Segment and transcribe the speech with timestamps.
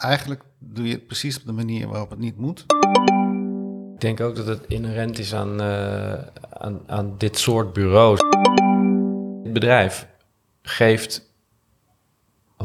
[0.00, 2.64] eigenlijk doe je het precies op de manier waarop het niet moet.
[3.94, 6.12] Ik denk ook dat het inherent is aan, uh,
[6.50, 8.20] aan, aan dit soort bureaus.
[9.42, 10.08] Het bedrijf
[10.62, 11.32] geeft
[12.52, 12.56] 100%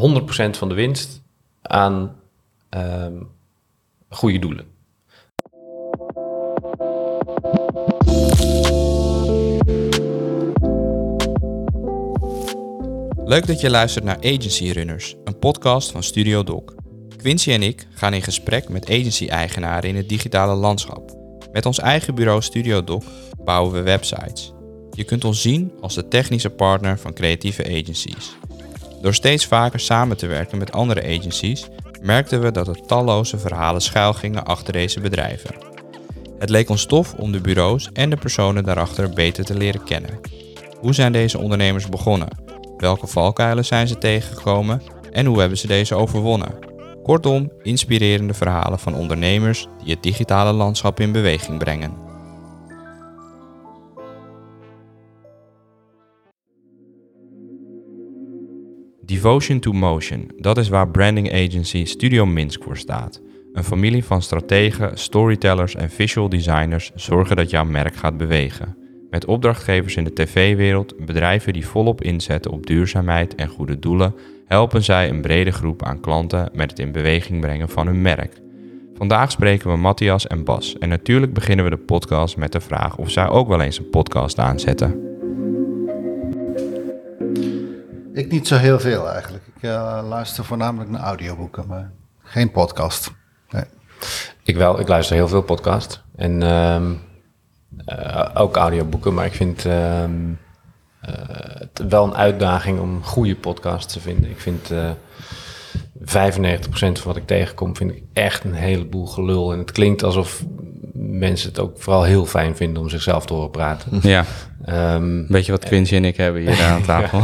[0.52, 1.22] van de winst
[1.62, 2.16] aan
[2.70, 3.30] um,
[4.10, 4.74] goede doelen.
[13.28, 16.85] Leuk dat je luistert naar Agency Runners, een podcast van Studio Doc.
[17.26, 21.12] Quincy en ik gaan in gesprek met agency-eigenaren in het digitale landschap.
[21.52, 23.04] Met ons eigen bureau Studio Doc
[23.44, 24.54] bouwen we websites.
[24.92, 28.38] Je kunt ons zien als de technische partner van creatieve agencies.
[29.02, 31.68] Door steeds vaker samen te werken met andere agencies,
[32.02, 35.56] merkten we dat er talloze verhalen schuilgingen achter deze bedrijven.
[36.40, 40.20] Het leek ons tof om de bureaus en de personen daarachter beter te leren kennen.
[40.80, 42.38] Hoe zijn deze ondernemers begonnen?
[42.78, 46.74] Welke valkuilen zijn ze tegengekomen en hoe hebben ze deze overwonnen?
[47.06, 51.94] Kortom, inspirerende verhalen van ondernemers die het digitale landschap in beweging brengen.
[59.02, 63.22] Devotion to Motion, dat is waar branding agency Studio Minsk voor staat.
[63.54, 68.78] Een familie van strategen, storytellers en visual designers zorgen dat jouw merk gaat bewegen
[69.16, 74.84] met opdrachtgevers in de tv-wereld, bedrijven die volop inzetten op duurzaamheid en goede doelen, helpen
[74.84, 78.42] zij een brede groep aan klanten met het in beweging brengen van hun merk.
[78.98, 82.98] Vandaag spreken we Matthias en Bas en natuurlijk beginnen we de podcast met de vraag
[82.98, 85.06] of zij ook wel eens een podcast aanzetten.
[88.14, 89.44] Ik niet zo heel veel eigenlijk.
[89.56, 91.92] Ik uh, luister voornamelijk naar audioboeken, maar
[92.24, 93.14] geen podcast.
[93.50, 93.64] Nee.
[94.44, 96.04] Ik wel, ik luister heel veel podcast.
[96.16, 96.82] En uh,
[97.88, 100.04] uh, ook audioboeken, maar ik vind uh,
[101.60, 104.30] het wel een uitdaging om goede podcasts te vinden.
[104.30, 104.74] Ik vind 95%
[106.70, 109.52] van wat ik tegenkom, vind ik echt een heleboel gelul.
[109.52, 110.44] En het klinkt alsof
[110.94, 114.00] mensen het ook vooral heel fijn vinden om zichzelf te horen praten.
[114.02, 114.26] Ja.
[114.70, 117.20] Um, Weet je wat Quincy en ik hebben hier aan tafel?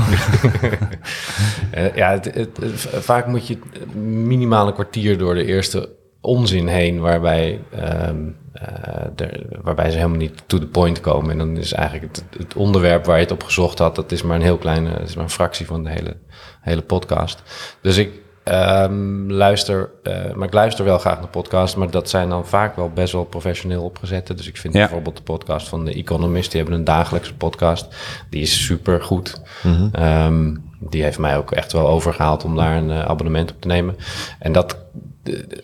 [2.01, 2.59] ja, het, het,
[2.99, 3.57] vaak moet je
[4.01, 5.89] minimaal een kwartier door de eerste
[6.21, 7.59] onzin heen, waarbij
[8.07, 9.27] um, uh,
[9.61, 11.31] waarbij ze helemaal niet to the point komen.
[11.31, 14.21] En dan is eigenlijk het, het, onderwerp waar je het op gezocht had, dat is
[14.21, 16.17] maar een heel kleine, dat is maar een fractie van de hele,
[16.61, 17.41] hele podcast.
[17.81, 18.11] Dus ik
[18.43, 22.75] um, luister, uh, maar ik luister wel graag naar podcasts, maar dat zijn dan vaak
[22.75, 24.33] wel best wel professioneel opgezette.
[24.33, 24.79] Dus ik vind ja.
[24.79, 27.95] bijvoorbeeld de podcast van de Economist, die hebben een dagelijkse podcast,
[28.29, 29.41] die is super goed.
[29.63, 30.03] Mm -hmm.
[30.03, 33.67] um, die heeft mij ook echt wel overgehaald om daar een uh, abonnement op te
[33.67, 33.95] nemen.
[34.39, 34.77] En dat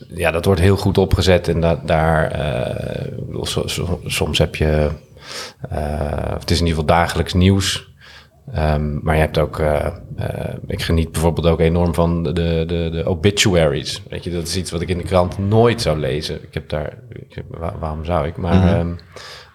[0.07, 4.89] ja, dat wordt heel goed opgezet en dat, daar, uh, so, so, soms heb je,
[5.73, 7.95] uh, het is in ieder geval dagelijks nieuws.
[8.55, 9.87] Um, maar je hebt ook, uh,
[10.67, 14.03] ik geniet bijvoorbeeld ook enorm van de, de, de obituaries.
[14.09, 16.43] Weet je, dat is iets wat ik in de krant nooit zou lezen.
[16.43, 17.43] Ik heb daar, ik,
[17.79, 18.37] waarom zou ik?
[18.37, 18.79] Maar mm -hmm.
[18.79, 18.97] um,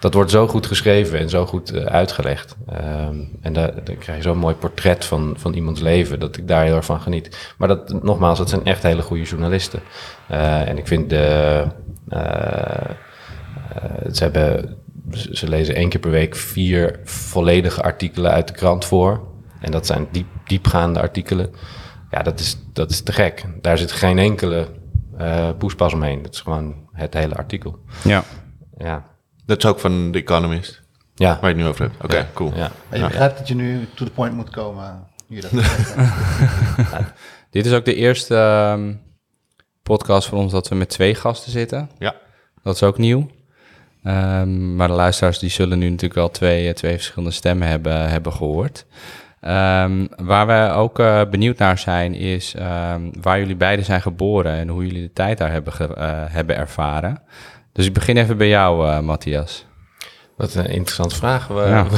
[0.02, 2.56] dat wordt zo goed geschreven en zo goed uh, uitgelegd.
[2.72, 6.64] Um, en daar, krijg je zo'n mooi portret van, van iemands leven, dat ik daar
[6.64, 7.54] heel erg van geniet.
[7.58, 9.80] Maar dat, nogmaals, dat zijn echt hele goede journalisten.
[10.30, 11.66] Uh, en ik vind de.
[12.08, 12.20] Uh,
[14.12, 14.76] ze, hebben,
[15.32, 19.20] ze lezen één keer per week vier volledige artikelen uit de krant voor.
[19.60, 21.50] En dat zijn diep, diepgaande artikelen.
[22.10, 23.44] Ja, dat is, dat is te gek.
[23.60, 24.66] Daar zit geen enkele
[25.58, 26.22] poespas omheen.
[26.22, 27.78] Dat is gewoon het hele artikel.
[28.04, 28.24] Ja.
[28.78, 29.10] Ja.
[29.46, 30.82] Dat is ook van The Economist.
[31.14, 31.38] Ja.
[31.40, 31.94] Waar je het nu over hebt.
[31.94, 32.26] Oké, okay, ja.
[32.34, 32.52] cool.
[32.54, 32.70] Ja.
[32.88, 35.06] En je begrijpt dat je nu to the point moet komen.
[35.28, 35.50] Hier, dat
[36.76, 37.12] ja.
[37.50, 38.36] Dit is ook de eerste
[38.76, 39.00] um,
[39.82, 41.90] podcast voor ons dat we met twee gasten zitten.
[41.98, 42.14] Ja.
[42.62, 43.30] Dat is ook nieuw.
[44.04, 48.32] Um, maar de luisteraars die zullen nu natuurlijk wel twee, twee verschillende stemmen hebben, hebben
[48.32, 48.86] gehoord.
[49.40, 52.54] Um, waar we ook uh, benieuwd naar zijn is
[53.20, 56.56] waar jullie beiden zijn geboren en hoe jullie de tijd daar hebben, ge, uh, hebben
[56.56, 57.22] ervaren.
[57.72, 59.66] Dus ik begin even bij jou, uh, Matthias.
[60.36, 61.48] Wat een interessante vraag.
[61.48, 61.86] Ja.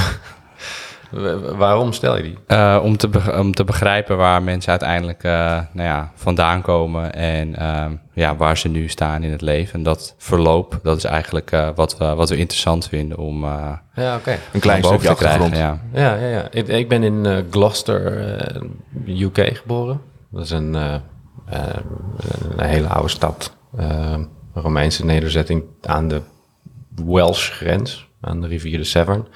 [1.56, 2.38] Waarom stel je die?
[2.48, 3.08] Uh, om, te
[3.38, 5.32] om te begrijpen waar mensen uiteindelijk uh,
[5.72, 9.74] nou ja, vandaan komen en uh, ja, waar ze nu staan in het leven.
[9.74, 13.44] En dat verloop, dat is eigenlijk wat, we, wat we interessant vinden om
[13.94, 14.38] ja, okay.
[14.52, 15.56] een klein stukje te krijgen.
[15.56, 15.78] Ja.
[15.92, 16.46] Ja, ja, ja.
[16.50, 18.26] Ik, ik ben in Gloucester,
[19.06, 20.00] UK geboren.
[20.30, 23.56] Dat is een, een hele oude stad.
[24.54, 26.22] Romeinse nederzetting aan de
[27.04, 29.26] Welsh grens, aan de rivier de Severn.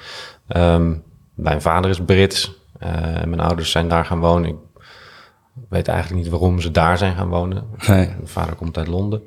[0.47, 2.57] Um, mijn vader is Brits.
[2.83, 4.49] Uh, mijn ouders zijn daar gaan wonen.
[4.49, 4.55] Ik
[5.69, 7.63] weet eigenlijk niet waarom ze daar zijn gaan wonen.
[7.87, 8.07] Nee.
[8.07, 9.21] Mijn vader komt uit Londen.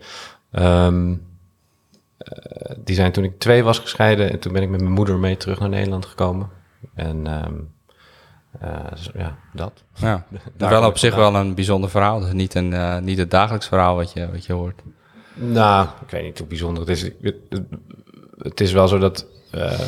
[0.52, 4.30] Um, uh, die zijn toen ik twee was gescheiden.
[4.30, 6.48] En toen ben ik met mijn moeder mee terug naar Nederland gekomen.
[6.94, 7.70] En um,
[8.58, 8.70] Eh,
[9.14, 9.84] ja, dat.
[9.94, 10.24] Ja.
[10.56, 12.20] Wel op zich wel een bijzonder verhaal.
[12.20, 14.82] Dus niet, een, eh, niet het dagelijks verhaal wat je, wat je hoort.
[15.34, 17.10] Nou, ik weet niet hoe bijzonder het is.
[18.38, 19.80] Het, is wel zo dat eh,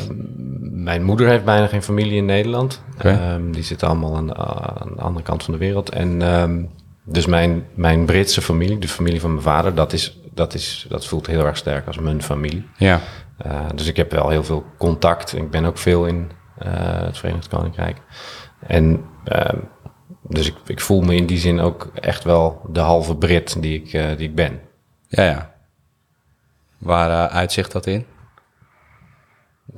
[0.71, 2.81] mijn moeder heeft bijna geen familie in Nederland.
[2.97, 5.89] Ehm, die zitten allemaal aan de, aan de andere kant van de wereld.
[5.89, 6.63] En ehm,
[7.03, 11.05] dus mijn, mijn Britse familie, de familie van mijn vader, dat, is, dat, is, dat
[11.05, 12.67] voelt heel erg sterk als mijn familie.
[12.77, 13.01] Ja.
[13.37, 15.35] Eh, dus ik heb wel heel veel contact.
[15.35, 16.71] Ik ben ook veel in eh,
[17.01, 17.97] het Verenigd Koninkrijk.
[18.59, 19.57] En ehm,
[20.21, 23.81] dus ik, ik voel me in die zin ook echt wel de halve Brit die
[23.81, 24.59] ik, eh, die ik ben.
[25.15, 25.53] Ja, ja.
[26.77, 28.05] Waar eh, uitzicht dat in?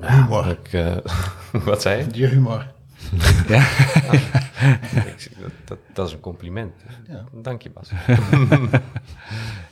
[0.01, 0.47] Humor.
[0.47, 0.95] Ik, eh,
[1.65, 2.19] wat zei je?
[2.19, 2.67] Je humor.
[5.05, 6.73] Ik- dat, dat, dat is een compliment.
[7.07, 7.23] Ja.
[7.31, 7.91] Dank je, Bas.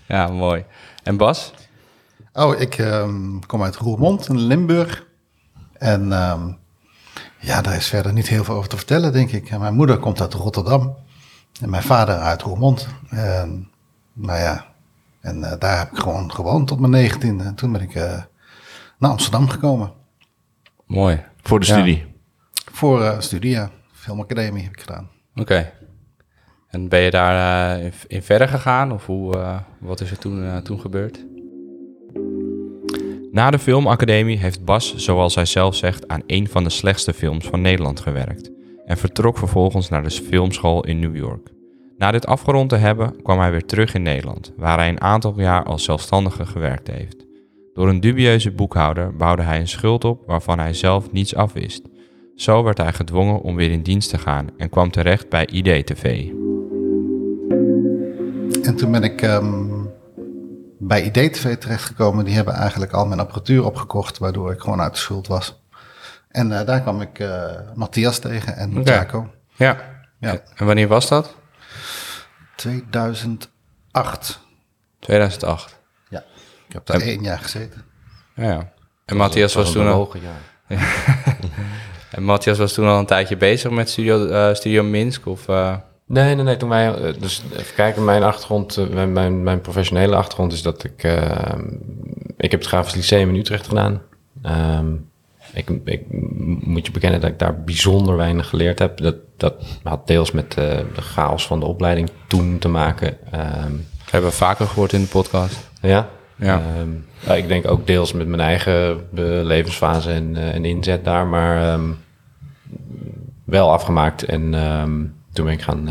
[0.05, 0.65] Ja, mooi.
[1.03, 1.53] En Bas?
[2.33, 5.05] Oh, ik ehm, kom uit Roermond in Limburg.
[5.77, 6.51] En ehm,
[7.39, 9.49] ja, daar is verder niet heel veel over te vertellen, denk ik.
[9.49, 10.95] En mijn moeder komt uit Rotterdam.
[11.61, 12.87] En mijn vader uit Roermond.
[13.09, 13.71] En
[14.13, 14.65] nou ja,
[15.25, 17.43] en eh, daar heb ik gewoon gewoond tot mijn negentiende.
[17.43, 18.21] En toen ben ik eh,
[18.99, 19.91] naar Amsterdam gekomen.
[20.85, 21.23] Mooi.
[21.41, 21.73] Voor de Ja.
[21.73, 22.05] studie.
[22.71, 23.69] Voor eh studie, ja.
[23.93, 25.09] Filmacademie heb ik gedaan.
[25.35, 25.71] Oké.
[26.67, 28.91] En ben je daar eh, in, in verder gegaan?
[28.91, 31.25] Of hoe, eh, wat is er toen, eh, toen gebeurd?
[33.31, 37.45] Na de filmacademie heeft Bas, zoals hij zelf zegt, aan een van de slechtste films
[37.47, 38.51] van Nederland gewerkt.
[38.85, 41.49] En vertrok vervolgens naar de filmschool in New York.
[41.97, 45.39] Na dit afgerond te hebben, kwam hij weer terug in Nederland, waar hij een aantal
[45.39, 47.25] jaar als zelfstandige gewerkt heeft.
[47.73, 51.81] Door een dubieuze boekhouder bouwde hij een schuld op waarvan hij zelf niets afwist.
[52.35, 56.03] Zo werd hij gedwongen om weer in dienst te gaan en kwam terecht bij IDTV.
[58.63, 59.65] En toen ben ik ehm,
[60.79, 62.25] bij IDTV terechtgekomen.
[62.25, 65.63] Die hebben eigenlijk al mijn apparatuur opgekocht, waardoor ik gewoon uit de schuld was.
[66.29, 67.43] En eh, daar kwam ik eh,
[67.73, 68.91] Matthias tegen en Oké.
[68.91, 69.27] Jaco.
[69.55, 69.77] Ja.
[70.19, 70.41] Ja.
[70.55, 71.35] En wanneer was dat?
[72.55, 74.39] 2008.
[74.99, 75.79] 2008.
[76.09, 76.23] Ja,
[76.67, 77.83] ik heb daar één jaar gezeten.
[78.35, 78.73] Ja, ja.
[79.05, 80.79] En Matthias was, een toen al, jaar.
[82.11, 85.25] en Matthias was toen al een tijdje bezig met Studio, eh, Studio Minsk?
[85.25, 85.75] Of, eh,
[86.07, 86.57] Nee, nee, nee.
[86.57, 90.83] Toen wij, eh, dus even kijken, mijn achtergrond, mijn, mijn, mijn professionele achtergrond is dat
[90.83, 91.03] ik,
[92.37, 94.01] ik heb het Grafisch Lyceum in Utrecht gedaan.
[94.41, 94.93] Ehm,
[95.55, 96.01] ik, ik
[96.65, 98.97] moet je bekennen dat ik daar bijzonder weinig geleerd heb.
[98.97, 103.17] Dat, dat had deels met eh, de chaos van de opleiding toen te maken.
[103.31, 103.71] Ehm,
[104.09, 105.69] hebben we vaker gehoord in de podcast.
[105.81, 106.09] ja.
[106.37, 106.61] Ja.
[106.61, 111.05] Ehm, ja, ik denk ook deels met mijn eigen eh, levensfase en, eh, en inzet
[111.05, 111.91] daar, maar ehm,
[113.45, 114.23] wel afgemaakt.
[114.23, 114.51] En
[115.33, 115.89] toen ben ik gaan,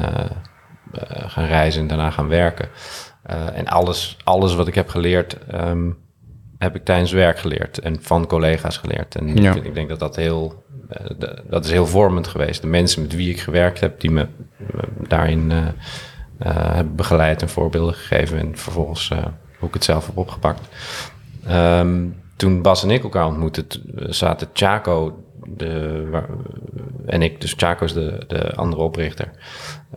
[1.26, 2.68] gaan reizen en daarna gaan werken.
[3.54, 5.36] En alles, alles wat ik heb geleerd,
[6.64, 9.14] heb ik tijdens werk geleerd en van collega's geleerd.
[9.14, 9.54] En Ja.
[9.54, 11.06] ik, ik denk dat dat heel, eh,
[11.50, 12.60] dat is heel vormend geweest.
[12.60, 14.26] De mensen met wie ik gewerkt heb, die me,
[15.08, 15.58] daarin eh,
[16.38, 18.38] eh, hebben begeleid en voorbeelden gegeven.
[18.38, 19.18] En vervolgens eh,
[19.58, 20.60] hoe ik het zelf heb opgepakt.
[21.46, 22.06] Ehm,
[22.36, 26.28] toen Bas en ik elkaar ontmoetten, zaten Chaco de, waar-
[27.06, 29.30] en ik, dus Chaco is de, de andere oprichter,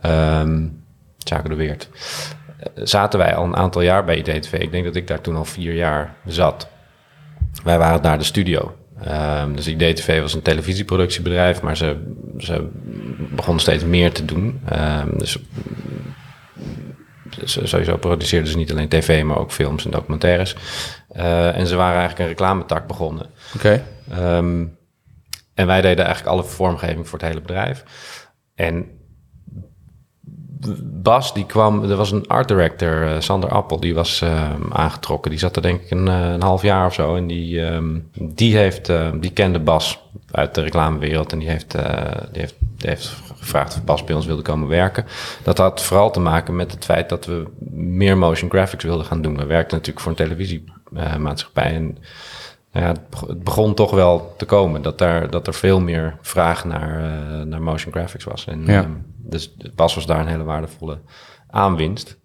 [0.00, 0.66] Ehm
[1.18, 1.88] Chaco de Weert,
[2.74, 4.52] zaten wij al een aantal jaar bij IDTV.
[4.52, 6.68] Ik denk dat ik daar toen al vier jaar zat.
[7.64, 8.76] Wij waren naar de studio.
[9.02, 11.96] Ehm, dus IDTV was een televisieproductiebedrijf, maar ze,
[12.38, 12.68] ze
[13.30, 14.60] begonnen steeds meer te doen.
[14.68, 15.38] Ehm, dus
[17.44, 20.56] sowieso produceerden ze niet alleen tv, maar ook films en documentaires.
[21.08, 23.26] Eh, en ze waren eigenlijk een reclametak begonnen.
[23.54, 23.84] Oké.
[24.10, 24.64] Ehm,
[25.54, 27.84] en wij deden eigenlijk alle vormgeving voor het hele bedrijf.
[28.54, 28.97] En
[30.82, 35.30] Bas, die kwam, er was een art director, eh, Sander Appel, die was ehm, aangetrokken.
[35.30, 37.16] Die zat er denk ik een, eh, een half jaar of zo.
[37.16, 40.00] En die, ehm, die, heeft, eh, die kende Bas
[40.30, 41.32] uit de reclamewereld.
[41.32, 44.68] En die heeft, eh, die, heeft, die heeft gevraagd of Bas bij ons wilde komen
[44.68, 45.04] werken.
[45.42, 49.22] Dat had vooral te maken met het feit dat we meer motion graphics wilden gaan
[49.22, 49.36] doen.
[49.36, 50.28] We werkten natuurlijk voor een
[50.92, 51.74] televisiemaatschappij.
[51.74, 51.98] en
[52.72, 55.80] nou ja, het beg- het begon toch wel te komen dat, daar, dat er veel
[55.80, 58.44] meer vraag naar, eh, naar motion graphics was.
[58.46, 58.82] En, Ja.
[58.82, 58.90] ehm,
[59.28, 61.00] dus Bas was daar een hele waardevolle
[61.46, 62.18] aanwinst.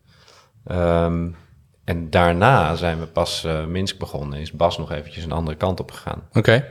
[0.65, 1.29] Ehm,
[1.83, 4.39] en daarna zijn we pas eh, Minsk begonnen.
[4.39, 6.23] Is Bas nog eventjes een andere kant op gegaan.
[6.33, 6.65] Oké.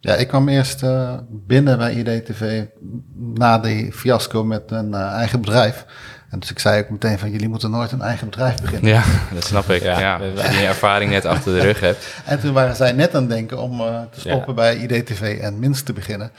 [0.00, 2.64] Ja, ik kwam eerst eh, binnen bij IDTV
[3.14, 5.86] na die fiasco met een eh, eigen bedrijf.
[6.30, 8.90] En dus ik zei ook meteen van, jullie moeten nooit een eigen bedrijf beginnen.
[8.90, 9.02] Ja,
[9.34, 9.82] dat snap ik.
[9.82, 10.18] Ja, Ja.
[10.36, 12.06] Als je die ervaring net achter de rug hebt.
[12.24, 14.54] En toen waren zij net aan het denken om eh, te stoppen Ja.
[14.54, 16.30] bij IDTV en Minst te beginnen.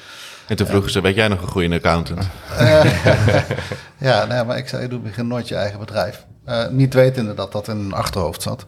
[0.48, 2.28] En toen vroegen ze, weet jij nog een goede accountant?
[3.98, 6.26] Ja, nee, maar ik zei, doe begin nooit je eigen bedrijf.
[6.46, 8.66] Eh, niet wetende dat dat in een achterhoofd zat.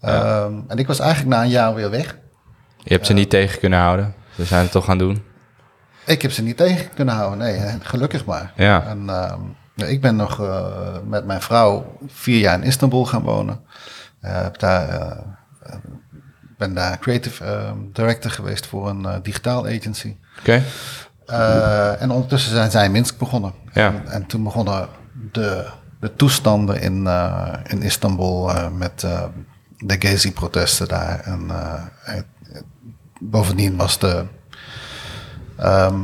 [0.00, 2.16] Ehm, en ik was eigenlijk na een jaar weer weg.
[2.76, 4.14] Je hebt ze niet tegen kunnen houden.
[4.36, 5.22] Ze zijn het toch gaan doen.
[6.06, 8.52] Ik heb ze niet tegen kunnen houden, nee, hè, gelukkig maar.
[8.56, 8.84] Ja.
[8.86, 9.40] En ehm,
[9.78, 13.60] ja, ik ben nog eh, met mijn vrouw vier jaar in Istanbul gaan wonen.
[14.20, 15.18] Heb daar, eh,
[15.62, 15.74] eh,
[16.56, 20.16] ben daar creative ehm, director geweest voor een digitaal agency.
[20.38, 20.62] Oké.
[21.98, 23.52] En ondertussen zijn zij in Minsk begonnen.
[23.72, 23.86] Ja.
[23.86, 24.88] En, en toen begonnen
[25.32, 25.66] de,
[26.00, 27.06] de toestanden in,
[27.66, 29.00] in Istanbul met
[29.78, 31.20] de Gezi-protesten daar.
[31.20, 31.46] En
[32.00, 32.26] het-
[33.20, 34.24] bovendien was de,
[35.56, 35.96] ehm,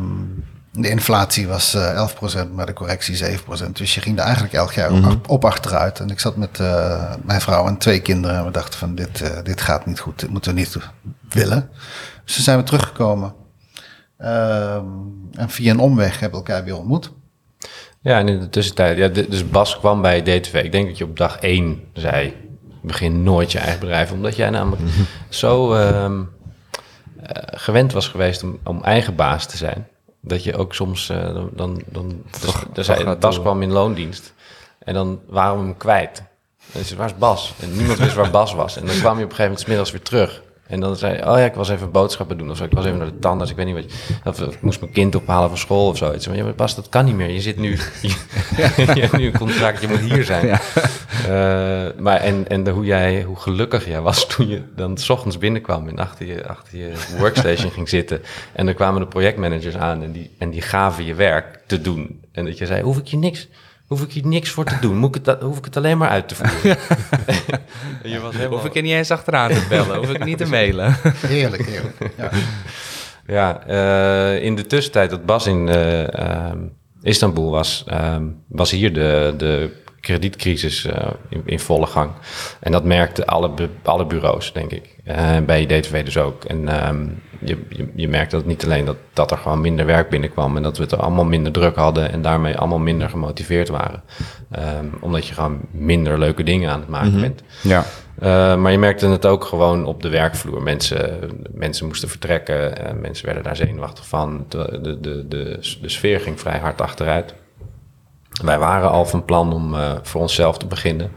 [0.78, 2.08] de inflatie was eh
[2.46, 3.76] 11%, maar de correctie 7%.
[3.76, 5.10] Dus je ging er eigenlijk elk jaar Mhm.
[5.10, 6.00] op, op achteruit.
[6.00, 9.20] En ik zat met eh, mijn vrouw en twee kinderen en we dachten van dit,
[9.20, 10.76] eh, dit gaat niet goed, dit moeten we niet
[11.28, 11.70] willen.
[12.24, 13.34] Dus toen zijn we teruggekomen.
[14.18, 14.84] Ehm,
[15.32, 17.12] en via een omweg hebben we elkaar weer ontmoet.
[18.00, 20.62] Ja, en in de tussentijd, ja, dus Bas kwam bij DTV.
[20.64, 22.34] Ik denk dat je op dag één zei,
[22.82, 24.12] begin nooit je eigen bedrijf.
[24.12, 24.82] Omdat jij namelijk
[25.28, 26.22] zo ehm,
[27.22, 29.86] eh, gewend was geweest om, om eigen baas te zijn.
[30.26, 32.22] Dat je ook soms, eh, dan, dan, dan
[32.72, 34.34] dus, gaat Bas kwam in loondienst.
[34.78, 36.22] En dan waren we hem kwijt.
[36.72, 37.52] En dus waar is Bas?
[37.60, 38.76] En niemand wist waar Bas was.
[38.76, 40.42] En dan kwam je op een gegeven moment 's middags weer terug.
[40.66, 42.50] En dan zei je, oh ja, ik was even boodschappen doen.
[42.50, 43.84] Of zo, ik was even naar de tandarts, ik weet niet wat.
[44.24, 46.26] Of of ik moest mijn kind ophalen van school of zoiets.
[46.26, 47.30] Maar ja, maar Bas, dat kan niet meer.
[47.30, 47.70] Je zit nu,
[48.02, 48.08] je,
[48.94, 50.58] je hebt nu een contract, je moet hier zijn.
[51.24, 55.08] Eh, maar en, en de, hoe, jij, hoe gelukkig jij was toen je dan 's
[55.08, 58.22] ochtends binnenkwam en achter je, achter je workstation ging zitten.
[58.52, 62.20] En er kwamen de projectmanagers aan en die, en die gaven je werk te doen.
[62.32, 63.48] En dat je zei, hoef ik je niks,
[63.86, 64.96] hoef ik hier niks voor te doen?
[64.96, 66.76] Moet ik het, dat- hoef ik het alleen maar uit te voeren?
[68.02, 68.58] En je was helemaal...
[68.58, 70.96] Hoef ik er niet eens achteraan te bellen, hoef ik niet te mailen.
[71.26, 71.96] Heerlijk, heerlijk.
[72.16, 72.30] Ja.
[73.26, 76.58] Ja, eh, in de tussentijd dat Bas in eh, ehm,
[77.02, 79.70] Istanbul was, ehm, was hier de, de
[80.04, 82.10] kredietcrisis eh, in, in volle gang.
[82.60, 84.96] En dat merkten alle, bu- alle bureaus, denk ik.
[85.04, 86.44] Eh, bij DTV dus ook.
[86.44, 87.06] En ehm,
[87.38, 90.56] je, je, je merkte dat niet alleen dat, dat er gewoon minder werk binnenkwam...
[90.56, 92.12] en dat we het er allemaal minder druk hadden...
[92.12, 94.02] en daarmee allemaal minder gemotiveerd waren.
[94.50, 97.42] Ehm, omdat je gewoon minder leuke dingen aan het maken bent.
[97.62, 97.84] Ja.
[98.22, 100.62] Uh, maar je merkte het ook gewoon op de werkvloer.
[100.62, 104.44] Mensen, mensen moesten vertrekken, uh, mensen werden daar zenuwachtig van.
[104.48, 107.34] De, de, de, de, de sfeer ging vrij hard achteruit.
[108.42, 111.10] Wij waren al van plan om uh, voor onszelf te beginnen.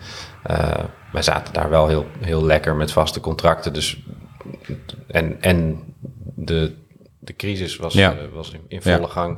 [0.51, 0.69] Uh,
[1.11, 3.73] wij zaten daar wel heel, heel lekker met vaste contracten.
[3.73, 4.03] Dus,
[5.07, 5.83] en, en
[6.35, 6.73] de,
[7.19, 8.13] de crisis was, Ja.
[8.13, 9.07] uh, was in, in volle Ja.
[9.07, 9.37] gang.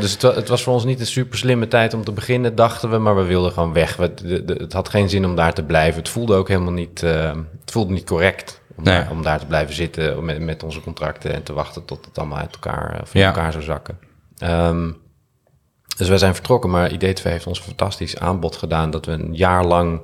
[0.00, 2.54] Dus het, wa- het was voor ons niet een super slimme tijd om te beginnen,
[2.54, 3.96] dachten we, maar we wilden gewoon weg.
[3.96, 6.00] We, de, de- het had geen zin om daar te blijven.
[6.00, 8.94] Het voelde ook helemaal niet, het voelde niet correct om, Nee.
[8.98, 12.18] daar, om daar te blijven zitten met, met onze contracten en te wachten tot het
[12.18, 13.26] allemaal uit elkaar, van Ja.
[13.26, 13.98] elkaar zou zakken.
[14.44, 14.96] Um,
[15.98, 19.34] dus wij zijn vertrokken, maar IDTV heeft ons een fantastisch aanbod gedaan dat we een
[19.34, 20.00] jaar lang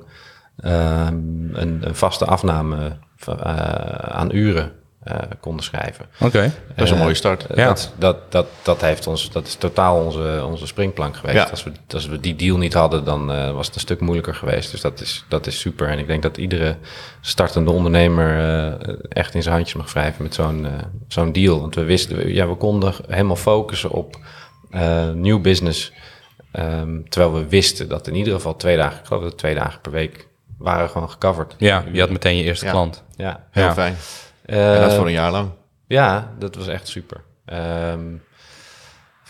[0.63, 3.53] um, een, een vaste afname van, uh,
[3.93, 4.71] aan uren
[5.07, 6.05] uh, konden schrijven.
[6.19, 6.51] Oké.
[6.75, 7.45] Dat is een mooie start.
[7.51, 7.67] Uh, Ja.
[7.67, 11.37] dat, dat, dat, dat, heeft ons, dat is totaal onze, onze springplank geweest.
[11.37, 11.49] Ja.
[11.49, 14.35] Als, we, als we die deal niet hadden, dan uh, was het een stuk moeilijker
[14.35, 14.71] geweest.
[14.71, 15.89] Dus dat is, dat is super.
[15.89, 16.75] En ik denk dat iedere
[17.21, 20.71] startende ondernemer uh, echt in zijn handjes mag wrijven met zo'n uh,
[21.07, 21.59] zo'n deal.
[21.59, 24.17] Want we wisten, ja, we konden helemaal focussen op
[24.75, 25.91] uh, nieuw business.
[26.59, 29.81] Um, terwijl we wisten dat in ieder geval twee dagen, ik geloof dat twee dagen
[29.81, 30.27] per week,
[30.57, 31.55] waren gewoon gecoverd.
[31.57, 32.71] Ja, je had meteen je eerste Ja.
[32.71, 33.03] klant.
[33.15, 33.73] Ja, Heel Ja.
[33.73, 33.95] fijn.
[34.45, 35.49] Uh, En dat voor een jaar lang.
[35.87, 37.21] ja, dat was echt super.
[37.45, 37.99] Ehm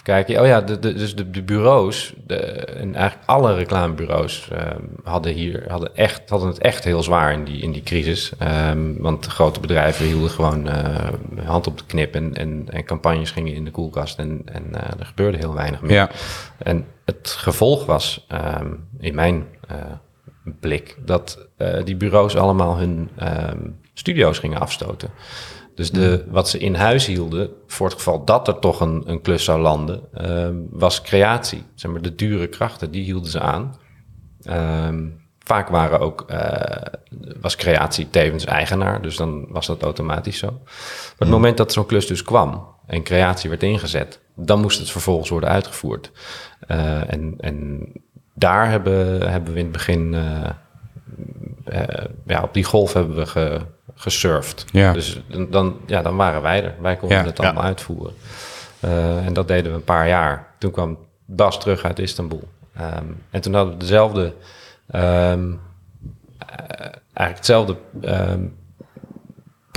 [0.06, 0.42] kijken.
[0.42, 5.34] Oh ja, de, de, dus de, de bureaus, de, en eigenlijk alle reclamebureaus ehm, hadden,
[5.34, 8.32] hier, hadden, echt, hadden het echt heel zwaar in die, in die crisis.
[8.38, 11.10] Ehm, want de grote bedrijven hielden gewoon eh,
[11.46, 15.00] hand op de knip en, en, en campagnes gingen in de koelkast en, en eh,
[15.00, 15.92] er gebeurde heel weinig meer.
[15.92, 16.10] Ja.
[16.58, 19.76] En het gevolg was, ehm, in mijn eh,
[20.60, 21.48] blik, dat
[21.84, 23.10] die bureaus allemaal hun
[23.94, 25.10] studio's gingen afstoten.
[25.76, 29.22] Dus de, wat ze in huis hielden, voor het geval dat er toch een, een
[29.22, 31.64] klus zou landen, ehm, was creatie.
[31.74, 33.76] Zeg maar, de dure krachten, die hielden ze aan.
[34.44, 35.08] Ehm,
[35.40, 36.82] vaak waren ook, eh,
[37.42, 40.52] was creatie tevens eigenaar, dus dan was dat automatisch zo.
[40.52, 44.92] Maar het moment dat zo'n klus dus kwam en creatie werd ingezet, dan moest het
[44.92, 46.12] vervolgens worden uitgevoerd.
[46.60, 47.88] Eh, en, en
[48.34, 50.14] daar hebben, hebben we in het begin,
[51.66, 51.84] eh,
[52.26, 53.62] ja, op die golf hebben we ge,
[53.96, 54.66] gesurfd.
[54.72, 54.94] Ja.
[54.94, 56.74] Dus dan- ja, dan waren wij er.
[56.82, 57.24] Wij konden Ja.
[57.24, 58.14] het allemaal uitvoeren.
[58.80, 60.48] Eh, en dat deden we een paar jaar.
[60.58, 62.48] Toen kwam Bas terug uit Istanbul.
[62.76, 64.34] Ehm, en toen hadden we dezelfde,
[64.92, 65.52] ehm,
[66.40, 66.80] eh,
[67.14, 68.40] eigenlijk hetzelfde ehm,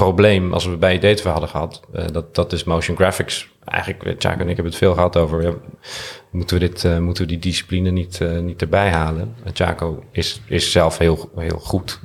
[0.05, 1.81] probleem als we bij DTV hadden gehad.
[1.93, 3.49] Eh, dat, dat is motion graphics.
[3.64, 5.55] Eigenlijk, eh, Tjaak en ik hebben het veel gehad over...
[6.31, 9.35] Moeten, we dit, eh, moeten we die discipline niet, niet erbij halen?
[9.45, 12.00] En Chaco is, is zelf heel, heel goed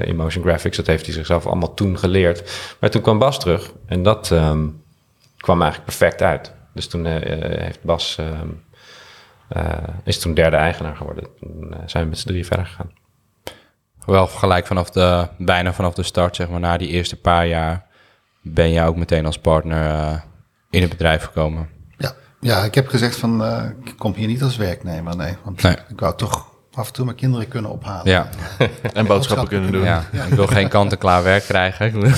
[0.00, 0.76] in motion graphics.
[0.76, 2.74] Dat heeft hij zichzelf allemaal toen geleerd.
[2.80, 4.66] Maar toen kwam Bas terug en dat ehm,
[5.36, 6.52] kwam eigenlijk perfect uit.
[6.74, 8.48] Dus toen heeft Bas, ehm,
[9.48, 11.26] eh, is toen derde eigenaar geworden.
[11.40, 12.90] Toen zijn we met z'n drieën verder gegaan.
[14.06, 17.84] Wel gelijk vanaf de, bijna vanaf de start, zeg maar, na die eerste paar jaar,
[18.42, 20.20] ben je ook meteen als partner eh,
[20.70, 21.68] in het bedrijf gekomen.
[21.98, 25.34] Ja, ja ik heb gezegd van, eh, ik kom hier niet als werknemer, nee.
[25.44, 25.76] Want Nee.
[25.88, 28.10] ik wou toch af en toe mijn kinderen kunnen ophalen.
[28.10, 28.28] Ja,
[28.92, 29.82] En boodschappen kunnen doen.
[29.84, 30.04] ja.
[30.28, 31.92] ik wil geen kant-en-klaar werk krijgen.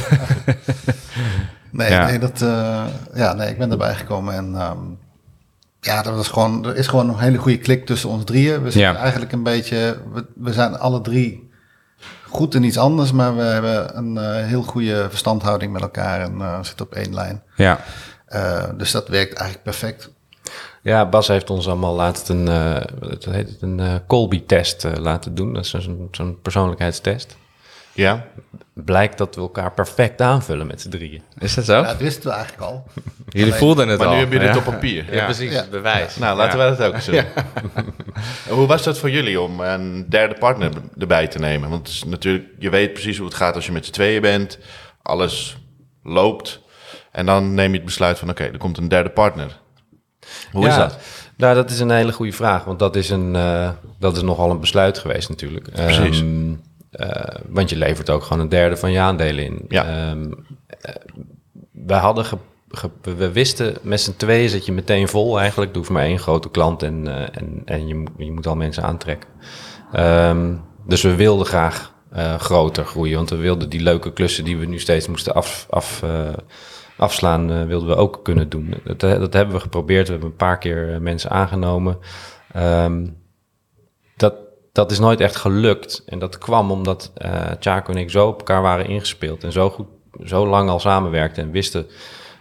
[1.71, 2.07] Nee, Ja.
[2.07, 4.79] nee, dat, eh, ja, nee, ik ben erbij gekomen en ehm,
[5.81, 8.63] ja, dat was gewoon, er is gewoon een hele goede klik tussen ons drieën.
[8.63, 9.01] We zijn Ja.
[9.01, 11.46] eigenlijk een beetje, we, we zijn alle drie
[12.37, 16.41] goed in iets anders, maar we hebben een eh, heel goede verstandhouding met elkaar en
[16.41, 17.43] eh, zitten op één lijn.
[17.57, 17.81] ja,
[18.27, 20.11] Eh, dus dat werkt eigenlijk perfect.
[20.83, 25.53] Ja, Bas heeft ons allemaal laatst een, eh wat heet het, een Colby-test laten doen.
[25.53, 27.37] Dat is zo'n zo'n persoonlijkheidstest.
[27.97, 28.27] Ja?
[28.75, 31.23] Blijkt dat we elkaar perfect aanvullen met z'n drieën.
[31.39, 31.73] is dat zo?
[31.77, 32.85] Ja, dat wisten we eigenlijk al.
[33.29, 34.15] Jullie voelden het Maar al.
[34.15, 34.57] nu heb je dit ja.
[34.57, 35.15] op papier.
[35.15, 35.25] Ja.
[35.25, 35.65] precies, Ja.
[35.71, 36.17] bewijs.
[36.17, 37.25] Nou, laten wij dat ook doen.
[38.57, 41.69] Hoe was dat voor jullie om een derde partner erbij te nemen?
[41.71, 44.21] Want het is natuurlijk, je weet precies hoe het gaat als je met z'n tweeën
[44.21, 44.59] bent.
[45.03, 45.57] Alles
[46.03, 46.61] loopt.
[47.13, 49.59] En dan neem je het besluit van, oké, er komt een derde partner.
[50.53, 50.99] Hoe is dat?
[51.37, 54.51] Nou, dat is een hele goede vraag, want dat is, een, eh, dat is nogal
[54.51, 55.71] een besluit geweest natuurlijk.
[55.73, 56.21] Precies.
[56.21, 56.57] Ehm, eh,
[57.49, 59.65] want je levert ook gewoon een derde van je aandelen in.
[59.69, 59.85] Ja.
[59.85, 60.33] Ehm,
[60.81, 60.95] eh,
[61.73, 65.71] we hadden ge- we wisten met z'n tweeën zit je meteen vol eigenlijk.
[65.71, 68.57] Er hoeft maar één grote klant en, eh, en, en je, moet- je moet al
[68.57, 69.29] mensen aantrekken.
[69.93, 70.55] Ehm,
[70.87, 74.67] dus we wilden graag eh, groter groeien, want we wilden die leuke klussen die we
[74.67, 76.29] nu steeds moesten af, af, eh,
[76.97, 78.75] afslaan, eh, wilden we ook kunnen doen.
[78.85, 80.07] Dat, eh, dat hebben we geprobeerd.
[80.07, 81.99] We hebben een paar keer eh, mensen aangenomen.
[82.53, 83.07] Ehm,
[84.77, 86.03] dat, is nooit echt gelukt.
[86.07, 87.13] En dat kwam omdat
[87.61, 89.87] Chaco en ik zo op elkaar waren ingespeeld en zo goed,
[90.25, 91.87] zo lang al samenwerkten en wisten,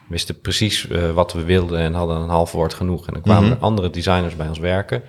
[0.07, 3.07] wisten precies eh, wat we wilden en hadden een half woord genoeg.
[3.07, 5.03] En dan kwamen er andere designers bij ons werken.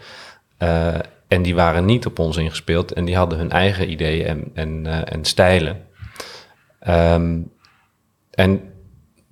[0.58, 0.94] Eh,
[1.28, 5.06] en die waren niet op ons ingespeeld en die hadden hun eigen ideeën en, en,
[5.06, 5.84] en stijlen.
[6.80, 7.38] Ehm,
[8.30, 8.60] en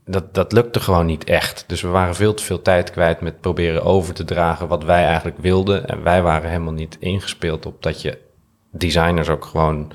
[0.05, 1.65] dat, dat lukte gewoon niet echt.
[1.67, 5.05] Dus we waren veel te veel tijd kwijt met proberen over te dragen wat wij
[5.05, 5.89] eigenlijk wilden.
[5.89, 8.19] En wij waren helemaal niet ingespeeld op dat je
[8.71, 9.93] designers ook gewoon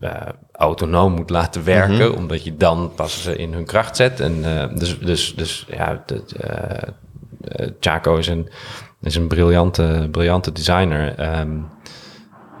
[0.00, 0.12] eh,
[0.52, 4.20] autonoom moet laten werken, omdat je dan pas ze in hun kracht zet.
[4.20, 6.88] En eh, dus, dus, dus ja, de, eh,
[7.80, 8.48] Chaco is een,
[9.00, 11.14] is een briljante, briljante designer.
[11.14, 11.58] Ehm,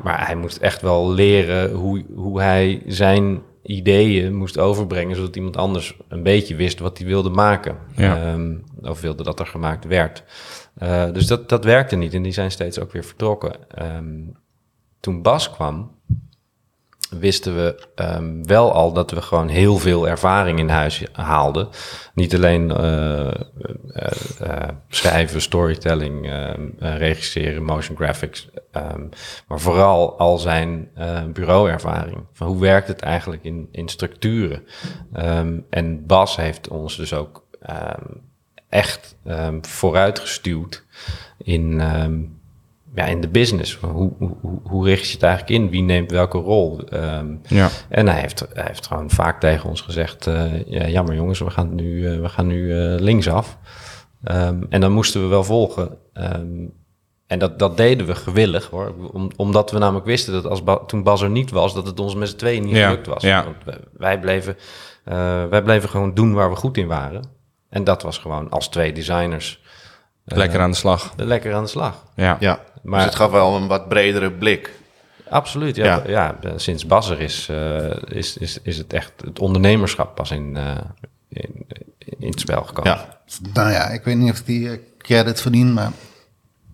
[0.02, 5.56] maar hij moest echt wel leren hoe, hoe hij zijn ideeën moest overbrengen, zodat iemand
[5.56, 7.76] anders een beetje wist wat hij wilde maken.
[7.96, 8.32] Ja.
[8.32, 10.24] Ehm, of wilde dat er gemaakt werd.
[10.74, 13.70] Eh, dus dat, dat werkte niet en die zijn steeds ook weer vertrokken.
[13.70, 14.20] Ehm,
[15.00, 15.90] toen Bas kwam,
[17.10, 21.68] wisten we ehm, wel al dat we gewoon heel veel ervaring in huis haalden.
[22.14, 23.34] Niet alleen eh, eh,
[24.40, 29.02] eh, schrijven, storytelling, ehm, eh, regisseren, motion graphics, ehm,
[29.48, 30.90] maar vooral al zijn
[31.32, 32.26] bureauervaring.
[32.32, 34.62] Van hoe werkt het eigenlijk in, in structuren?
[35.70, 37.46] En Bas heeft ons dus ook
[38.68, 39.16] echt
[39.60, 40.84] vooruitgestuwd
[41.38, 41.80] in,
[42.94, 43.74] ja, in de business.
[43.80, 45.70] Hoe, hoe, hoe- richt je het eigenlijk in?
[45.70, 46.80] Wie neemt welke rol?
[46.88, 47.68] Ehm, Ja.
[47.88, 51.50] en hij heeft, hij heeft gewoon vaak tegen ons gezegd: eh, ja, Jammer jongens, we
[51.50, 53.58] gaan nu, eh, we gaan nu eh, linksaf.
[54.24, 55.96] Ehm, en dan moesten we wel volgen.
[56.12, 56.66] Ehm,
[57.26, 58.94] en dat, dat deden we gewillig hoor.
[59.12, 62.00] Om, omdat we namelijk wisten dat als Ba- toen Bas er niet was, dat het
[62.00, 63.22] ons met z'n tweeën niet Ja, gelukt was.
[63.22, 63.44] ja.
[63.44, 64.56] Want wij- wij, bleven,
[65.04, 67.22] eh, wij bleven gewoon doen waar we goed in waren.
[67.68, 69.60] En dat was gewoon als twee designers
[70.24, 71.12] Lekker aan de slag.
[71.16, 72.04] lekker aan de slag.
[72.16, 72.36] Ja.
[72.40, 74.70] Ja, Maar- dus het gaf wel een wat bredere blik.
[75.28, 76.02] Absoluut, ja.
[76.06, 76.34] Ja.
[76.40, 76.58] ja.
[76.58, 80.76] sinds Bas er is, eh, is, is, is het echt het ondernemerschap pas in, eh,
[81.28, 81.66] in,
[82.18, 82.90] in het spel gekomen.
[82.92, 83.18] Ja,
[83.52, 85.92] Nou ja, ik weet niet of ik die eh, credit verdien, maar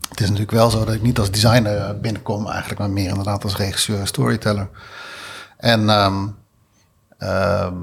[0.09, 3.45] het is natuurlijk wel zo dat ik niet als designer binnenkom, eigenlijk maar meer inderdaad
[3.45, 4.69] als regisseur en storyteller.
[5.57, 6.27] En ehm,
[7.19, 7.75] ehm,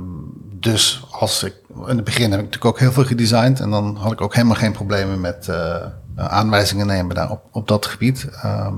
[0.59, 1.53] dus als ik,
[1.87, 4.35] in het begin heb ik natuurlijk ook heel veel gedesigned en dan had ik ook
[4.35, 8.27] helemaal geen problemen met eh, aanwijzingen nemen daar op, op dat gebied.
[8.41, 8.75] Ehm,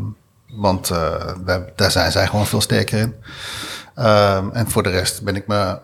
[0.48, 3.16] want eh, daar, daar zijn zij gewoon veel sterker in.
[3.96, 5.80] Ehm, en voor de rest ben ik me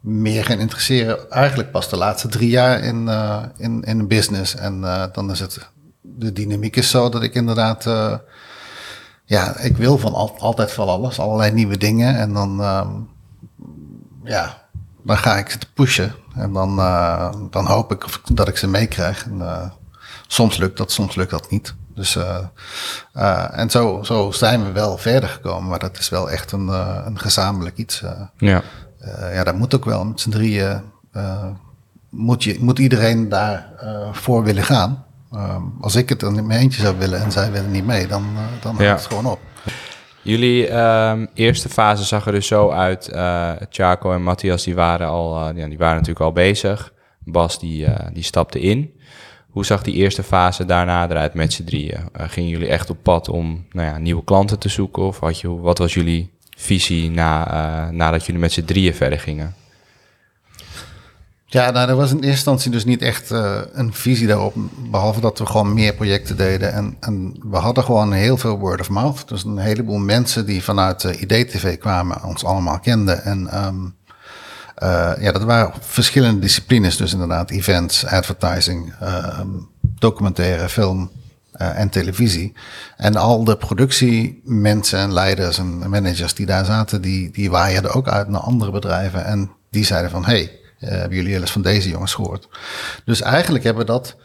[0.00, 1.30] meer gaan interesseren.
[1.30, 4.54] Eigenlijk pas de laatste drie jaar in, eh, in, in business.
[4.54, 5.68] En eh, dan is het,
[6.00, 8.14] de dynamiek is zo dat ik inderdaad, eh,
[9.24, 12.16] ja, ik wil van al, altijd van alles, allerlei nieuwe dingen.
[12.16, 12.88] En dan, ehm,
[14.24, 14.68] ja,
[15.02, 16.14] dan ga ik ze pushen.
[16.34, 19.24] En dan, eh, dan hoop ik dat ik ze meekrijg.
[19.24, 19.70] En, eh,
[20.28, 21.74] soms lukt dat, soms lukt dat niet.
[21.94, 22.38] Dus, eh,
[23.12, 25.68] eh, en zo, zo zijn we wel verder gekomen.
[25.68, 28.02] Maar dat is wel echt een, eh, een gezamenlijk iets.
[28.36, 28.62] Ja.
[29.32, 30.82] Ja, dat moet ook wel met z'n drieën.
[32.10, 35.04] moet, je, moet iedereen daar eh, voor willen gaan.
[35.32, 38.06] Ehm, als ik het dan in mijn eentje zou willen en zij willen niet mee,
[38.06, 38.84] dan, uh, dan Ja.
[38.84, 39.40] houdt het gewoon op.
[40.22, 43.08] Jullie ehm, eerste fase zag er dus zo uit.
[43.08, 46.92] eh Chaco en Matthias die waren, al, ja, die waren natuurlijk al bezig.
[47.18, 48.97] Bas die, die stapte in.
[49.58, 52.00] Hoe zag die eerste fase daarna eruit met z'n drieën?
[52.12, 55.02] Eh, gingen jullie echt op pad om nou ja, nieuwe klanten te zoeken?
[55.02, 59.20] Of had je, wat was jullie visie na, eh, nadat jullie met z'n drieën verder
[59.20, 59.54] gingen?
[61.46, 64.54] Ja, nou, er was in eerste instantie dus niet echt eh, een visie daarop.
[64.90, 66.72] Behalve dat we gewoon meer projecten deden.
[66.72, 69.28] En, en we hadden gewoon heel veel word of mouth.
[69.28, 73.24] Dus een heleboel mensen die vanuit uh, IDTV kwamen, ons allemaal kenden.
[73.24, 73.86] En ehm,
[74.82, 76.96] uh, ja, dat waren verschillende disciplines.
[76.96, 79.48] Dus inderdaad events, advertising, ehm,
[79.80, 81.10] documentaire, film
[81.54, 82.52] uh, en televisie.
[82.96, 88.08] En al de productiemensen en leiders en managers die daar zaten, die, die waaierden ook
[88.08, 89.24] uit naar andere bedrijven.
[89.24, 92.48] En die zeiden van, hey, uh, hebben jullie wel eens van deze jongens gehoord?
[93.04, 94.16] Dus eigenlijk hebben we dat,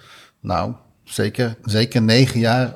[0.41, 2.73] nou, zeker, zeker negen jaar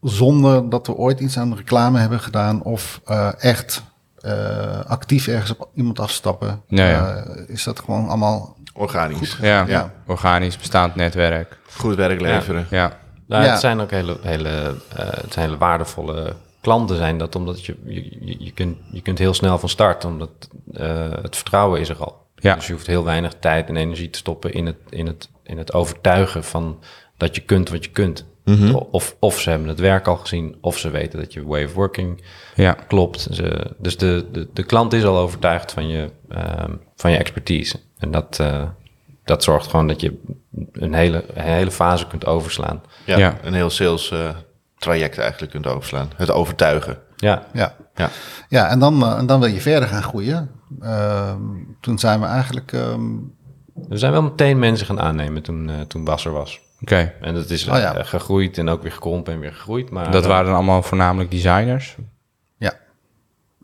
[0.00, 3.00] zonder dat we ooit iets aan reclame hebben gedaan of
[3.38, 3.82] echt
[4.24, 6.62] uh, actief ergens op iemand afstappen.
[6.68, 7.24] Ja, ja.
[7.26, 9.38] Uh, is dat gewoon allemaal organisch.
[9.40, 9.92] Ja, Ja.
[10.06, 11.58] organisch bestaand netwerk.
[11.76, 12.66] Goed werk leveren.
[12.70, 13.50] Ja, Nou, Ja.
[13.50, 14.48] Het zijn ook hele, hele,
[14.96, 19.18] eh, het zijn hele waardevolle klanten zijn dat, omdat je, je, je, kunt, je kunt
[19.18, 20.30] heel snel van start, omdat
[20.72, 22.22] eh, het vertrouwen is er al.
[22.36, 22.54] Ja.
[22.54, 25.58] Dus je hoeft heel weinig tijd en energie te stoppen in het, in het, in
[25.58, 26.78] het overtuigen van
[27.16, 28.24] dat je kunt wat je kunt.
[28.90, 31.74] Of, of ze hebben het werk al gezien, of ze weten dat je way of
[31.74, 32.72] working ja.
[32.72, 33.26] klopt.
[33.30, 37.80] Ze, dus de, de, de klant is al overtuigd van je, ehm, van je expertise.
[37.98, 38.62] En dat, eh,
[39.24, 40.20] dat zorgt gewoon dat je
[40.72, 42.82] een hele, een hele fase kunt overslaan.
[43.04, 43.38] Ja, Ja.
[43.42, 44.28] een heel sales eh,
[44.78, 46.10] traject eigenlijk kunt overslaan.
[46.16, 46.98] Het overtuigen.
[47.16, 48.10] Ja, Ja, Ja.
[48.48, 50.50] ja en, dan, uh, en dan wil je verder gaan groeien.
[50.82, 51.34] Uh,
[51.80, 52.72] toen zijn we eigenlijk.
[52.72, 53.32] Um,
[53.74, 56.60] we zijn wel meteen mensen gaan aannemen toen, uh, toen Bas er was.
[56.80, 56.92] Oké.
[56.94, 57.14] Okay.
[57.20, 57.98] En dat is Oh, ja.
[57.98, 59.90] uh, gegroeid en ook weer gekrompen en weer gegroeid.
[59.90, 61.96] Maar Dat waren dan allemaal voornamelijk designers?
[62.58, 62.72] Ja.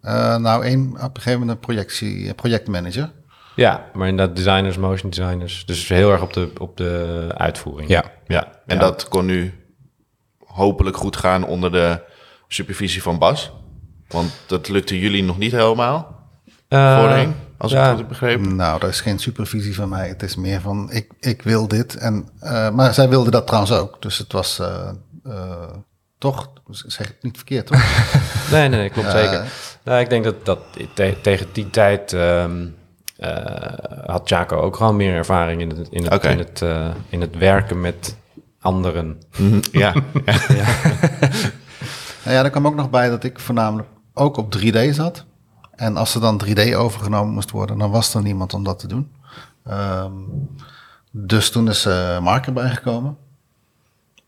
[0.02, 3.10] Uh, nou, één, op een gegeven moment een projectie, projectmanager.
[3.56, 5.66] Ja, maar inderdaad designers, motion designers.
[5.66, 7.88] Dus heel erg op de, op de uitvoering.
[7.88, 8.04] Ja.
[8.26, 8.80] Ja, en Ja.
[8.80, 9.54] dat kon nu
[10.44, 12.00] hopelijk goed gaan onder de
[12.48, 13.52] supervisie van Bas.
[14.08, 16.18] Want dat lukte jullie nog niet helemaal
[16.68, 17.84] Uh, voorheen, als ik ja.
[17.84, 18.56] het goed heb begrepen.
[18.56, 20.08] Nou, dat is geen supervisie van mij.
[20.08, 21.96] Het is meer van, ik, ik wil dit.
[21.96, 24.02] En, uh, maar zij wilde dat trouwens ook.
[24.02, 25.70] Dus het was uh,
[26.18, 27.82] toch, zeg ik het niet verkeerd, toch?
[28.52, 29.44] nee, nee, nee, klopt Uh, zeker.
[29.84, 30.58] Nou, ik denk dat, dat
[30.94, 32.76] te, tegen die tijd um,
[34.06, 37.36] had Chaco ook gewoon meer ervaring in het, in het, in het, uh, in het
[37.36, 38.16] werken met
[38.60, 39.18] anderen.
[39.72, 39.94] Ja,
[40.48, 40.64] ja.
[42.24, 45.24] Nou ja, er kwam ook nog bij dat ik voornamelijk ook op 3D zat.
[45.80, 48.86] En als er dan 3D overgenomen moest worden, dan was er niemand om dat te
[48.86, 49.12] doen.
[49.70, 50.48] Um,
[51.10, 53.16] dus toen is uh, Mark erbij gekomen.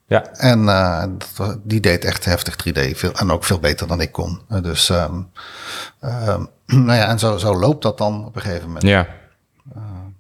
[0.07, 0.25] Ja.
[0.27, 2.97] En uh, dat, was- die deed echt heftig 3D.
[2.97, 4.41] Veel, en ook veel beter dan ik kon.
[4.51, 5.29] Uh, dus, um,
[6.05, 6.49] um,
[6.87, 8.85] nou ja, en zo, zo loopt dat dan op een gegeven moment.
[8.85, 9.07] Ja.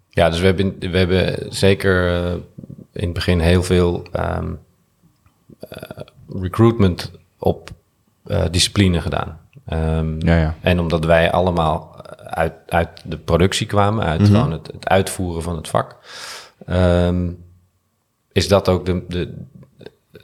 [0.09, 2.31] Ja, dus we hebben, we hebben zeker
[2.92, 4.07] in het begin heel veel
[6.29, 7.71] recruitment op
[8.51, 9.40] discipline gedaan.
[9.72, 10.55] Um, Ja, ja.
[10.61, 15.57] En omdat wij allemaal uit, uit de productie kwamen, uit gewoon het, het uitvoeren van
[15.57, 15.96] het vak,
[16.68, 17.44] um,
[18.33, 19.35] is dat ook de, de,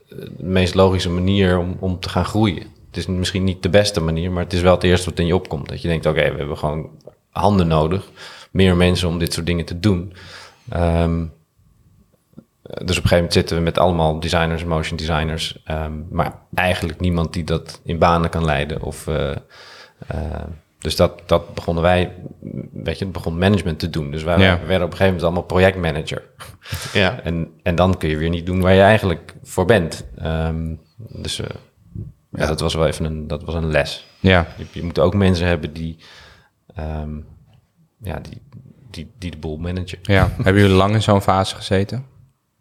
[0.09, 2.67] de meest logische manier om, om te gaan groeien.
[2.87, 5.27] Het is misschien niet de beste manier, maar het is wel het eerste wat in
[5.27, 5.69] je opkomt.
[5.69, 6.91] Dat je denkt, oké, we hebben gewoon
[7.31, 8.11] handen nodig,
[8.51, 10.13] meer mensen om dit soort dingen te doen.
[10.77, 11.33] Um,
[12.69, 17.01] dus op een gegeven moment zitten we met allemaal designers, motion designers, um, maar eigenlijk
[17.01, 18.83] niemand die dat in banen kan leiden.
[18.83, 19.31] Of, uh,
[20.15, 20.43] uh,
[20.79, 22.13] dus dat, dat begonnen wij,
[22.73, 24.11] weet je, het begon management te doen.
[24.11, 24.59] Dus wij Ja.
[24.59, 26.23] werden op een gegeven moment allemaal projectmanager.
[26.93, 27.21] ja.
[27.25, 30.07] En, en dan kun je weer niet doen waar je eigenlijk voor bent.
[30.23, 31.47] Um, dus uh,
[32.31, 32.41] ja.
[32.43, 34.07] ja, dat was wel even een, dat was een les.
[34.21, 34.47] Ja.
[34.57, 35.99] Je, je moet ook mensen hebben die,
[36.79, 37.27] um,
[38.03, 38.43] ja, die,
[38.91, 39.99] die, die de boel managen.
[40.03, 40.31] ja.
[40.43, 42.05] Hebben jullie lang in zo'n fase gezeten?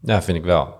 [0.07, 0.75] Ja, vind ik wel.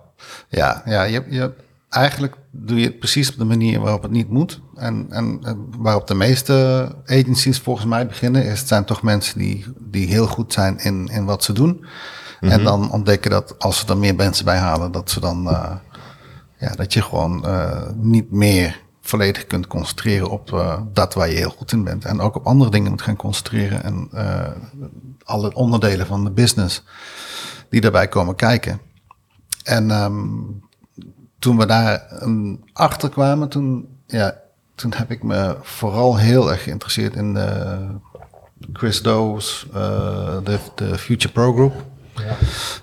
[0.48, 1.52] Ja, ja je, je,
[1.88, 4.60] eigenlijk doe je het precies op de manier waarop het niet moet.
[4.74, 9.38] En, en, en waarop de meeste agencies volgens mij beginnen, is het zijn toch mensen
[9.38, 11.86] die, die heel goed zijn in, in wat ze doen.
[12.40, 12.52] Mhm.
[12.52, 15.74] En dan ontdekken dat als ze er meer mensen bij halen, dat ze dan uh,
[16.58, 21.36] ja, dat je gewoon uh, niet meer volledig kunt concentreren op uh, dat waar je
[21.36, 22.04] heel goed in bent.
[22.04, 23.82] En ook op andere dingen moet gaan concentreren.
[23.84, 24.10] En
[25.24, 26.84] alle onderdelen van de business
[27.68, 28.80] die daarbij komen kijken.
[29.68, 30.60] En um,
[31.38, 32.22] toen we daar
[32.72, 34.34] achter kwamen, toen, ja,
[34.74, 37.78] toen heb ik me vooral heel erg geïnteresseerd in de
[38.72, 39.74] Chris Doe's, uh,
[40.44, 41.84] de, de Future Pro Group.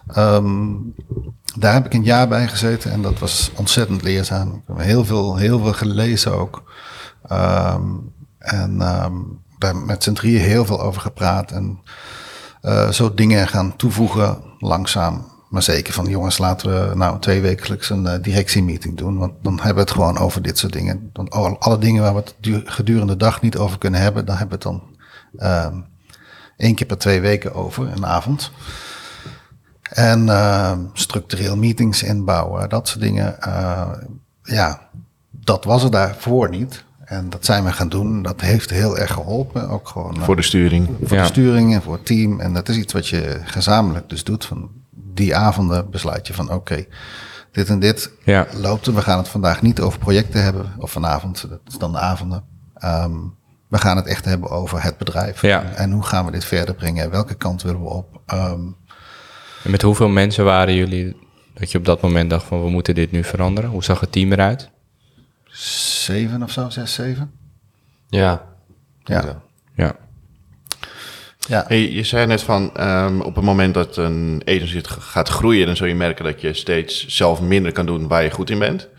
[0.08, 0.74] Ehm,
[1.56, 4.54] daar heb ik een jaar bij gezeten en dat was ontzettend leerzaam.
[4.54, 6.63] Ik heb heel veel, heel veel gelezen ook.
[7.28, 7.84] Ehm,
[8.38, 9.13] en ehm,
[9.58, 11.52] daar met z'n drieën heel veel over gepraat.
[11.52, 11.80] En
[12.62, 15.34] eh, zo dingen gaan toevoegen, langzaam.
[15.56, 19.18] Maar zeker van jongens, laten we nou twee wekelijks een uh, directiemeeting doen.
[19.18, 21.10] Want dan hebben we het gewoon over dit soort dingen.
[21.13, 24.60] Dan, alle dingen waar we het gedurende de dag niet over kunnen hebben, dan hebben
[24.60, 24.98] we het dan
[25.48, 25.82] uh,
[26.58, 28.52] één keer per twee weken over, een avond.
[29.82, 33.36] En uh, structureel meetings inbouwen, dat soort dingen.
[33.48, 33.91] Uh,
[34.44, 34.82] ja,
[35.32, 36.84] dat was er daarvoor niet.
[37.06, 38.22] En dat zijn we gaan doen.
[38.22, 39.70] Dat heeft heel erg geholpen.
[39.70, 40.89] Ook gewoon, voor de sturing.
[41.04, 42.39] Voor de sturing en voor het team.
[42.39, 44.46] En dat is iets wat je gezamenlijk dus doet.
[44.46, 44.70] Van
[45.15, 46.86] die avonden besluit je van oké,
[47.51, 48.47] dit en dit ja.
[48.54, 48.86] loopt.
[48.86, 50.73] We gaan het vandaag niet over projecten hebben.
[50.78, 52.43] Of vanavond, dat is dan de avonden.
[52.84, 53.36] Um,
[53.67, 55.41] we gaan het echt hebben over het bedrijf.
[55.41, 55.63] Ja.
[55.63, 57.12] En hoe gaan we dit verder brengen?
[57.12, 58.21] Welke kant willen we op?
[58.34, 58.75] Um,
[59.63, 61.17] en met hoeveel mensen waren jullie
[61.54, 63.69] dat je op dat moment dacht van we moeten dit nu veranderen?
[63.69, 64.69] Hoe zag het team eruit?
[65.45, 67.32] Zeven of zo, zes, zeven.
[68.08, 68.45] Ja.
[69.04, 69.41] Ja.
[69.75, 69.95] Ja.
[71.47, 71.65] Ja.
[71.67, 75.75] Hey, je zei net van um, op het moment dat een agency gaat groeien, dan
[75.75, 78.89] zul je merken dat je steeds zelf minder kan doen waar je goed in bent.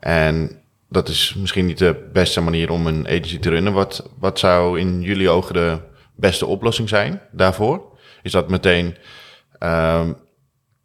[0.00, 3.72] En dat is misschien niet de beste manier om een agency te runnen.
[3.72, 5.78] Wat, wat zou in jullie ogen de
[6.16, 7.98] beste oplossing zijn daarvoor?
[8.22, 8.96] Is dat meteen
[9.58, 10.16] um,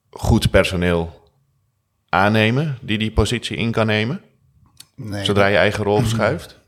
[0.10, 1.24] goed personeel
[2.10, 4.22] aannemen die die positie in kan nemen?
[4.96, 6.60] Nee, Zodra je eigen rol verschuift?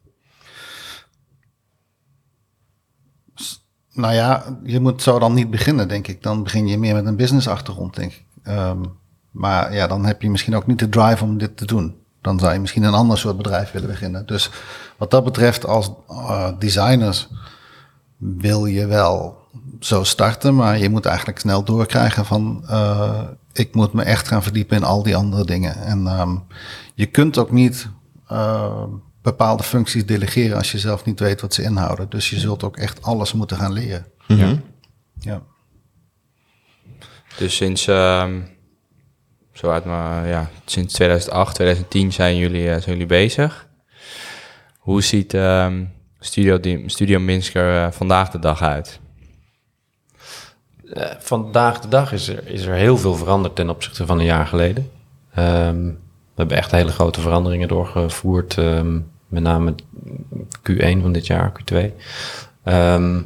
[3.98, 6.24] Nou ja, je moet zo dan niet beginnen, denk ik.
[6.24, 8.26] Dan begin je meer met een business achtergrond, denk ik.
[8.48, 8.84] Um,
[9.32, 11.96] maar ja, dan heb je misschien ook niet de drive om dit te doen.
[12.22, 14.26] Dan zou je misschien een ander soort bedrijf willen beginnen.
[14.26, 14.50] Dus
[14.98, 17.28] wat dat betreft, als uh, designers
[18.18, 19.38] wil je wel
[19.80, 23.22] zo starten, maar je moet eigenlijk snel doorkrijgen van uh,
[23.54, 25.76] ik moet me echt gaan verdiepen in al die andere dingen.
[25.76, 26.44] En um,
[26.94, 27.90] je kunt ook niet
[28.32, 28.84] uh,
[29.30, 32.10] bepaalde functies delegeren als je zelf niet weet wat ze inhouden.
[32.10, 34.06] Dus je zult ook echt alles moeten gaan leren.
[34.28, 34.64] Mm -hmm.
[35.20, 35.42] Ja.
[37.38, 38.28] Dus sinds, uh,
[39.54, 43.68] zo uit maar, ja, sinds 2008, 2010 zijn jullie, uh, zijn jullie bezig.
[44.78, 45.84] Hoe ziet ehm,
[46.20, 49.00] Studio, Studio Minsker vandaag de dag uit?
[50.84, 54.26] Uh, vandaag de dag is er, is er heel veel veranderd ten opzichte van een
[54.26, 54.92] jaar geleden.
[55.38, 56.00] Um,
[56.38, 58.58] we hebben echt hele grote veranderingen doorgevoerd.
[58.58, 59.76] Um, met name
[60.70, 61.76] Q1 van dit jaar, Q2.
[61.76, 61.92] Um,
[62.64, 63.22] ehm,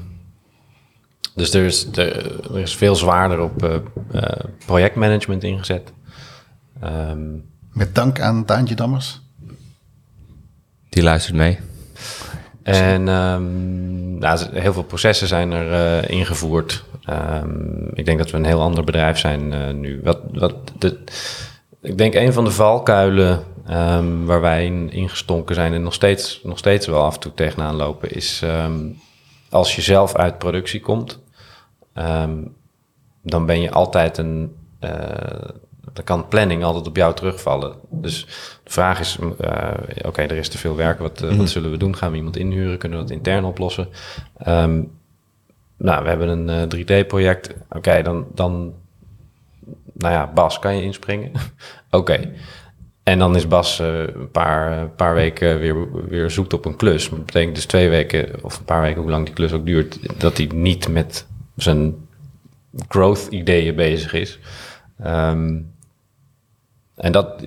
[1.35, 3.75] dus er is, er, is veel zwaarder op uh,
[4.15, 4.21] uh,
[4.65, 5.93] projectmanagement ingezet.
[6.83, 9.21] Um, met dank aan Daantje Dammers.
[10.89, 11.59] Die luistert mee.
[12.63, 16.83] En nou, heel veel processen zijn er uh, ingevoerd.
[17.93, 19.99] ik denk dat we een heel ander bedrijf zijn nu.
[20.03, 20.99] Wat, wat de,
[21.81, 26.41] ik denk een van de valkuilen um, waar wij in, ingestonken zijn en nog steeds,
[26.43, 28.99] nog steeds wel af en toe tegenaan lopen, is um,
[29.49, 31.19] als je zelf uit productie komt,
[31.95, 32.55] um,
[33.21, 34.55] dan ben je altijd een.
[34.79, 34.89] Uh,
[35.93, 37.75] dan kan planning altijd op jou terugvallen.
[37.89, 38.25] Dus
[38.63, 39.73] de vraag is: uh,
[40.05, 40.99] oké, er is te veel werk.
[40.99, 41.45] Wat, uh, wat mhm.
[41.45, 41.95] zullen we doen?
[41.95, 42.77] Gaan we iemand inhuren?
[42.77, 43.87] Kunnen we dat intern oplossen?
[45.77, 47.53] nou, we hebben een 3D-project.
[47.69, 48.73] Oké, dan, dan
[49.93, 51.31] nou ja, Bas, kan je inspringen?
[51.89, 52.31] Oké.
[53.03, 57.09] En dan is Bas uh, een paar, paar weken weer, weer zoekt op een klus.
[57.09, 60.19] Dat betekent dus twee weken of een paar weken, hoe lang die klus ook duurt,
[60.19, 61.95] dat hij niet met zijn
[62.87, 64.39] growth ideeën bezig is.
[65.05, 65.73] Um,
[66.95, 67.43] en dat,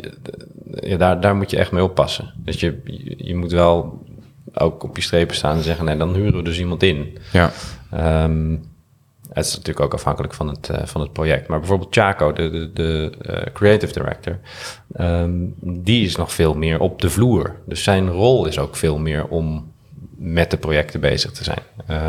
[0.80, 2.32] ja, daar, daar moet je echt mee oppassen.
[2.36, 2.80] Dus je,
[3.16, 4.02] je moet wel
[4.54, 7.18] ook op je strepen staan en zeggen, nee, dan huren we dus iemand in.
[7.32, 7.52] Ja.
[8.24, 8.64] Um,
[9.35, 11.49] het is natuurlijk ook afhankelijk van het, uh, van het project.
[11.49, 14.38] Maar bijvoorbeeld Chaco, de, de, de uh, creative director,
[14.97, 17.55] um, die is nog veel meer op de vloer.
[17.66, 19.73] Dus zijn rol is ook veel meer om
[20.16, 21.62] met de projecten bezig te zijn.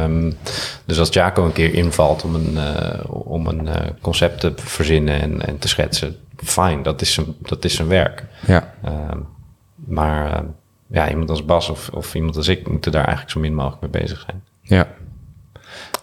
[0.03, 0.37] Um,
[0.85, 3.69] dus als Chaco een keer invalt om een, uh, om een
[4.01, 8.23] concept te verzinnen en, en te schetsen, fijn, dat is zijn, dat is zijn werk.
[8.47, 8.73] Ja.
[8.85, 9.27] Um,
[9.75, 10.43] maar
[10.87, 13.81] ja, iemand als Bas of, of iemand als ik moeten daar eigenlijk zo min mogelijk
[13.81, 14.43] mee bezig zijn.
[14.61, 14.87] Ja.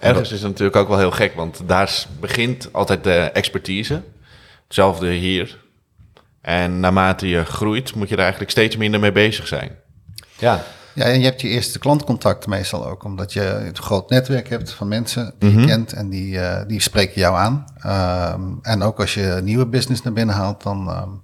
[0.02, 4.02] Ergens is het natuurlijk ook wel heel gek, want daar begint altijd de expertise.
[4.64, 5.58] Hetzelfde hier.
[6.40, 9.70] En naarmate je groeit, moet je er eigenlijk steeds minder mee bezig zijn.
[10.38, 10.64] Ja.
[10.94, 14.72] Ja, en je hebt je eerste klantcontact meestal ook, omdat je een groot netwerk hebt
[14.72, 15.66] van mensen die je mhm.
[15.66, 17.64] kent en die, uh, die spreken jou aan.
[18.34, 21.22] Um, en ook als je nieuwe business naar binnen haalt, dan, um,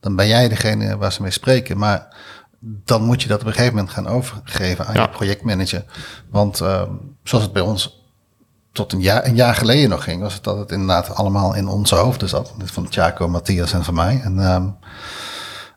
[0.00, 1.78] dan ben jij degene waar ze mee spreken.
[1.78, 2.16] Maar
[2.60, 5.84] dan moet je dat op een gegeven moment gaan overgeven aan je projectmanager.
[6.30, 7.95] Want um, zoals het bij ons
[8.76, 11.68] tot een jaar, een jaar geleden nog ging, was het dat het inderdaad allemaal in
[11.68, 12.54] onze hoofden zat.
[12.64, 14.20] Van Tjaco, Matthias en van mij.
[14.24, 14.66] En ehm,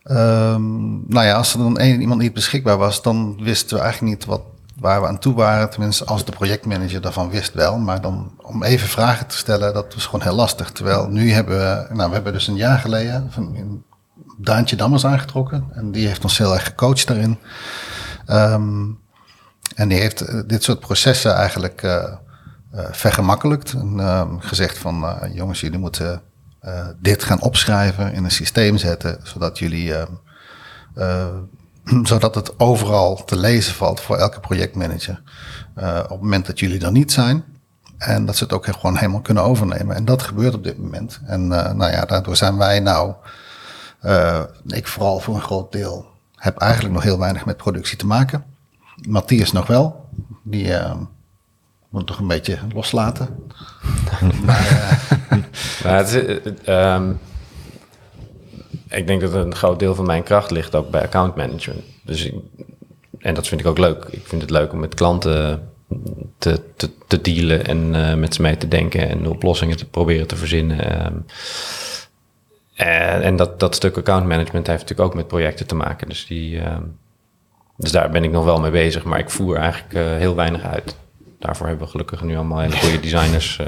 [0.03, 4.15] ehm, nou ja, als er dan één iemand niet beschikbaar was, dan wisten we eigenlijk
[4.15, 4.41] niet wat,
[4.79, 5.69] waar we aan toe waren.
[5.69, 7.77] Tenminste, als de projectmanager daarvan wist wel.
[7.77, 10.71] Maar dan om even vragen te stellen, dat was gewoon heel lastig.
[10.71, 13.83] Terwijl nu hebben we, nou, we hebben dus een jaar geleden van een
[14.37, 15.67] Daantje Dammers aangetrokken.
[15.73, 17.37] En die heeft ons heel erg gecoacht daarin.
[18.25, 18.85] Ehm,
[19.75, 22.03] en die heeft eh, dit soort processen eigenlijk uh,
[22.71, 23.73] vergemakkelijkt.
[23.73, 26.21] En ehm, gezegd van, uh, jongens, jullie moeten
[26.99, 29.93] dit gaan opschrijven, in een systeem zetten, zodat jullie,
[30.95, 31.31] ehm,
[32.03, 35.21] zodat het overal te lezen valt voor elke projectmanager.
[36.03, 37.43] op het moment dat jullie er niet zijn.
[37.97, 39.95] En dat ze het ook gewoon helemaal kunnen overnemen.
[39.95, 41.19] En dat gebeurt op dit moment.
[41.25, 43.13] En nou ja, daardoor zijn wij nou,
[44.65, 48.43] ik vooral voor een groot deel, heb eigenlijk nog heel weinig met productie te maken.
[49.07, 50.09] Matthias nog wel.
[50.43, 50.95] Die uh,
[51.89, 53.27] moet toch een beetje loslaten.
[55.83, 56.13] maar,
[56.95, 57.19] um,
[58.89, 61.83] ik denk dat een groot deel van mijn kracht ligt ook bij account management.
[62.03, 62.33] Dus ik,
[63.19, 64.05] en dat vind ik ook leuk.
[64.09, 65.69] Ik vind het leuk om met klanten
[66.37, 70.27] te, te, te dealen en uh, met ze mee te denken en oplossingen te proberen
[70.27, 71.05] te verzinnen.
[71.05, 71.25] Um,
[72.75, 76.09] en, en dat, dat stuk account management heeft natuurlijk ook met projecten te maken.
[76.09, 76.97] Dus die, um,
[77.75, 80.63] dus daar ben ik nog wel mee bezig, maar ik voer eigenlijk uh, heel weinig
[80.63, 80.95] uit.
[81.39, 83.57] Daarvoor hebben we gelukkig nu allemaal hele goede designers.
[83.61, 83.67] Uh.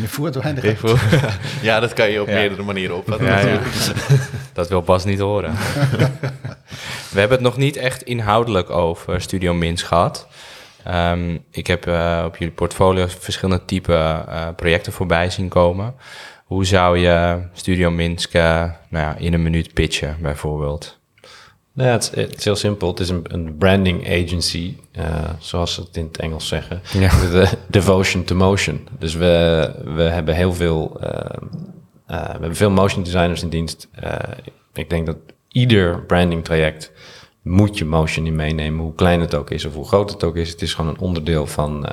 [0.00, 0.82] je voert weinig
[1.62, 2.34] ja, dat kan je op ja.
[2.34, 3.26] meerdere manieren opvatten.
[3.26, 3.60] Ja, ja.
[4.52, 5.52] dat wil Bas niet horen.
[7.12, 10.28] we hebben het nog niet echt inhoudelijk over Studio Minsk gehad.
[10.88, 15.94] Um, ik heb uh, op jullie portfolio verschillende type uh, projecten voorbij zien komen.
[16.44, 20.99] Hoe zou je Studio Minsk nou ja, in een minuut pitchen, bijvoorbeeld?
[21.72, 22.88] Nou ja, het, het, is heel simpel.
[22.88, 26.80] Het is een, een branding agency, uh, zoals ze het in het Engels zeggen.
[26.92, 27.08] Ja.
[27.30, 28.88] De, devotion to motion.
[28.98, 33.88] Dus we, we hebben heel veel, uh, uh, we hebben veel motion designers in dienst.
[34.72, 35.16] ik denk dat
[35.48, 36.92] ieder branding traject
[37.42, 40.36] moet je motion in meenemen, hoe klein het ook is of hoe groot het ook
[40.36, 40.50] is.
[40.50, 41.86] Het is gewoon een onderdeel van,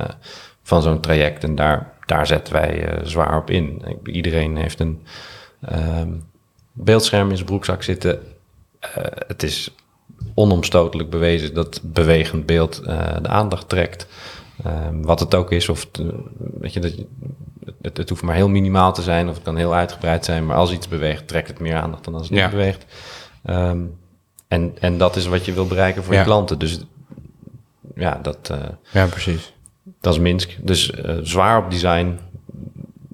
[0.64, 3.84] van zo'n traject en daar, daar zetten wij zwaar op in.
[4.04, 5.02] Iedereen heeft een
[6.74, 8.20] beeldscherm in zijn broekzak zitten
[9.28, 9.72] het is
[10.34, 14.08] onomstotelijk bewezen dat bewegend beeld uh, de aandacht trekt.
[14.66, 16.02] Uh, wat het ook is, of het,
[16.60, 16.94] weet je, dat,
[17.82, 20.56] het, het, hoeft maar heel minimaal te zijn, of het kan heel uitgebreid zijn, maar
[20.56, 22.44] als iets beweegt, trekt het meer aandacht dan als het ja.
[22.44, 22.86] niet beweegt.
[23.50, 23.98] Um,
[24.48, 26.20] en, en dat is wat je wil bereiken voor ja.
[26.20, 26.60] je klanten.
[26.60, 26.80] Dus
[27.96, 28.54] ja, dat,
[28.92, 29.54] ja, precies.
[30.02, 30.58] dat is Minsk.
[30.62, 32.20] Dus zwaar op design.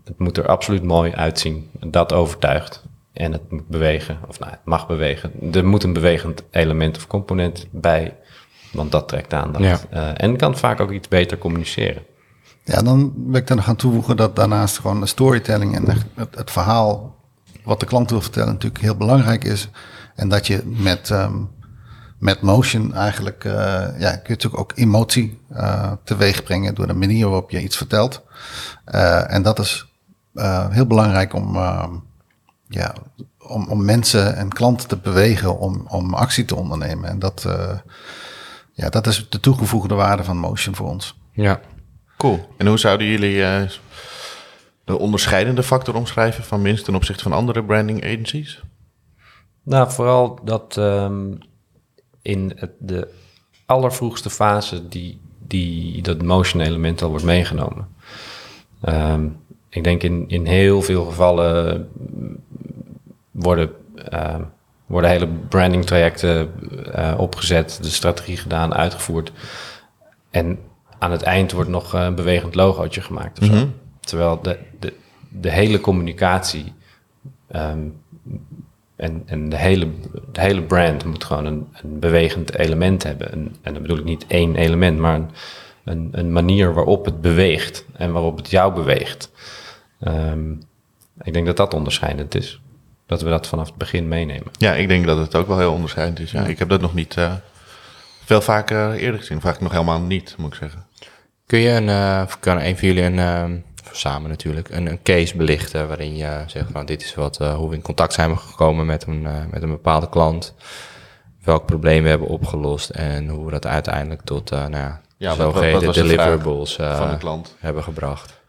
[0.03, 1.69] Het moet er absoluut mooi uitzien.
[1.79, 2.82] Dat overtuigt.
[3.13, 5.31] En het moet bewegen, of nou, het mag bewegen.
[5.53, 8.17] Er moet een bewegend element of component bij,
[8.71, 9.63] want dat trekt aandacht.
[9.63, 9.79] Ja.
[9.93, 12.03] Uh, en kan vaak ook iets beter communiceren.
[12.63, 16.35] Ja, dan wil ik er nog aan toevoegen dat daarnaast gewoon de storytelling en het,
[16.35, 17.15] het, verhaal
[17.63, 19.69] wat de klant wil vertellen natuurlijk heel belangrijk is.
[20.15, 21.49] En dat je met, um,
[22.19, 23.53] met motion eigenlijk, uh,
[23.97, 27.77] ja, kun je natuurlijk ook emotie uh, teweeg brengen door de manier waarop je iets
[27.77, 28.23] vertelt.
[29.27, 29.87] en dat is
[30.69, 31.57] heel belangrijk om
[32.73, 32.95] ja,
[33.47, 37.09] om, om mensen en klanten te bewegen om, om actie te ondernemen.
[37.09, 37.77] En dat, uh,
[38.71, 41.19] ja, dat is de toegevoegde waarde van Motion voor ons.
[41.31, 41.61] Ja,
[42.17, 42.53] cool.
[42.57, 43.61] En hoe zouden jullie uh,
[44.83, 48.61] de onderscheidende factor omschrijven van Minst ten opzichte van andere branding agencies?
[49.63, 51.37] Nou, vooral dat um,
[52.21, 53.07] in het, de
[53.65, 57.87] allervroegste fase die, die dat motion element al wordt meegenomen.
[58.85, 59.37] Um,
[59.73, 61.89] ik denk in, in heel veel gevallen
[63.31, 63.69] worden,
[64.13, 64.35] uh,
[64.85, 66.51] worden hele branding trajecten
[66.95, 69.31] uh, opgezet, de strategie gedaan, uitgevoerd.
[70.29, 70.59] En
[70.99, 73.39] aan het eind wordt nog een bewegend logootje gemaakt.
[73.39, 73.51] Of zo.
[73.51, 73.73] Mm -hmm.
[73.99, 74.93] Terwijl de, de,
[75.29, 76.73] de hele communicatie
[77.55, 78.01] um,
[78.95, 79.87] en, en de, hele,
[80.31, 83.33] de hele brand moet gewoon een, een bewegend element hebben.
[83.33, 85.29] Een, en dan bedoel ik niet één element, maar een,
[85.83, 89.31] een, een manier waarop het beweegt en waarop het jou beweegt.
[90.07, 90.61] Um,
[91.21, 92.61] ik denk dat dat onderscheidend is.
[93.05, 94.51] Dat we dat vanaf het begin meenemen.
[94.57, 96.31] Ja, ik denk dat het ook wel heel onderscheidend is.
[96.31, 96.45] Ja.
[96.45, 97.33] Ik heb dat nog niet uh,
[98.23, 99.41] veel vaker eerder gezien.
[99.41, 100.85] Vaak nog helemaal niet, moet ik zeggen.
[101.45, 103.59] Kun je een, uh, kan een van jullie een, uh,
[103.91, 107.75] samen natuurlijk, een, een, case belichten waarin je zegt van dit is wat, hoe we
[107.75, 109.21] in contact zijn gekomen met een,
[109.51, 110.53] met een bepaalde klant.
[111.43, 115.93] Welk probleem we hebben opgelost en hoe we dat uiteindelijk tot nou ja, ja, zogeheten
[115.93, 118.41] deliverables van de klant hebben gebracht.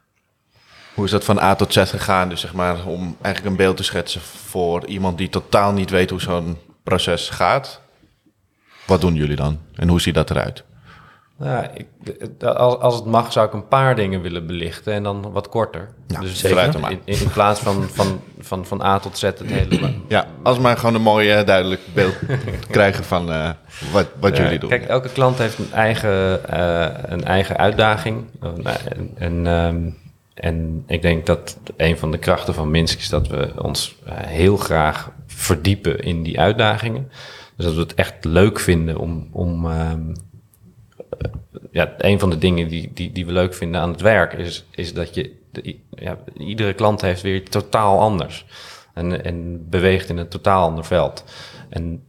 [0.95, 2.29] Hoe is dat van A tot Z gegaan?
[2.29, 6.11] Dus zeg maar om eigenlijk een beeld te schetsen voor iemand die totaal niet weet
[6.11, 7.81] hoe zo'n proces gaat.
[8.87, 9.59] Wat doen jullie dan?
[9.75, 10.65] En hoe ziet dat eruit?
[11.37, 11.87] Nou, ik,
[12.43, 15.89] als, als het mag, zou ik een paar dingen willen belichten en dan wat korter.
[16.21, 16.75] dus maar.
[16.75, 19.93] in, in, in plaats van, van, van, van A tot Z het hele.
[20.09, 22.15] Ja, als maar gewoon een mooi eh, duidelijk beeld
[22.71, 23.51] krijgen van eh,
[23.93, 24.69] wat, wat Ja, jullie doen.
[24.69, 28.25] Kijk, elke klant heeft een eigen, eh, een eigen uitdaging.
[28.41, 29.91] En, en, ehm,
[30.35, 34.15] en ik denk dat een van de krachten van Minsk is dat we ons eh,
[34.17, 37.11] heel graag verdiepen in die uitdagingen.
[37.57, 39.29] Dus dat we het echt leuk vinden om.
[39.33, 40.15] om ehm,
[41.19, 41.31] eh,
[41.71, 44.65] ja, een van de dingen die, die, die we leuk vinden aan het werk is,
[44.71, 45.33] is dat je.
[45.91, 48.47] ja, iedere klant heeft weer totaal anders.
[48.95, 51.25] En, en beweegt in een totaal ander veld.
[51.69, 52.05] En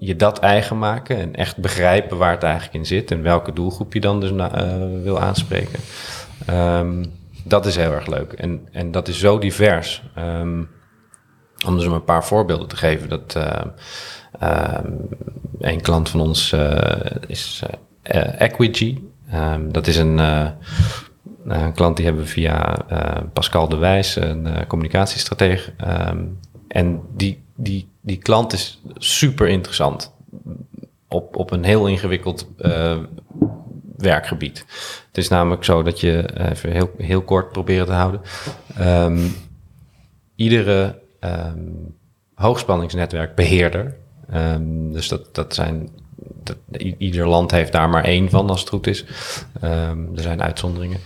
[0.00, 3.92] je dat eigen maken en echt begrijpen waar het eigenlijk in zit en welke doelgroep
[3.92, 5.78] je dan dus eh, wil aanspreken.
[6.46, 7.04] Ehm,
[7.44, 8.32] dat is heel erg leuk.
[8.32, 10.02] En, en dat is zo divers.
[10.14, 10.62] Ehm,
[11.66, 13.08] om dus een paar voorbeelden te geven.
[13.08, 13.62] Dat eh,
[14.38, 14.92] ehm,
[15.58, 17.62] een klant van ons eh, is
[18.02, 18.98] eh.
[19.30, 22.76] Ehm, dat is een, een klant die hebben we via
[23.32, 25.72] Pascal de Wijs, een communicatiestratege.
[26.68, 30.14] En die, die, die klant is super interessant.
[31.08, 32.48] Op, op een heel ingewikkeld
[34.00, 34.58] werkgebied.
[35.06, 38.20] Het is namelijk zo dat je, eh, even heel, heel kort proberen te houden.
[38.76, 39.26] Ehm,
[40.34, 41.58] iedere ehm,
[42.34, 43.96] hoogspanningsnetwerkbeheerder,
[44.30, 45.88] ehm, dus dat, dat zijn,
[46.42, 46.56] dat,
[46.98, 49.04] ieder land heeft daar maar één van als het goed is.
[49.60, 50.98] Er zijn uitzonderingen.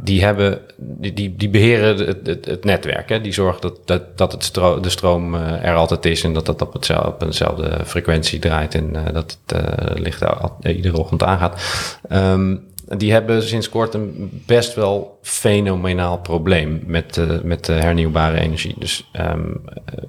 [0.00, 3.08] Die, hebben, die, die, beheren het, het, netwerk.
[3.08, 3.20] Hè?
[3.20, 6.62] Die zorgen dat, dat, dat het de stroom eh, er altijd is en dat dat
[6.62, 11.22] op, hetzelfde, op eenzelfde frequentie draait en eh, dat het eh, licht al- iedere ochtend
[11.22, 11.62] aangaat.
[12.08, 12.56] Ehm,
[12.96, 18.74] die hebben sinds kort een best wel fenomenaal probleem met, met de hernieuwbare energie.
[18.78, 20.04] Dus ehm, eh,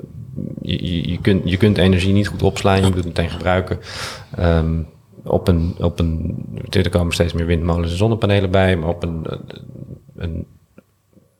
[0.62, 3.80] je, je, je, kunt, je kunt energie niet goed opslaan, je moet het meteen gebruiken.
[4.36, 4.82] Ehm,
[5.24, 6.36] op een, op een,
[6.70, 9.28] er komen steeds meer windmolens en zonnepanelen bij, maar op een,
[10.24, 10.48] een,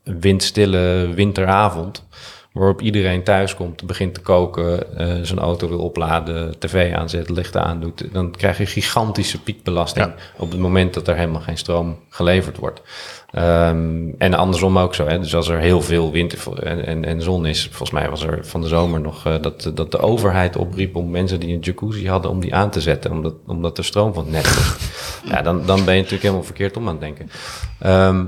[0.04, 2.06] een windstille winteravond,
[2.54, 7.64] waarop iedereen thuis komt, begint te koken, eh, zijn auto wil opladen, tv aanzet, lichten
[7.64, 10.16] aandoet, dan krijg je gigantische piekbelasting Ja.
[10.38, 12.82] op het moment dat er helemaal geen stroom geleverd wordt.
[13.32, 15.08] Ehm, en andersom ook zo.
[15.08, 15.20] Hè?
[15.20, 18.46] Dus als er heel veel wind en, en, en zon is, volgens mij was er
[18.46, 22.10] van de zomer nog eh, dat, dat de overheid opriep om mensen die een jacuzzi
[22.10, 24.78] hadden, om die aan te zetten, omdat, omdat de stroom van het net
[25.32, 27.30] ja, dan, dan ben je natuurlijk helemaal verkeerd om aan het denken.
[27.80, 28.26] Ehm,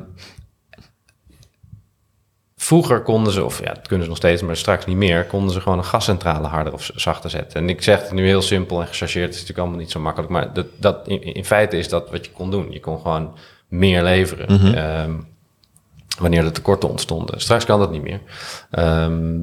[2.66, 5.54] Vroeger konden ze, of ja, dat kunnen ze nog steeds, maar straks niet meer, konden
[5.54, 7.62] ze gewoon een gascentrale harder of zachter zetten.
[7.62, 10.00] En ik zeg het nu heel simpel en gechargeerd, het is natuurlijk allemaal niet zo
[10.00, 12.72] makkelijk, maar dat, dat, in, in feite is dat wat je kon doen.
[12.72, 13.34] Je kon gewoon
[13.68, 15.14] meer leveren ehm,
[16.20, 17.42] wanneer er tekorten ontstonden.
[17.42, 18.22] Straks kan dat niet meer.
[18.72, 19.40] Ehm,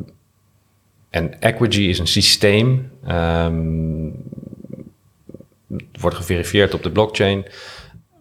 [1.11, 4.09] en Equigy is een systeem, ehm,
[6.01, 7.47] wordt geverifieerd op de blockchain,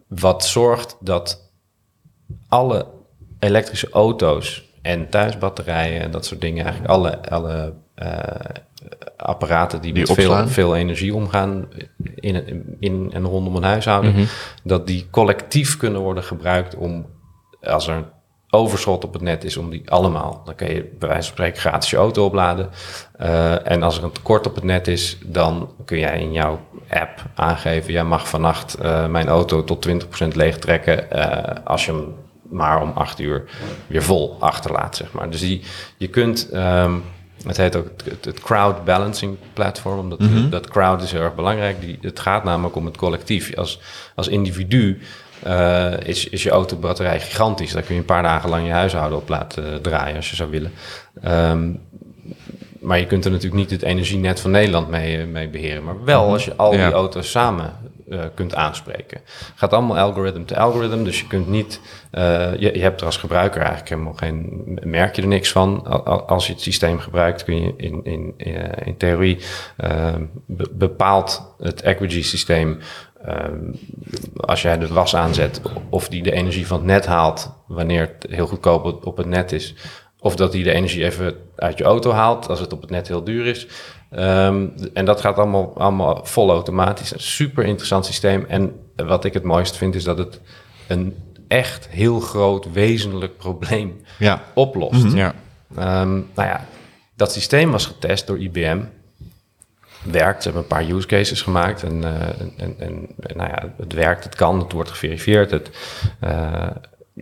[0.07, 1.51] wat zorgt dat
[2.47, 2.87] alle
[3.39, 8.09] elektrische auto's en thuisbatterijen en dat soort dingen, eigenlijk alle, alle eh,
[9.17, 10.49] apparaten die, Die met veel, opslaan.
[10.49, 11.67] veel energie omgaan
[12.15, 14.23] in, in en rondom een huishouden, Mhm.
[14.63, 17.05] dat die collectief kunnen worden gebruikt om,
[17.61, 18.05] als er een
[18.49, 21.59] overschot op het net is, om die allemaal, dan kan je bij wijze van spreken
[21.61, 22.69] gratis je auto opladen.
[23.17, 26.59] Eh, en als er een tekort op het net is, dan kun jij in jouw
[26.89, 31.09] app aangeven, jij mag vannacht eh, mijn auto tot 20% leeg trekken
[31.65, 32.13] als je hem
[32.51, 33.43] maar om acht uur
[33.87, 35.29] weer vol achterlaat, zeg maar.
[35.29, 35.61] Dus die,
[35.97, 36.93] je kunt, ehm,
[37.45, 37.87] het heet ook
[38.21, 41.81] het, crowd balancing platform, omdat dat crowd is heel erg belangrijk.
[41.81, 43.55] Die, het gaat namelijk om het collectief.
[43.55, 43.79] Als,
[44.15, 45.01] als individu
[45.43, 47.71] eh, is, is je autobatterij gigantisch.
[47.71, 50.35] Daar kun je een paar dagen lang je huishouden op laten eh, draaien als je
[50.35, 50.71] zou willen.
[51.21, 51.69] Ehm,
[52.81, 55.83] maar je kunt er natuurlijk niet het energienet van Nederland mee, eh, mee beheren.
[55.83, 56.85] Maar wel als je al Ja.
[56.85, 57.73] die auto's samen
[58.09, 59.21] eh, kunt aanspreken.
[59.55, 61.03] gaat allemaal algorithm to algorithm.
[61.03, 61.79] Dus je kunt niet...
[62.11, 64.61] eh, je, je hebt er als gebruiker eigenlijk helemaal geen...
[64.83, 65.85] Merk je er niks van.
[65.85, 68.33] Al- al- Als je het systeem gebruikt kun je in, in,
[68.83, 69.37] in, theorie...
[70.45, 72.79] be- bepaalt het Equigy systeem...
[74.35, 78.25] als jij de was aanzet, of die de energie van het net haalt wanneer het
[78.31, 79.75] heel goedkoop op- op het net is,
[80.23, 83.07] of dat die de energie even uit je auto haalt als het op het net
[83.07, 83.67] heel duur is.
[84.09, 87.13] Ehm, en dat gaat allemaal, allemaal vol automatisch.
[87.13, 88.45] Een super interessant systeem.
[88.47, 90.39] En wat ik het mooist vind, is dat het
[90.87, 91.15] een
[91.47, 94.43] echt heel groot wezenlijk probleem Ja.
[94.53, 95.13] oplost.
[95.13, 95.33] Ja.
[95.75, 96.65] Ehm, nou ja,
[97.15, 98.79] dat systeem was getest door IBM.
[100.03, 101.83] Werkt, ze hebben een paar use cases gemaakt.
[101.83, 105.51] En, eh, en, en, en, nou ja, het werkt, het kan, het wordt geverifieerd.
[105.51, 105.69] Het,
[106.19, 106.67] eh,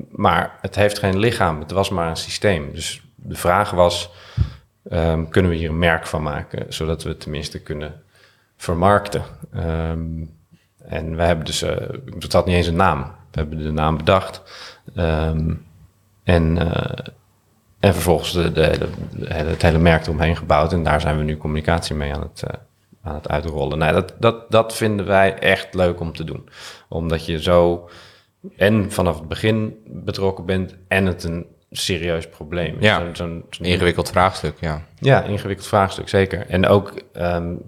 [0.09, 2.73] maar het heeft geen lichaam, het was maar een systeem.
[2.73, 4.09] Dus de vraag was,
[4.89, 6.73] ehm, kunnen we hier een merk van maken...
[6.73, 8.01] zodat we het tenminste kunnen
[8.57, 9.23] vermarkten?
[9.53, 10.23] Ehm,
[10.85, 11.69] en we hebben dus, uh,
[12.19, 13.01] het had niet eens een naam.
[13.01, 14.41] We hebben de naam bedacht.
[14.95, 15.53] Ehm,
[16.23, 16.57] en,
[17.79, 18.89] en vervolgens de, de,
[19.25, 20.73] het hele merk eromheen gebouwd.
[20.73, 22.43] En daar zijn we nu communicatie mee aan het,
[23.01, 23.77] aan het uitrollen.
[23.77, 26.49] Nou, dat, dat, dat vinden wij echt leuk om te doen.
[26.87, 27.89] Omdat je zo
[28.57, 32.77] en vanaf het begin betrokken bent en het een serieus probleem.
[32.79, 34.85] Ja, zo'n ingewikkeld vraagstuk, ja.
[34.99, 36.45] Ja, ingewikkeld vraagstuk, zeker.
[36.47, 37.61] En ook, um,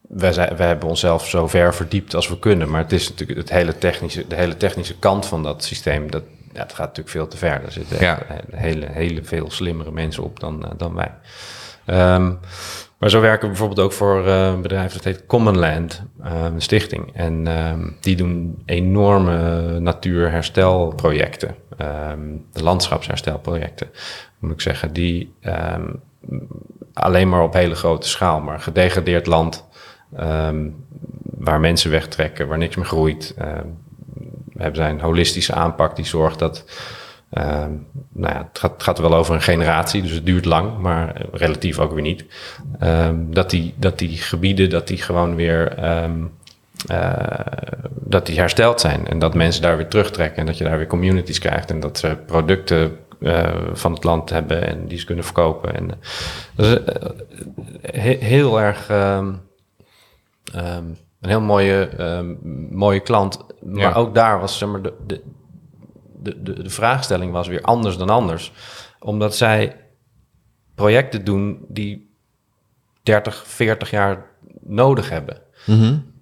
[0.00, 3.38] wij, zijn, wij hebben onszelf zo ver verdiept als we kunnen, maar het is natuurlijk
[3.38, 7.08] het hele technische, de hele technische kant van dat systeem, dat, ja, het gaat natuurlijk
[7.08, 7.64] veel te ver.
[7.64, 8.22] Er zitten ja.
[8.50, 11.12] hele, hele veel slimmere mensen op dan, uh, dan wij.
[12.14, 12.38] Um,
[12.98, 16.44] maar zo werken we bijvoorbeeld ook voor uh, een bedrijf dat heet Common Land, uh,
[16.44, 17.10] een stichting.
[17.14, 21.54] En uh, die doen enorme natuurherstelprojecten,
[22.12, 23.90] um, landschapsherstelprojecten,
[24.38, 24.92] moet ik zeggen.
[24.92, 26.00] Die um,
[26.92, 29.64] alleen maar op hele grote schaal, maar gedegradeerd land,
[31.22, 33.34] waar mensen wegtrekken, waar niks meer groeit.
[34.52, 36.64] we hebben een holistische aanpak die zorgt dat
[37.30, 37.70] Ehm,
[38.12, 41.22] nou ja, het gaat, het gaat, wel over een generatie, dus het duurt lang, maar
[41.32, 42.24] relatief ook weer niet.
[42.78, 46.24] Ehm, dat, die, dat die gebieden, dat die gewoon weer ehm,
[46.86, 47.12] eh,
[47.90, 49.06] dat die hersteld zijn.
[49.06, 51.98] En dat mensen daar weer terugtrekken en dat je daar weer communities krijgt en dat
[51.98, 55.74] ze producten uh, van het land hebben en die ze kunnen verkopen.
[55.74, 55.90] En, uh,
[56.54, 56.80] dat
[57.92, 59.40] is heel erg een
[61.20, 61.88] heel mooie,
[62.70, 63.44] mooie klant.
[63.62, 63.92] Maar ja.
[63.92, 65.22] ook daar was zeg maar, de, de,
[66.26, 68.52] de, de, de vraagstelling was weer anders dan anders.
[68.98, 69.76] Omdat zij
[70.74, 72.10] projecten doen die
[73.02, 74.26] 30, 40 jaar
[74.60, 75.42] nodig hebben.
[75.66, 76.14] Mm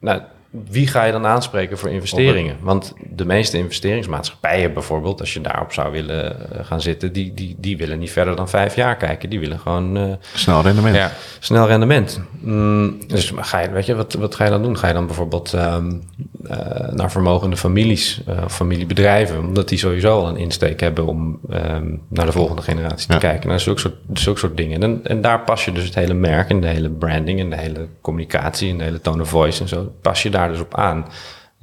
[0.00, 2.56] Nou, wie ga je dan aanspreken voor investeringen?
[2.60, 7.56] Want de meeste investeringsmaatschappijen bijvoorbeeld, als je daarop zou willen eh, gaan zitten, die, die,
[7.58, 9.30] die willen niet verder dan vijf jaar kijken.
[9.30, 9.96] Die willen gewoon...
[9.96, 10.96] Uh, snel rendement.
[10.96, 12.20] Ja, snel rendement.
[12.40, 14.78] Mm, dus ga je, weet je, wat, wat ga je dan doen?
[14.78, 16.02] Ga je dan bijvoorbeeld um,
[16.44, 16.56] uh,
[16.90, 22.26] naar vermogende families of familiebedrijven, omdat die sowieso al een insteek hebben om um, naar
[22.26, 23.48] de volgende generatie te kijken.
[23.48, 24.82] Naar zulke soort, zulke soort dingen.
[24.82, 27.56] En, en daar pas je dus het hele merk en de hele branding en de
[27.56, 30.60] hele communicatie en de hele tone of voice en zo, pas je daar daar dus
[30.60, 31.06] op aan.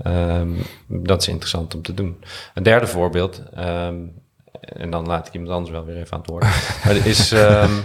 [0.05, 0.57] Um,
[0.87, 2.23] dat is interessant om te doen.
[2.53, 4.13] Een derde voorbeeld, um,
[4.59, 6.45] en dan laat ik iemand anders wel weer even aan het woord.
[6.85, 7.83] maar is um,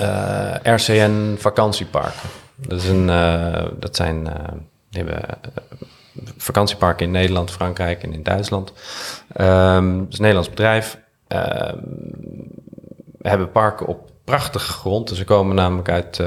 [0.00, 2.28] uh, RCN vakantieparken.
[2.56, 4.32] Dat, is een, uh, dat zijn uh,
[4.90, 5.20] hebben,
[6.36, 8.72] vakantieparken in Nederland, Frankrijk en in Duitsland.
[9.28, 10.98] Het is een Nederlands bedrijf.
[11.28, 15.08] we hebben parken op prachtige grond.
[15.08, 16.20] Dus ze komen namelijk uit,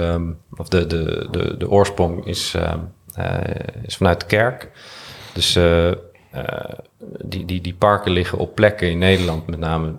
[0.57, 2.74] of de, de, de, de oorsprong is eh,
[3.84, 4.72] is vanuit de kerk.
[5.34, 5.97] Dus eh, eh,
[7.24, 9.95] die, die, die parken liggen op plekken in Nederland, met name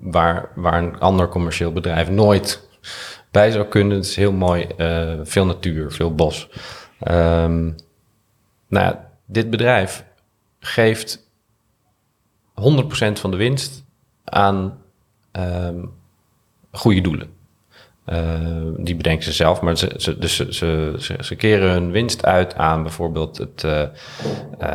[0.00, 2.68] waar, waar een ander commercieel bedrijf nooit
[3.30, 3.96] bij zou kunnen.
[3.96, 4.66] Het is heel mooi,
[5.22, 6.48] veel natuur, veel bos.
[7.08, 7.76] Um,
[8.68, 8.94] nou
[9.26, 10.04] dit bedrijf
[10.58, 11.30] geeft
[12.50, 12.52] 100%
[13.12, 13.84] van de winst
[14.24, 14.78] aan
[15.32, 15.92] um,
[16.70, 17.41] goede doelen.
[18.06, 18.16] Uh,
[18.76, 20.46] die bedenken ze zelf, maar ze, dus ze,
[20.98, 23.82] ze, ze, keren hun winst uit aan bijvoorbeeld het, uh,
[24.60, 24.68] uh,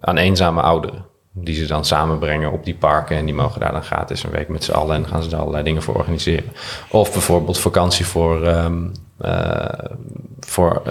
[0.00, 1.04] aan eenzame ouderen.
[1.32, 4.48] Die ze dan samenbrengen op die parken en die mogen daar dan gratis een week
[4.48, 6.52] met z'n allen en gaan ze daar allerlei dingen voor organiseren.
[6.88, 8.92] Of bijvoorbeeld vakantie voor, um,
[10.40, 10.82] voor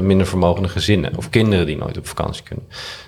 [0.00, 2.66] minder vermogende gezinnen of kinderen die nooit op vakantie kunnen.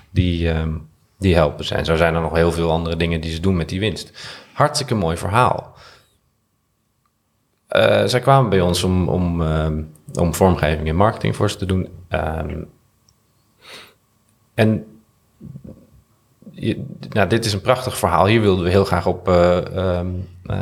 [0.09, 0.87] Die, um,
[1.19, 1.85] die helpen zijn.
[1.85, 4.11] Zo zijn er nog heel veel andere dingen die ze doen met die winst.
[4.53, 5.74] Hartstikke mooi verhaal.
[7.71, 9.67] Uh, zij kwamen bij ons om, om, uh,
[10.13, 11.89] om vormgeving en marketing voor ze te doen.
[12.09, 12.67] Um,
[14.53, 14.85] en
[17.09, 18.25] nou, dit is een prachtig verhaal.
[18.25, 19.99] Hier wilden we heel graag op, uh,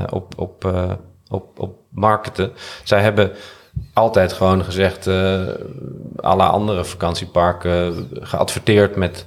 [0.09, 0.73] op, op,
[1.29, 2.51] op, op marketen.
[2.83, 3.31] Zij hebben
[3.93, 5.07] altijd gewoon gezegd,
[6.15, 9.25] alle andere vakantieparken geadverteerd met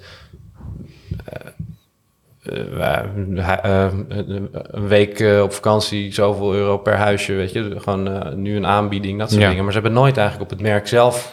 [4.70, 7.74] een week op vakantie, zoveel euro per huisje, weet je.
[7.80, 9.64] Gewoon nu een aanbieding, dat soort dingen.
[9.64, 11.32] Maar ze hebben nooit eigenlijk op het merk zelf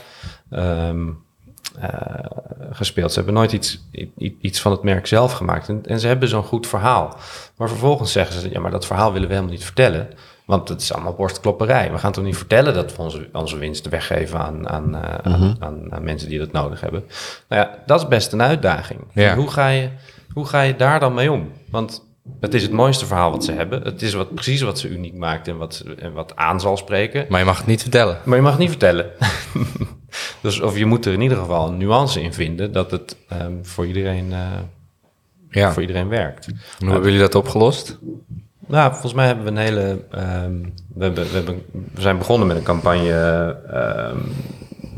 [0.51, 1.23] um,
[2.71, 3.09] gespeeld.
[3.11, 3.83] Ze hebben nooit iets,
[4.17, 5.69] iets van het merk zelf gemaakt.
[5.69, 7.17] En, en ze hebben zo'n goed verhaal.
[7.57, 10.07] Maar vervolgens zeggen ze, ja, maar dat verhaal willen we helemaal niet vertellen.
[10.45, 11.91] Want het is allemaal borstklopperij.
[11.91, 15.55] We gaan toch niet vertellen dat we onze, onze winst weggeven aan, aan, uh, aan,
[15.59, 17.03] aan, aan, mensen die dat nodig hebben.
[17.47, 18.99] Nou ja, dat is best een uitdaging.
[19.13, 19.35] Ja.
[19.35, 19.89] Hoe ga je
[20.33, 21.51] hoe ga je daar dan mee om?
[21.69, 22.05] Want
[22.39, 23.81] het is het mooiste verhaal wat ze hebben.
[23.81, 27.25] Het is wat, precies wat ze uniek maakt en wat, en wat aan zal spreken.
[27.29, 28.17] Maar je mag het niet vertellen.
[28.25, 29.11] Maar je mag het niet vertellen.
[30.41, 33.65] dus of je moet er in ieder geval een nuance in vinden dat het um,
[33.65, 34.51] voor, iedereen, uh,
[35.49, 35.71] ja.
[35.71, 36.45] voor iedereen werkt.
[36.79, 37.99] hoe hebben jullie dat opgelost?
[38.67, 40.05] Nou, volgens mij hebben we een hele.
[40.11, 40.61] ehm,
[40.93, 41.61] we, hebben, we, hebben,
[41.93, 44.17] we zijn begonnen met een campagne ehm,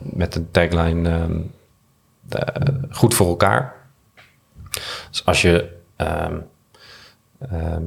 [0.03, 1.39] met een tagline ehm,
[2.29, 3.74] eh, goed voor elkaar.
[5.09, 5.69] Dus als je.
[5.95, 6.37] ehm,
[7.39, 7.83] ehm,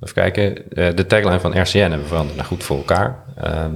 [0.00, 0.70] even kijken.
[0.70, 3.24] eh, de tagline van RCN hebben we veranderd naar goed voor elkaar.
[3.36, 3.74] Ehm,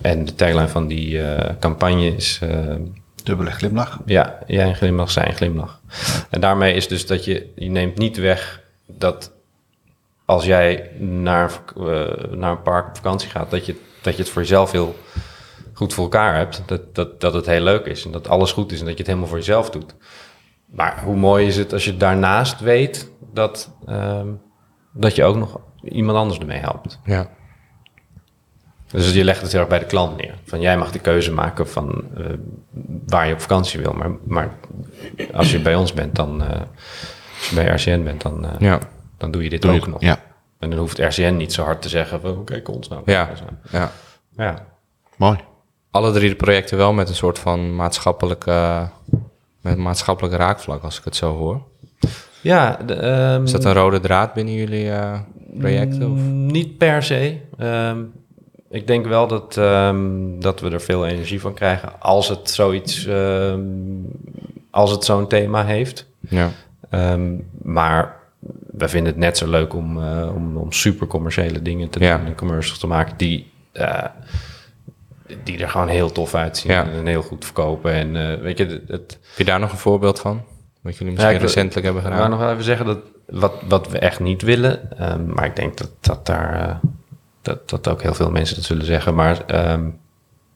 [0.00, 2.40] en de tagline van die eh, campagne is.
[3.24, 3.98] Dubbele glimlach.
[4.06, 5.80] ja, jij een glimlach, zij een glimlach.
[6.30, 9.32] En daarmee is dus dat je, je neemt niet weg dat
[10.24, 11.84] als jij naar, eh,
[12.30, 14.96] naar een park op vakantie gaat, dat je, dat je het voor jezelf heel
[15.72, 16.62] goed voor elkaar hebt.
[16.66, 18.98] Dat, dat, dat het heel leuk is en dat alles goed is en dat je
[18.98, 19.94] het helemaal voor jezelf doet.
[20.74, 24.28] Maar hoe mooi is het als je daarnaast weet dat, ehm,
[24.92, 27.00] dat je ook nog iemand anders ermee helpt.
[27.04, 27.28] Ja.
[28.90, 30.34] Dus je legt het heel erg bij de klant neer.
[30.44, 32.24] Van jij mag de keuze maken van eh,
[33.06, 33.92] waar je op vakantie wil.
[33.92, 34.50] Maar, maar
[35.32, 36.60] als je bij ons bent, dan, eh,
[37.38, 38.78] als je bij RCN bent, dan, eh, Ja.
[39.18, 40.00] dan doe je dit Doe je- ook nog.
[40.00, 40.18] ja.
[40.58, 43.02] En dan hoeft RCN niet zo hard te zeggen van kijk ons nou.
[43.04, 43.24] Ja.
[43.24, 43.50] nou.
[43.70, 43.90] ja.
[44.36, 44.66] ja.
[45.16, 45.38] Mooi.
[45.90, 48.88] Alle drie de projecten wel met een soort van maatschappelijke,
[49.64, 51.62] met maatschappelijk raakvlak, als ik het zo hoor.
[52.40, 55.20] Ja, de, ehm, Is dat een rode draad binnen jullie eh,
[55.58, 56.10] projecten?
[56.10, 56.18] Of?
[56.30, 57.38] Niet per se.
[57.58, 57.98] Ehm,
[58.70, 63.08] ik denk wel dat, ehm, dat we er veel energie van krijgen als het zoiets,
[64.70, 66.06] als het zo'n thema heeft.
[66.28, 66.50] Ja.
[67.62, 68.16] Maar
[68.70, 72.16] we vinden het net zo leuk om, eh, om, om super commerciële dingen te Ja.
[72.16, 74.04] doen en commercials te maken die, eh,
[75.42, 76.90] die er gewoon heel tof uitzien Ja.
[76.90, 77.92] en heel goed verkopen.
[77.92, 80.42] En eh, weet je, het, Heb je daar nog een voorbeeld van?
[80.80, 82.18] Wat jullie misschien Ja, ik wil- recentelijk hebben ik gedaan?
[82.18, 85.56] wou nog wel even zeggen dat wat, wat we echt niet willen, ehm, maar ik
[85.56, 86.76] denk dat, dat daar eh,
[87.42, 89.88] dat, dat ook heel veel mensen dat zullen zeggen, maar ehm,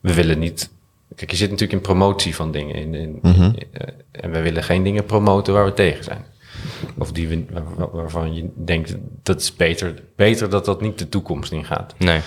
[0.01, 0.71] we willen niet.
[1.15, 4.63] Kijk, je zit natuurlijk in promotie van dingen in, in, in- eh, en we willen
[4.63, 6.25] geen dingen promoten waar we tegen zijn.
[6.99, 7.45] Of die we,
[7.77, 11.95] waar- waarvan je denkt dat is beter, beter dat dat niet de toekomst in gaat.
[11.99, 12.21] Nee,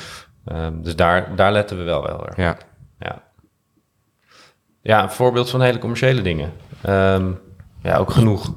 [0.45, 2.35] Ehm, dus daar, daar letten we wel wel erg.
[2.37, 2.57] ja.
[2.99, 3.23] Ja.
[4.81, 6.53] ja, een voorbeeld van hele commerciële dingen.
[6.81, 7.31] Ehm,
[7.81, 8.53] ja, ook genoeg.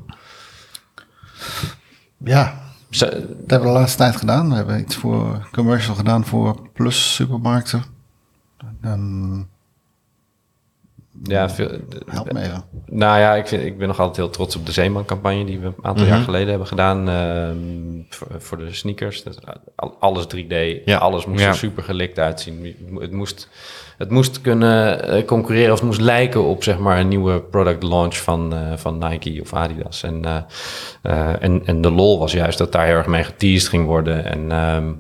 [2.19, 4.49] Ja, dat hebben we de laatste tijd gedaan.
[4.49, 7.85] We hebben iets voor commercial gedaan voor Plus supermarkten.
[8.81, 9.49] Dan
[11.25, 11.71] ja, veel,
[12.07, 12.65] help me even.
[12.87, 15.67] nou ja, ik, vind, ik ben nog altijd heel trots op de Zeeman-campagne die we
[15.67, 17.09] een aantal jaar geleden hebben gedaan.
[17.09, 17.57] ehm,
[18.09, 19.25] voor, voor de sneakers.
[19.99, 20.55] Alles 3D,
[20.85, 20.99] Ja.
[20.99, 21.49] alles moest Ja.
[21.49, 22.77] er super gelikt uitzien.
[22.99, 23.49] Het moest,
[23.99, 27.83] het moest kunnen eh, concurreren of het moest lijken op zeg maar, een nieuwe product
[27.83, 30.03] launch van, eh, van Nike of Adidas.
[30.03, 30.25] En,
[31.03, 34.25] eh, en, en de lol was juist dat daar heel erg mee geteased ging worden.
[34.25, 34.93] En, ehm, eh,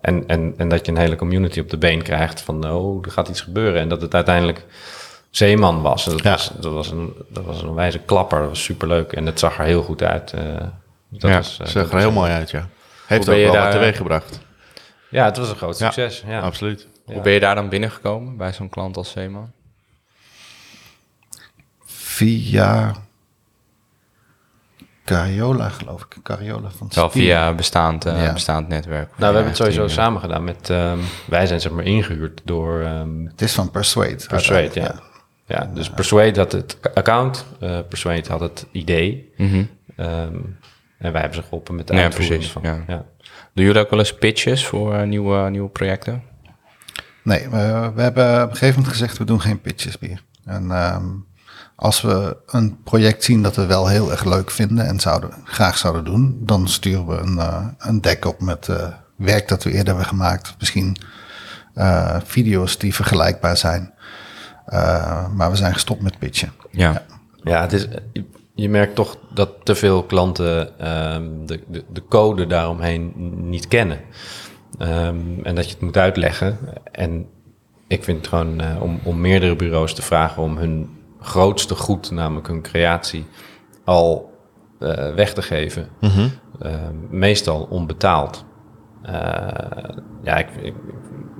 [0.00, 3.10] en, en, en dat je een hele community op de been krijgt van, oh, er
[3.10, 3.80] gaat iets gebeuren.
[3.80, 4.64] En dat het uiteindelijk
[5.30, 6.04] Zeeman was.
[6.04, 6.30] Dat, Ja.
[6.30, 8.38] was, dat, was een, dat was een wijze klapper.
[8.38, 9.12] Dat was superleuk.
[9.12, 10.32] En het zag er heel goed uit.
[10.32, 10.42] eh,
[11.08, 12.68] dat Ja, was, eh, Zag dat er was- heel mooi uit, ja.
[13.06, 14.40] Heeft ook je wel daar- wat teweeg gebracht.
[15.10, 16.24] Ja, het was een groot succes.
[16.26, 16.86] Ja, Absoluut.
[17.04, 19.50] Hoe ben je daar dan binnengekomen bij zo'n klant als Zeeman?
[21.84, 22.94] Via
[25.06, 26.16] Cariola, geloof ik.
[26.22, 28.32] Cariola van Wel via bestaand, eh, Ja.
[28.32, 29.06] bestaand netwerk.
[29.08, 30.70] Nou, we hebben het sowieso samen gedaan met...
[30.70, 34.26] ehm, wij zijn zeg maar ingehuurd door ehm, Het is van Persuade.
[34.28, 34.94] Persuade, ja.
[35.46, 37.46] Ja, dus Persuade had het account.
[37.60, 39.32] eh Persuade had het idee.
[39.36, 39.64] Mhm.
[39.96, 40.34] Ehm,
[40.98, 42.62] en wij hebben ze geholpen met de Ja, uitvoering precies, van.
[42.62, 42.84] ja.
[42.86, 43.04] Ja.
[43.54, 46.22] Doen jullie ook wel eens pitches voor eh, nieuwe, nieuwe projecten?
[47.22, 50.22] Nee, we, we hebben op een gegeven moment gezegd, we doen geen pitches meer.
[50.44, 51.04] En ehm,
[51.76, 55.78] als we een project zien dat we wel heel erg leuk vinden en zouden, graag
[55.78, 59.70] zouden doen, dan sturen we een, eh, een deck op met eh, werk dat we
[59.70, 60.54] eerder hebben gemaakt.
[60.58, 60.96] Misschien
[61.76, 63.94] eh, video's die vergelijkbaar zijn.
[64.66, 66.52] Eh, maar we zijn gestopt met pitchen.
[66.70, 67.02] Ja.
[67.42, 67.88] Ja, het is,
[68.54, 73.12] je, merkt toch dat te veel klanten ehm, de, de, de code daaromheen
[73.48, 74.00] niet kennen.
[74.78, 76.58] Ehm, en dat je het moet uitleggen.
[76.92, 77.26] En
[77.86, 80.88] ik vind het gewoon om, om meerdere bureaus te vragen om hun
[81.26, 83.26] grootste goed, namelijk hun creatie,
[83.84, 84.30] al
[84.78, 85.88] eh, weg te geven.
[86.60, 88.44] Ehm, meestal onbetaald.
[89.02, 89.12] Eh,
[90.22, 90.74] ja, ik, ik,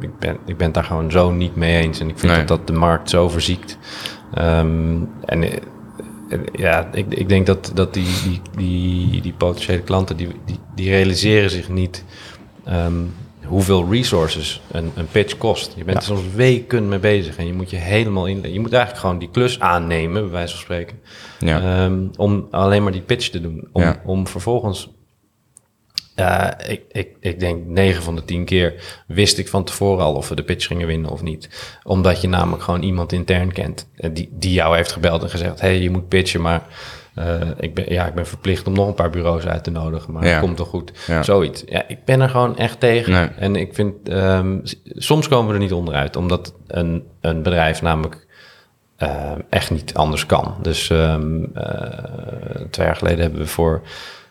[0.01, 2.01] ik, ben, ik ben daar gewoon zo niet mee eens.
[2.01, 2.45] En ik vind Nee.
[2.45, 3.79] dat dat de markt zo verziekt.
[4.35, 5.53] Ehm, en eh,
[6.29, 10.59] eh, ja, ik, ik denk dat, dat die, die, die, die potentiële klanten, die, die,
[10.75, 12.05] die realiseren zich niet
[12.65, 13.03] ehm,
[13.47, 15.73] hoeveel resources een, een pitch kost.
[15.77, 18.53] Je bent er soms weken mee bezig en je moet je helemaal in...
[18.53, 21.01] Je moet eigenlijk gewoon die klus aannemen, bij wijze van spreken.
[21.39, 21.61] Ja.
[21.85, 23.69] Ehm, om alleen maar die pitch te doen.
[23.73, 24.03] Om, Ja.
[24.05, 24.95] om vervolgens...
[26.15, 30.15] Ja, ik, ik, ik denk 9 van de 10 keer wist ik van tevoren al
[30.15, 31.49] of we de pitch gingen winnen of niet.
[31.83, 33.89] Omdat je namelijk gewoon iemand intern kent.
[33.97, 36.63] eh, Die, die jou heeft gebeld en gezegd: hey, je moet pitchen, maar
[37.17, 40.13] eh, ik, ben, ja, ik ben verplicht om nog een paar bureaus uit te nodigen,
[40.13, 40.31] maar Ja.
[40.31, 40.93] het komt toch goed.
[41.07, 41.23] Ja.
[41.23, 41.63] Zoiets.
[41.67, 43.13] Ja, ik ben er gewoon echt tegen.
[43.13, 43.29] Nee.
[43.39, 48.25] En ik vind, ehm, soms komen we er niet onderuit, omdat een, een bedrijf namelijk
[48.97, 50.55] eh, echt niet anders kan.
[50.63, 53.83] Dus ehm, eh, twee jaar geleden hebben we voor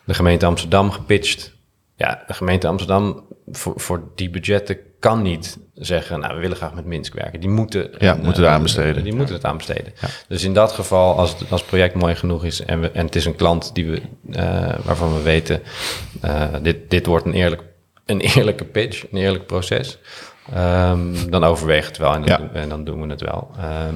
[0.04, 1.54] de gemeente Amsterdam gepitcht.
[1.96, 6.74] Ja, de gemeente Amsterdam voor, voor die budgetten kan niet zeggen, nou, we willen graag
[6.74, 7.40] met Minsk werken.
[7.40, 9.04] Die moeten, Ja, een, moeten er aan besteden.
[9.04, 9.92] Die moeten het aan besteden.
[10.28, 13.04] Dus in dat geval, als het, als het project mooi genoeg is en, we, en
[13.06, 15.62] het is een klant die we, eh, waarvan we weten,
[16.20, 17.62] eh, dit, dit wordt een, eerlijk,
[18.04, 19.98] een eerlijke pitch, een eerlijk proces,
[20.52, 22.36] ehm, dan overweegt het wel en dan, Ja.
[22.36, 23.50] doen- en dan doen we het wel.
[23.58, 23.94] Ehm,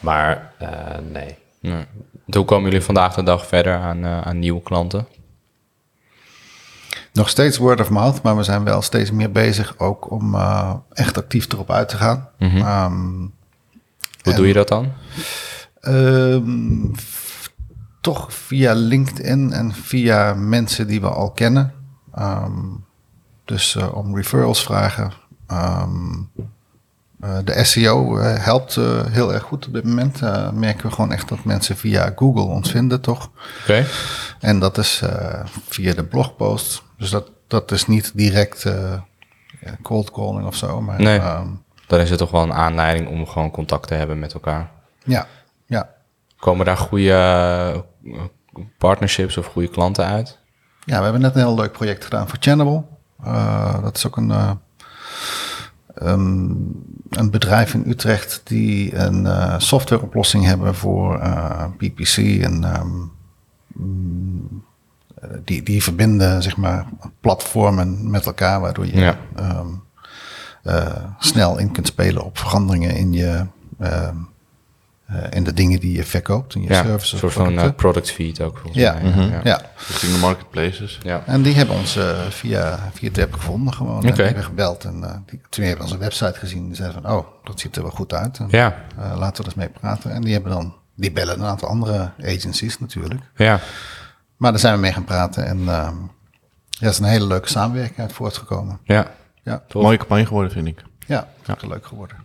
[0.00, 0.68] maar eh,
[1.12, 1.36] nee.
[1.60, 1.84] Nee.
[2.26, 5.06] Hoe komen jullie vandaag de dag verder aan, eh, aan nieuwe klanten?
[7.12, 10.74] Nog steeds word of mouth, maar we zijn wel steeds meer bezig ook om eh,
[10.92, 12.28] echt actief erop uit te gaan.
[12.38, 13.16] Ehm,
[14.22, 14.92] Hoe En- doe je dat dan?
[15.80, 16.86] Ehm,
[18.00, 21.72] toch via LinkedIn en via mensen die we al kennen.
[22.14, 22.52] Ehm,
[23.44, 25.12] dus eh, om referrals vragen.
[25.46, 25.82] Eh,
[27.44, 30.22] de SEO eh, helpt eh, heel erg goed op dit moment.
[30.22, 33.30] Eh, merken we gewoon echt dat mensen via Google ons vinden, toch?
[33.62, 33.86] Oké.
[34.40, 36.82] En dat is eh, via de blogpost.
[36.98, 38.92] Dus dat, dat is niet direct eh,
[39.82, 40.80] cold calling of zo.
[40.80, 41.18] Maar Nee.
[41.18, 41.46] ehm,
[41.86, 44.70] Dan is het toch wel een aanleiding om gewoon contact te hebben met elkaar.
[45.04, 45.26] ja,
[45.66, 45.88] ja.
[46.36, 47.10] Komen daar goede
[48.04, 48.20] eh,
[48.78, 50.38] partnerships of goede klanten uit?
[50.84, 52.82] Ja, we hebben net een heel leuk project gedaan voor Channable.
[53.24, 54.50] Eh, dat is ook een, eh,
[55.94, 56.50] ehm,
[57.10, 62.16] een bedrijf in Utrecht die een eh, softwareoplossing hebben voor eh, PPC.
[62.42, 62.88] En ehm,
[63.74, 64.64] mm,
[65.44, 66.86] die, die verbinden zeg maar
[67.20, 69.16] platformen met elkaar, waardoor je Ja.
[69.36, 69.66] ehm,
[70.62, 73.46] eh, snel in kunt spelen op veranderingen in je.
[75.06, 77.08] Eh, in de dingen die je verkoopt, in je Ja, een services.
[77.08, 77.68] soort of van producten.
[77.70, 79.02] eh, product feed ook volgens Ja, mij.
[79.10, 79.60] mhm, ja.
[79.88, 80.98] Richting de marketplaces.
[81.02, 81.22] Ja.
[81.26, 84.02] En die hebben ons eh, via, via gevonden gewoon.
[84.02, 84.14] En Oké.
[84.16, 86.66] die hebben gebeld en eh, die, toen hebben we onze website gezien.
[86.66, 88.38] Die zeiden van, oh, dat ziet er wel goed uit.
[88.38, 88.74] En, Ja.
[88.98, 90.10] eh, laten we er eens mee praten.
[90.12, 93.20] En die hebben dan, die bellen een aantal andere agencies natuurlijk.
[93.36, 93.60] Ja.
[94.36, 95.94] Maar daar zijn we mee gaan praten en ehm
[96.70, 98.78] ja, er is een hele leuke samenwerking uit voortgekomen.
[98.84, 99.10] ja.
[99.42, 100.82] Ja, Mooie campagne geworden, vind ik.
[101.06, 101.56] ja, ja.
[101.68, 102.16] leuk geworden.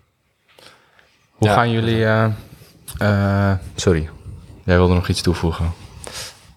[1.31, 1.53] Hoe Ja.
[1.53, 2.05] gaan jullie...
[2.99, 4.09] eh, sorry,
[4.63, 5.71] jij wilde nog iets toevoegen.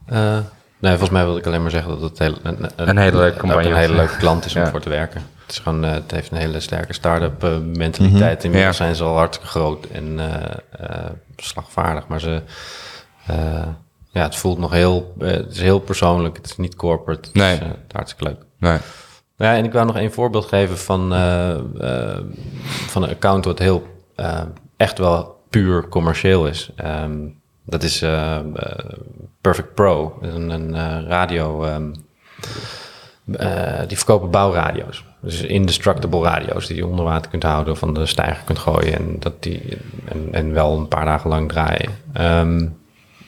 [0.06, 0.38] Eh,
[0.78, 3.38] nee, volgens mij wilde ik alleen maar zeggen dat het heel, een, Een hele leuke
[3.38, 4.70] campagne een hele leuke klant is om Ja.
[4.70, 5.22] voor te werken.
[5.42, 7.42] Het, is gewoon, eh, het heeft een hele sterke start-up
[7.76, 8.44] mentaliteit.
[8.44, 8.84] Inmiddels Ja.
[8.84, 10.20] zijn ze al hartstikke groot en
[11.36, 12.06] slagvaardig.
[12.06, 12.42] Maar ze,
[14.10, 16.36] ja, het voelt nog heel, het is heel persoonlijk.
[16.36, 17.28] Het is niet corporate.
[17.28, 17.54] Het Nee.
[17.54, 17.60] is
[17.92, 18.42] hartstikke leuk.
[18.58, 18.78] Nee.
[19.36, 21.08] Ja, en ik wou nog één voorbeeld geven van,
[22.88, 23.86] van een account wat heel
[24.76, 26.70] echt wel puur commercieel is.
[26.76, 27.28] Ehm,
[27.64, 28.44] dat is eh, eh,
[29.40, 31.64] Perfect Pro, een, een eh, radio.
[31.64, 31.92] ehm,
[33.32, 35.04] eh, die verkopen bouwradio's.
[35.20, 39.16] Dus indestructible radio's die je onder water kunt houden, van de stijger kunt gooien en,
[39.18, 41.90] dat die, en, en wel een paar dagen lang draaien.
[42.12, 42.68] Ehm,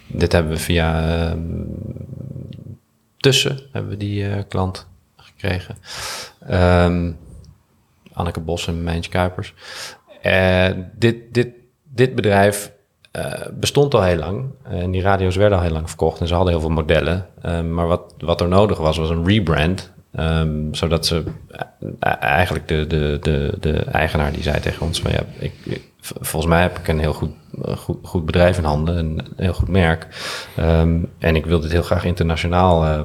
[0.06, 1.36] dit hebben we via
[3.16, 5.76] Tussen, hebben we die klant gekregen.
[6.46, 7.12] Ehm,
[8.12, 9.54] Anneke Bos en Mijntje Kuipers.
[10.96, 11.48] Dit, dit,
[11.94, 12.72] dit bedrijf
[13.10, 14.44] eh, bestond al heel lang.
[14.62, 16.20] En die radio's werden al heel lang verkocht.
[16.20, 17.26] En ze hadden heel veel modellen.
[17.42, 19.92] Ehm, maar wat, wat er nodig was, was een rebrand.
[20.14, 21.22] Ehm, zodat ze
[21.98, 25.52] eh, eigenlijk de, de, de, de eigenaar die zei tegen ons: van ja, ik,
[26.02, 27.30] volgens mij heb ik een heel goed,
[27.64, 30.06] eh, goed, goed bedrijf in handen, een heel goed merk.
[30.56, 33.00] Ehm, en ik wil dit heel graag internationaal eh,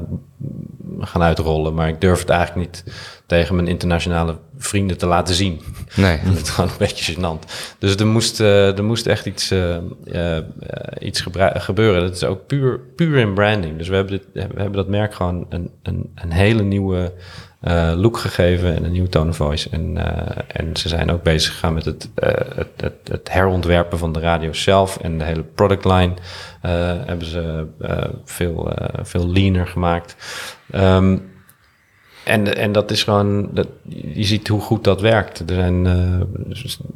[0.99, 2.93] gaan uitrollen, maar ik durf het eigenlijk niet
[3.29, 5.61] tegen mijn internationale vrienden te laten zien.
[5.95, 6.19] Nee.
[6.25, 7.51] Dat is gewoon een beetje gênant.
[7.79, 9.75] Dus er moest, eh, er moest echt iets, eh,
[10.11, 10.43] eh,
[10.99, 12.01] iets gebeuren.
[12.01, 13.77] Dat is ook puur, puur in branding.
[13.77, 17.13] Dus we hebben, dit, we hebben dat merk gewoon een, een, een hele nieuwe
[17.95, 19.69] look gegeven en een nieuwe tone of voice.
[19.69, 19.97] En,
[20.47, 22.09] en ze zijn ook bezig gegaan met het,
[22.55, 26.13] het, het, het herontwerpen van de radio zelf en de hele product line.
[26.61, 26.71] eh,
[27.05, 27.65] hebben ze
[28.25, 28.73] veel,
[29.03, 30.15] veel leaner gemaakt.
[30.71, 31.17] Ehm,
[32.29, 33.67] en, en dat is gewoon, dat,
[34.13, 35.39] je ziet hoe goed dat werkt.
[35.39, 36.55] Er zijn, eh,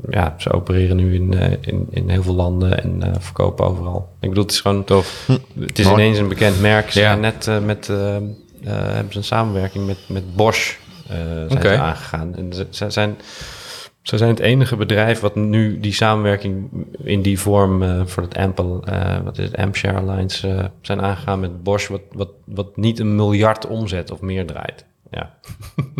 [0.09, 4.09] ja, ze opereren nu in, eh, in, in heel veel landen en eh, verkopen overal.
[4.19, 5.27] Ik bedoel, het is gewoon tof.
[5.59, 6.91] Het is ineens een bekend merk.
[6.91, 7.15] Ze Ja.
[7.15, 7.87] net met,
[8.63, 10.75] hebben ze een samenwerking met, met Bosch
[11.47, 12.35] zijn ze aangegaan.
[12.35, 13.17] En ze, ze zijn,
[14.01, 16.69] ze zijn het enige bedrijf wat nu die samenwerking
[17.03, 18.79] in die vorm voor het Ample,
[19.23, 24.11] wat is het, eh, zijn aangegaan met Bosch, wat, wat, wat niet een miljard omzet
[24.11, 24.85] of meer draait.
[25.13, 25.33] Ja.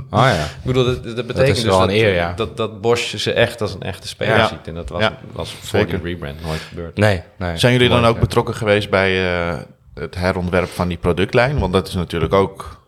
[0.09, 0.43] Oh ja.
[0.43, 2.33] Ik bedoel, dat, dat betekent is dus wel dat, een eer, ja.
[2.33, 4.47] dat, dat Bosch ze echt als een echte speler Ja.
[4.47, 4.67] ziet.
[4.67, 6.97] En dat was, Ja, was voor die rebrand nooit gebeurd.
[6.97, 7.57] Nee, nee.
[7.57, 9.57] Zijn jullie dan ook betrokken geweest bij eh,
[9.93, 11.59] het herontwerp van die productlijn?
[11.59, 12.81] Want dat is natuurlijk ook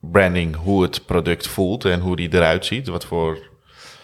[0.00, 2.88] branding, hoe het product voelt en hoe die eruit ziet.
[2.88, 3.38] Wat voor...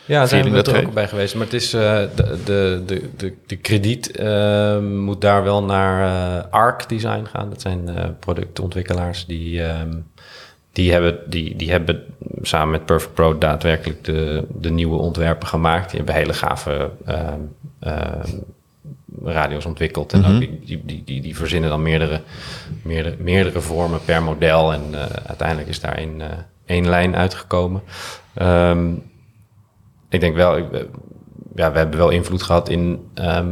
[0.05, 1.35] Ja, daar zijn we er ook bij geweest.
[1.35, 6.43] Maar het is, eh, de, de, de, de, de krediet eh, moet daar wel naar
[6.49, 7.49] Arc Design gaan.
[7.49, 9.93] Dat zijn eh, productontwikkelaars die, ehm,
[10.73, 12.03] die, hebben, die, die hebben
[12.43, 15.91] samen met Perfect Pro daadwerkelijk de, de nieuwe ontwerpen gemaakt.
[15.91, 17.41] Die hebben hele gave ehm,
[17.79, 18.31] ehm,
[19.25, 20.13] radio's ontwikkeld.
[20.13, 22.21] En ook die, die, die, die, die verzinnen dan meerdere,
[22.83, 24.73] meerdere, meerdere vormen per model.
[24.73, 27.83] En eh, uiteindelijk is daar één, eh, één lijn uitgekomen.
[28.35, 28.93] Ehm,
[30.09, 30.81] ik denk wel, ik, eh,
[31.55, 33.47] ja, we hebben wel invloed gehad in ehm,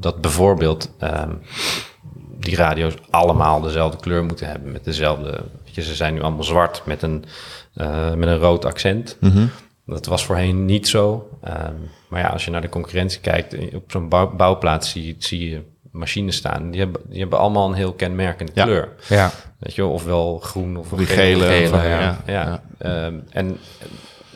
[0.00, 1.32] dat bijvoorbeeld ehm,
[2.38, 4.72] die radio's allemaal dezelfde kleur moeten hebben.
[4.72, 5.44] Met dezelfde,
[5.74, 7.24] weet je, ze zijn nu allemaal zwart met een,
[7.74, 9.18] eh, met een rood accent.
[9.86, 11.28] Dat was voorheen niet zo.
[11.42, 11.72] Ehm,
[12.08, 15.14] maar ja, als je naar de concurrentie kijkt, eh, op zo'n bouw- bouwplaats zie, je-
[15.18, 15.62] zie je
[15.92, 16.70] machines staan.
[16.70, 18.64] Die hebben, die hebben allemaal een heel kenmerkende Ja.
[18.64, 18.88] kleur.
[19.08, 19.30] Ja.
[19.58, 21.44] Weet je, wel, ofwel groen of Die gele.
[21.44, 21.98] gele, of- ja.
[22.00, 22.62] ja, ja.
[22.78, 23.58] ehm, en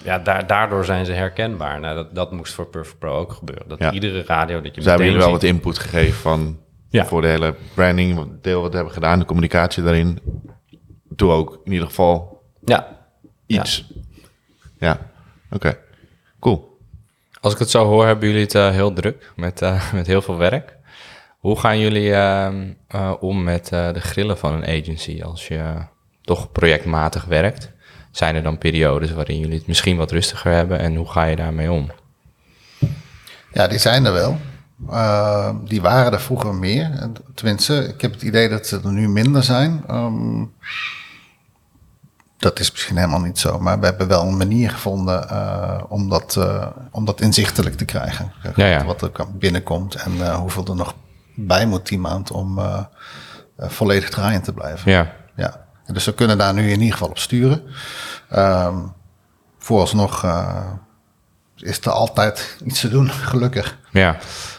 [0.04, 1.80] ja, daar, daardoor zijn ze herkenbaar.
[1.80, 3.68] Nou, dat, dat moest voor Perfect Pro ook gebeuren.
[3.68, 3.92] Dat Ja.
[3.92, 6.58] iedere radio dat je daar hebben jullie wel wat input gegeven van
[6.88, 7.04] Ja.
[7.06, 10.18] voor de hele branding, wat deel wat we hebben gedaan, de communicatie daarin.
[11.16, 12.98] Doe ook in ieder geval Ja,
[13.46, 13.84] iets.
[14.78, 14.98] Ja,
[15.50, 15.78] oké.
[16.40, 16.78] Cool.
[17.40, 20.22] Als ik het zo hoor, hebben jullie het eh, heel druk met, eh, met heel
[20.22, 20.76] veel werk.
[21.44, 25.74] Hoe gaan jullie ehm, eh, om met eh, de grillen van een agency als je
[26.22, 27.70] toch projectmatig werkt?
[28.10, 31.36] Zijn er dan periodes waarin jullie het misschien wat rustiger hebben en hoe ga je
[31.36, 31.90] daarmee om?
[33.52, 34.38] Ja, die zijn er wel.
[34.90, 36.90] Uh, die waren er vroeger meer.
[37.00, 39.84] En Tenminste, ik heb het idee dat ze er nu minder zijn.
[39.90, 40.52] Um,
[42.44, 43.58] dat is misschien helemaal niet zo.
[43.58, 47.84] Maar we hebben wel een manier gevonden uh, om, dat, uh, om dat inzichtelijk te
[47.84, 48.32] krijgen.
[48.56, 48.84] Ja, ja.
[48.84, 50.94] Wat er binnenkomt en uh, hoeveel er nog
[51.34, 52.60] bij moet die maand om
[53.58, 54.90] volledig draaiend te blijven.
[54.90, 55.12] Ja.
[55.36, 55.66] ja.
[55.86, 57.62] Dus we kunnen daar nu in ieder geval op sturen.
[58.36, 58.92] Um,
[59.58, 60.24] vooralsnog
[61.56, 63.78] is er altijd iets te doen, gelukkig.
[63.90, 64.16] Ja.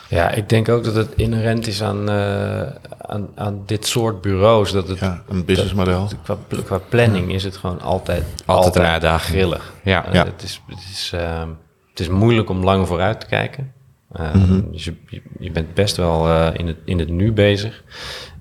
[0.09, 2.61] Ja, ik denk ook dat het inherent is aan, uh,
[2.97, 4.71] aan, aan dit soort bureaus.
[4.71, 6.09] Dat het, ja, een businessmodel.
[6.23, 9.37] Qua, qua planning is het gewoon altijd, altijd, een uitdaging.
[9.37, 9.73] grillig.
[9.83, 10.07] Ja.
[10.07, 10.25] Uh, ja.
[10.25, 11.43] Het, is, het, is, uh,
[11.89, 13.73] het is moeilijk om lang vooruit te kijken.
[14.07, 14.71] Mm -hmm.
[14.71, 14.95] dus je,
[15.39, 17.83] je, bent best wel uh, in, het, in het nu bezig.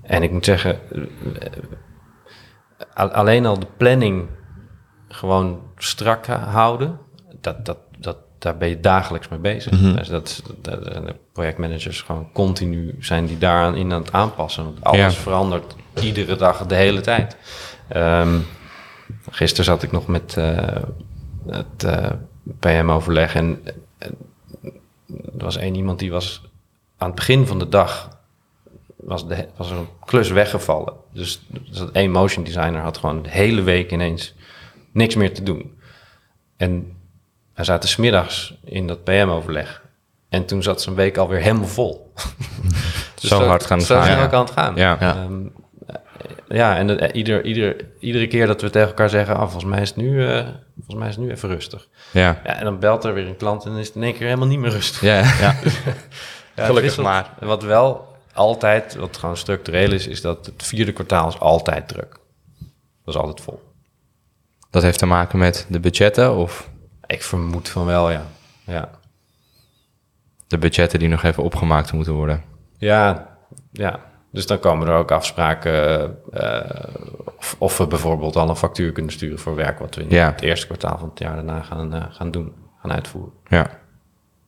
[0.01, 0.79] En ik moet zeggen,
[2.93, 4.27] alleen al de planning
[5.07, 6.99] gewoon strak houden,
[7.41, 7.77] dat, dat,
[8.45, 9.71] daar ben je dagelijks mee bezig.
[9.71, 9.95] Mm -hmm.
[9.95, 14.63] dus dat, dat, de projectmanagers gewoon continu zijn die daaraan in aan het aanpassen.
[14.63, 15.21] Want alles ja.
[15.21, 17.37] verandert iedere dag, de hele tijd.
[17.95, 18.45] Um,
[19.29, 20.57] gisteren zat ik nog met uh,
[21.47, 22.09] het uh,
[22.59, 24.09] PM-overleg en uh,
[25.37, 26.41] er was één iemand die was
[26.97, 28.19] aan het begin van de dag
[28.95, 30.93] was, de, was er een klus weggevallen.
[31.13, 34.33] Dus, dus dat één motion designer had gewoon de hele week ineens
[34.91, 35.79] niks meer te doen.
[36.57, 36.95] En
[37.55, 39.83] wij zaten smiddags in dat PM-overleg.
[40.29, 42.13] En toen zat zijn week alweer helemaal vol.
[43.21, 44.19] dus zo hard gaan zo gaan.
[44.19, 44.75] we ook aan het gaan.
[44.75, 45.23] Ja, ja.
[45.23, 45.53] Um,
[46.47, 49.35] ja en uh, ieder, ieder, iedere keer dat we tegen elkaar zeggen...
[49.35, 51.87] Oh, volgens, mij is het nu, uh, volgens mij is het nu even rustig.
[52.11, 52.41] Ja.
[52.43, 52.55] ja.
[52.55, 54.47] En dan belt er weer een klant en dan is het in één keer helemaal
[54.47, 55.01] niet meer rustig.
[55.01, 55.55] Ja, ja.
[56.55, 57.33] ja gelukkig maar.
[57.39, 60.07] Wat wel altijd, wat gewoon structureel is...
[60.07, 62.19] is dat het vierde kwartaal is altijd druk.
[63.05, 63.61] Dat is altijd vol.
[64.69, 66.69] Dat heeft te maken met de budgetten of...
[67.07, 68.25] Ik vermoed van wel, ja.
[68.63, 68.89] ja.
[70.47, 72.43] De budgetten die nog even opgemaakt moeten worden.
[72.77, 73.27] Ja,
[73.71, 73.99] ja.
[74.31, 76.59] Dus dan komen er ook afspraken uh,
[77.37, 80.31] of, of, we bijvoorbeeld al een factuur kunnen sturen voor werk wat we in ja.
[80.31, 83.33] het eerste kwartaal van het jaar daarna gaan, uh, gaan doen, gaan uitvoeren.
[83.47, 83.69] Ja,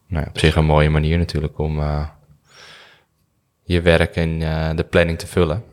[0.08, 2.08] nou, op zich een mooie manier natuurlijk om uh,
[3.64, 4.40] je werk en
[4.76, 5.64] de planning te vullen.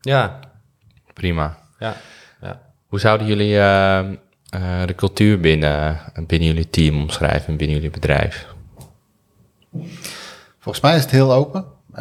[0.00, 0.40] Ja.
[1.12, 1.58] Prima.
[1.78, 1.96] Ja.
[2.40, 2.60] ja.
[2.86, 3.58] Hoe zouden jullie
[4.54, 8.46] uh, de cultuur binnen, binnen jullie team omschrijven, binnen jullie bedrijf?
[10.58, 11.64] Volgens mij is het heel open.
[11.92, 12.00] Uh,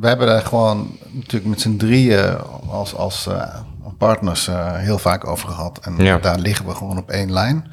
[0.00, 3.54] we hebben daar gewoon natuurlijk met z'n drieën als, als uh,
[3.98, 5.78] partners uh, heel vaak over gehad.
[5.78, 6.18] En ja.
[6.18, 7.72] daar liggen we gewoon op één lijn.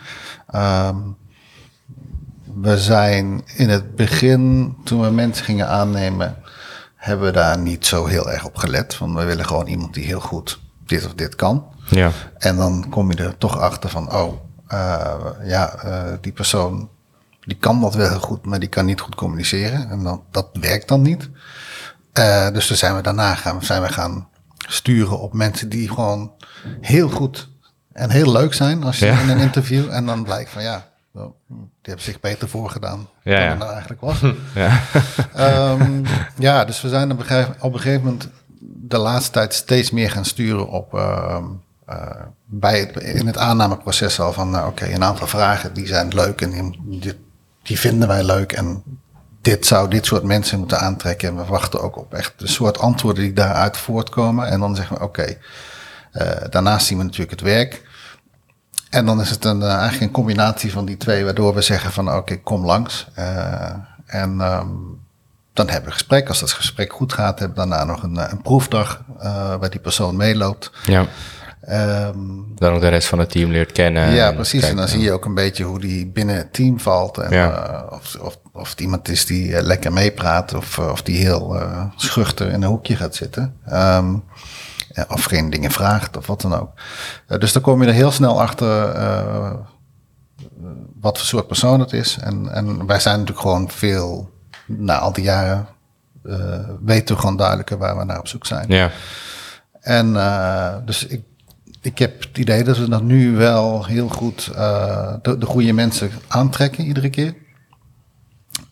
[0.56, 1.18] Um,
[2.62, 6.36] we zijn in het begin, toen we mensen gingen aannemen,
[6.96, 8.98] hebben we daar niet zo heel erg op gelet.
[8.98, 11.66] Want we willen gewoon iemand die heel goed dit of dit kan.
[11.90, 12.12] Ja.
[12.38, 14.34] En dan kom je er toch achter van, oh,
[15.44, 15.74] ja,
[16.22, 16.90] die persoon
[17.46, 19.90] die kan dat wel heel goed, maar die kan niet goed communiceren.
[19.90, 21.30] En dan, dat werkt dan niet.
[22.20, 24.28] Uh, dus toen zijn we daarna gaan, zijn we gaan
[24.68, 26.32] sturen op mensen die gewoon
[26.82, 27.50] heel goed
[27.94, 29.20] en heel leuk zijn als je Ja.
[29.20, 29.90] in een interview.
[29.90, 31.24] En dan blijkt van ja, die
[31.82, 33.50] hebben zich beter voorgedaan Ja, dan ja.
[33.50, 34.22] het nou eigenlijk was.
[34.54, 34.80] Ja.
[35.34, 36.04] Ehm,
[36.38, 38.30] ja, dus we zijn op een, gegeven, op een gegeven moment
[38.62, 41.44] de laatste tijd steeds meer gaan sturen op ehm,
[41.86, 46.42] eh, bij in het aannameproces al van nou, oké, een aantal vragen die zijn leuk
[46.42, 47.14] en die,
[47.64, 48.84] die, vinden wij leuk en
[49.42, 51.30] dit zou dit soort mensen moeten aantrekken.
[51.30, 54.48] En we wachten ook op echt de soort antwoorden die daaruit voortkomen.
[54.48, 55.38] En dan zeggen we oké,
[56.12, 57.84] eh, daarnaast zien we natuurlijk het werk.
[58.90, 61.92] En dan is het een, eh, eigenlijk een combinatie van die twee, waardoor we zeggen
[61.92, 63.08] van oké, kom langs.
[63.14, 63.74] Eh,
[64.06, 64.68] en ehm,
[65.56, 66.28] dan hebben we een gesprek.
[66.28, 69.70] Als dat gesprek goed gaat, hebben we daarna nog een, eh, een proefdag eh, waar
[69.70, 70.72] die persoon meeloopt.
[70.86, 71.06] ja.
[71.62, 72.18] Ehm,
[72.56, 74.12] Dan ook de rest van het team leert kennen.
[74.14, 74.60] ja, en precies.
[74.60, 77.18] kijkt, En dan zie je ook een beetje hoe die binnen het team valt.
[77.18, 77.52] En, Ja.
[77.68, 81.62] eh, of, of, of het iemand is die lekker meepraat of, of die heel
[81.96, 83.56] schuchter in een hoekje gaat zitten.
[83.66, 84.16] Ehm,
[84.94, 86.72] eh, of geen dingen vraagt of wat dan ook.
[87.40, 88.94] Dus dan kom je er heel snel achter
[91.02, 92.18] wat voor soort persoon het is.
[92.22, 94.30] En, en wij zijn natuurlijk gewoon veel,
[94.66, 95.68] na al die jaren,
[96.24, 98.66] eh, weten we gewoon duidelijker waar we naar op zoek zijn.
[98.68, 98.92] Ja,
[99.82, 101.22] En eh, dus ik,
[101.82, 105.74] ik heb het idee dat we dat nu wel heel goed eh, de, de goede
[105.74, 107.36] mensen aantrekken iedere keer.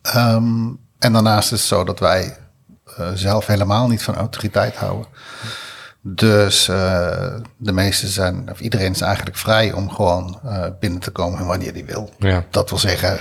[0.02, 0.68] Ehm,
[1.00, 2.38] en daarnaast is het zo dat wij
[3.14, 5.08] zelf helemaal niet van autoriteit houden.
[6.02, 6.66] Dus
[7.58, 10.40] de meesten zijn, of iedereen is eigenlijk vrij om gewoon
[10.80, 12.10] binnen te komen wanneer die wil.
[12.18, 12.44] ja.
[12.50, 13.20] Dat wil zeggen,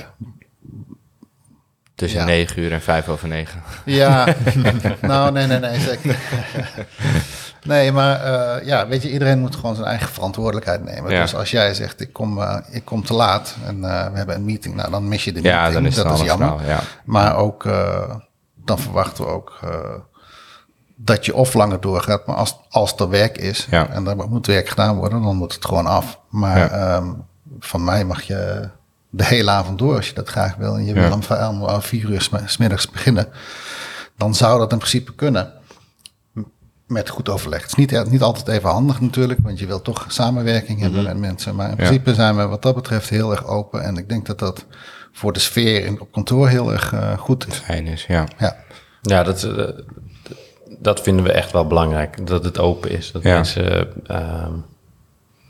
[2.03, 2.27] Tussen Ja.
[2.27, 3.63] 9 uur en 5 over 9.
[3.85, 4.35] Ja,
[5.01, 6.19] nou nee, nee, nee, zeker.
[7.65, 11.11] Nee, maar eh, ja, weet je, iedereen moet gewoon zijn eigen verantwoordelijkheid nemen.
[11.11, 11.21] Ja.
[11.21, 14.35] Dus als jij zegt, ik kom, eh, ik kom te laat en eh, we hebben
[14.35, 15.65] een meeting, nou dan mis je de meeting.
[15.65, 16.67] Ja, dan is het dat is jammer.
[16.67, 16.81] Ja.
[17.05, 17.63] Maar ook,
[18.65, 19.61] dan verwachten we ook
[20.97, 24.69] dat je of langer doorgaat, maar als, als er werk is en er moet werk
[24.69, 26.19] gedaan worden, dan moet het gewoon af.
[26.29, 27.13] Maar ehm,
[27.59, 28.69] van mij mag je
[29.15, 30.75] de hele avond door als je dat graag wil.
[30.77, 31.13] En je wil Ja.
[31.13, 33.29] om, va- om, om vier uur sm- smiddags beginnen.
[34.17, 35.53] Dan zou dat in principe kunnen.
[36.87, 37.61] Met goed overleg.
[37.61, 41.17] Het is niet, niet altijd even handig natuurlijk, want je wil toch samenwerking hebben met
[41.19, 41.55] mensen.
[41.55, 41.77] Maar in Ja.
[41.77, 43.83] principe zijn we wat dat betreft heel erg open.
[43.83, 44.67] En ik denk dat dat
[45.13, 47.55] voor de sfeer in, op kantoor heel erg eh, goed is.
[47.57, 48.27] Fijn is, ja.
[48.39, 48.57] Ja.
[49.03, 49.69] Ja, dat, eh,
[50.79, 52.27] dat vinden we echt wel belangrijk.
[52.27, 53.13] Dat het open is.
[53.13, 53.35] Dat Ja.
[53.35, 54.53] mensen, ehm,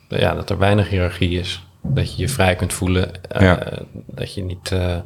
[0.09, 1.67] ja, dat er weinig hiërarchie is.
[1.83, 3.11] Dat je je vrij kunt voelen.
[3.29, 3.57] eh.
[4.07, 4.97] Dat je niet, eh,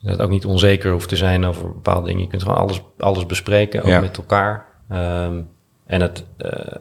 [0.00, 2.22] dat ook niet onzeker hoeft te zijn over bepaalde dingen.
[2.22, 4.00] Je kunt gewoon alles, alles bespreken, ook Ja.
[4.00, 4.66] met elkaar.
[4.88, 5.40] Ehm,
[5.86, 6.74] en het, eh,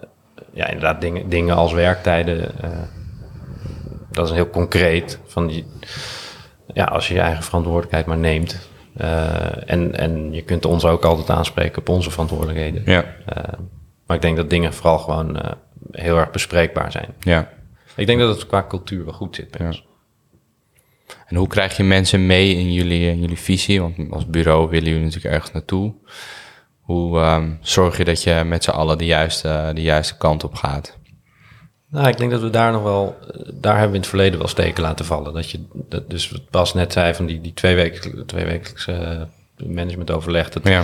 [0.53, 2.51] ja, inderdaad, dingen, dingen als werktijden.
[4.11, 5.19] dat is heel concreet.
[5.25, 5.65] Van die,
[6.73, 8.69] ja, als je je eigen verantwoordelijkheid maar neemt.
[9.65, 12.81] en, en je kunt ons ook altijd aanspreken op onze verantwoordelijkheden.
[12.85, 13.43] Ja, Eh,
[14.07, 15.39] maar ik denk dat dingen vooral gewoon
[15.91, 17.13] heel erg bespreekbaar zijn.
[17.19, 17.49] ja.
[17.95, 19.67] Ik denk dat het qua cultuur wel goed zit bij Ja.
[19.67, 19.85] ons.
[21.25, 23.81] En hoe krijg je mensen mee in jullie, in jullie visie?
[23.81, 25.93] Want als bureau willen jullie natuurlijk ergens naartoe.
[26.81, 30.53] Hoe ehm, zorg je dat je met z'n allen de juiste, de juiste kant op
[30.55, 30.97] gaat?
[31.89, 34.39] Nou, ik denk dat we daar nog wel, eh, daar hebben we in het verleden
[34.39, 35.33] wel steken laten vallen.
[35.33, 38.91] Dat je, dat, dus wat Bas net zei van die, die twee, weken, twee wekelijkse
[38.91, 40.49] eh, managementoverleg.
[40.49, 40.83] Dat, Ja,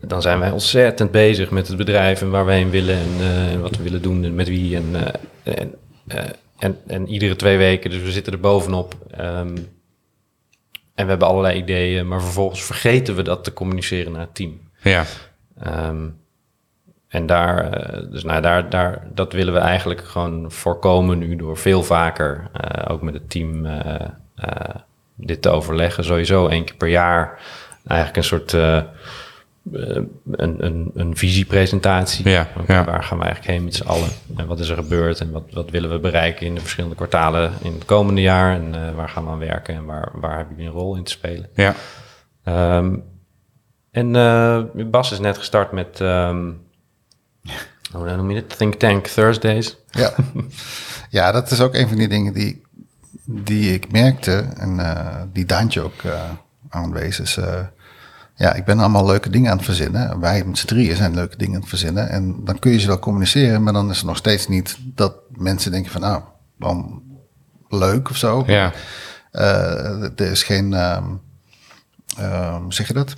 [0.00, 3.52] Dan zijn wij ontzettend bezig met het bedrijf en waar we heen willen en, eh,
[3.52, 4.76] en wat we willen doen en met wie.
[4.76, 4.94] En,
[5.42, 5.74] en,
[6.58, 8.94] en, en iedere twee weken, dus we zitten er bovenop.
[9.10, 9.56] Ehm,
[10.94, 14.60] en we hebben allerlei ideeën, maar vervolgens vergeten we dat te communiceren naar het team.
[14.82, 15.04] ja,
[15.60, 16.08] Ehm,
[17.08, 21.56] en daar, eh, dus nou, daar, daar, dat willen we eigenlijk gewoon voorkomen nu door
[21.56, 23.94] veel vaker, eh, ook met het team, eh,
[24.34, 24.74] eh,
[25.14, 26.04] dit te overleggen.
[26.04, 27.40] Sowieso één keer per jaar
[27.86, 28.84] eigenlijk een soort eh, eh,
[29.72, 32.28] een, een, een visiepresentatie.
[32.28, 32.84] Ja, ja.
[32.84, 34.08] Waar gaan we eigenlijk heen met z'n allen?
[34.36, 37.52] En wat is er gebeurd en wat, wat willen we bereiken in de verschillende kwartalen
[37.62, 38.54] in het komende jaar?
[38.54, 41.04] En eh, waar gaan we aan werken en waar, waar hebben jullie een rol in
[41.04, 41.48] te spelen?
[41.54, 41.74] ja,
[42.44, 42.96] Ehm,
[43.90, 46.50] en eh, Bas is net gestart met, ehm
[47.92, 48.56] hoe noem je het?
[48.56, 49.76] Think Tank Thursdays.
[49.90, 50.14] Ja.
[51.10, 52.62] ja, dat is ook een van die dingen die,
[53.24, 56.30] die ik merkte en eh, die Daantje ook eh
[56.68, 57.20] aanwees.
[57.20, 57.60] Is, eh,
[58.34, 60.20] ja, ik ben allemaal leuke dingen aan het verzinnen.
[60.20, 62.08] Wij met z'n drieën zijn leuke dingen aan het verzinnen.
[62.08, 65.14] En dan kun je ze wel communiceren, maar dan is het nog steeds niet dat
[65.30, 66.22] mensen denken van nou,
[66.58, 67.02] dan
[67.68, 68.44] leuk of zo.
[68.46, 68.72] ja,
[69.30, 70.74] Eh, er is geen,
[72.60, 73.16] hoe zeg je dat?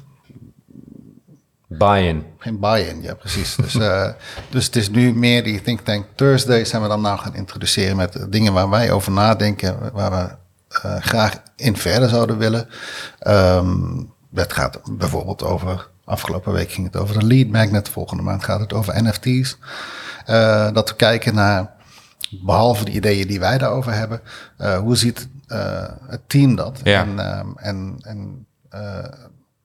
[1.69, 2.25] Buy-in.
[2.39, 3.55] Geen buy-in, ja precies.
[3.55, 4.11] Dus, eh,
[4.51, 7.97] dus het is nu meer die Think Tank Thursdays zijn we dan nou gaan introduceren
[7.97, 10.37] met dingen waar wij over nadenken, waar we
[10.69, 12.69] eh, graag in verder zouden willen.
[13.19, 14.03] Ehm
[14.43, 18.61] het gaat bijvoorbeeld over, afgelopen week ging het over de lead magnet, volgende maand gaat
[18.61, 19.59] het over NFT's.
[20.27, 21.71] Eh, dat we kijken naar
[22.31, 24.21] behalve de ideeën die wij daarover hebben,
[24.57, 26.81] eh, hoe ziet eh, het team dat?
[26.85, 27.01] Ja.
[27.01, 28.47] En, ehm, en, en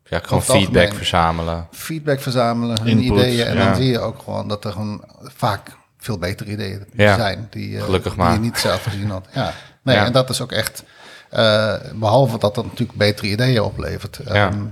[0.03, 1.67] Ja, gewoon feedback verzamelen.
[1.71, 3.45] feedback verzamelen, hun Input, ideeën.
[3.45, 3.65] En ja.
[3.65, 7.15] dan zie je ook gewoon dat er gewoon vaak veel betere ideeën Ja.
[7.15, 7.47] zijn.
[7.49, 8.33] Die, Gelukkig die maar.
[8.33, 9.27] je niet zelf gezien had.
[9.33, 9.53] Ja.
[9.83, 10.83] Nee, en dat is ook echt,
[11.31, 14.19] eh, behalve dat dat natuurlijk betere ideeën oplevert.
[14.25, 14.33] Ja.
[14.49, 14.65] ehm,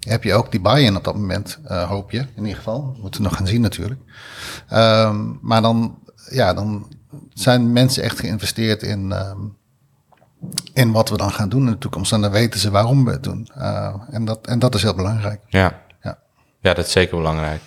[0.00, 2.92] heb je ook die buy-in op dat moment, eh, hoop je in ieder geval.
[2.94, 4.00] We moeten nog gaan zien natuurlijk.
[4.68, 5.98] Ehm, maar dan,
[6.30, 6.88] ja, dan
[7.34, 9.38] zijn mensen echt geïnvesteerd in, ehm,
[10.72, 12.12] in wat we dan gaan doen in de toekomst.
[12.12, 13.48] En dan weten ze waarom we het doen.
[13.54, 15.40] Eh, en, dat, en dat is heel belangrijk.
[15.48, 15.82] Ja.
[16.02, 16.18] Ja.
[16.60, 17.60] ja, dat is zeker belangrijk.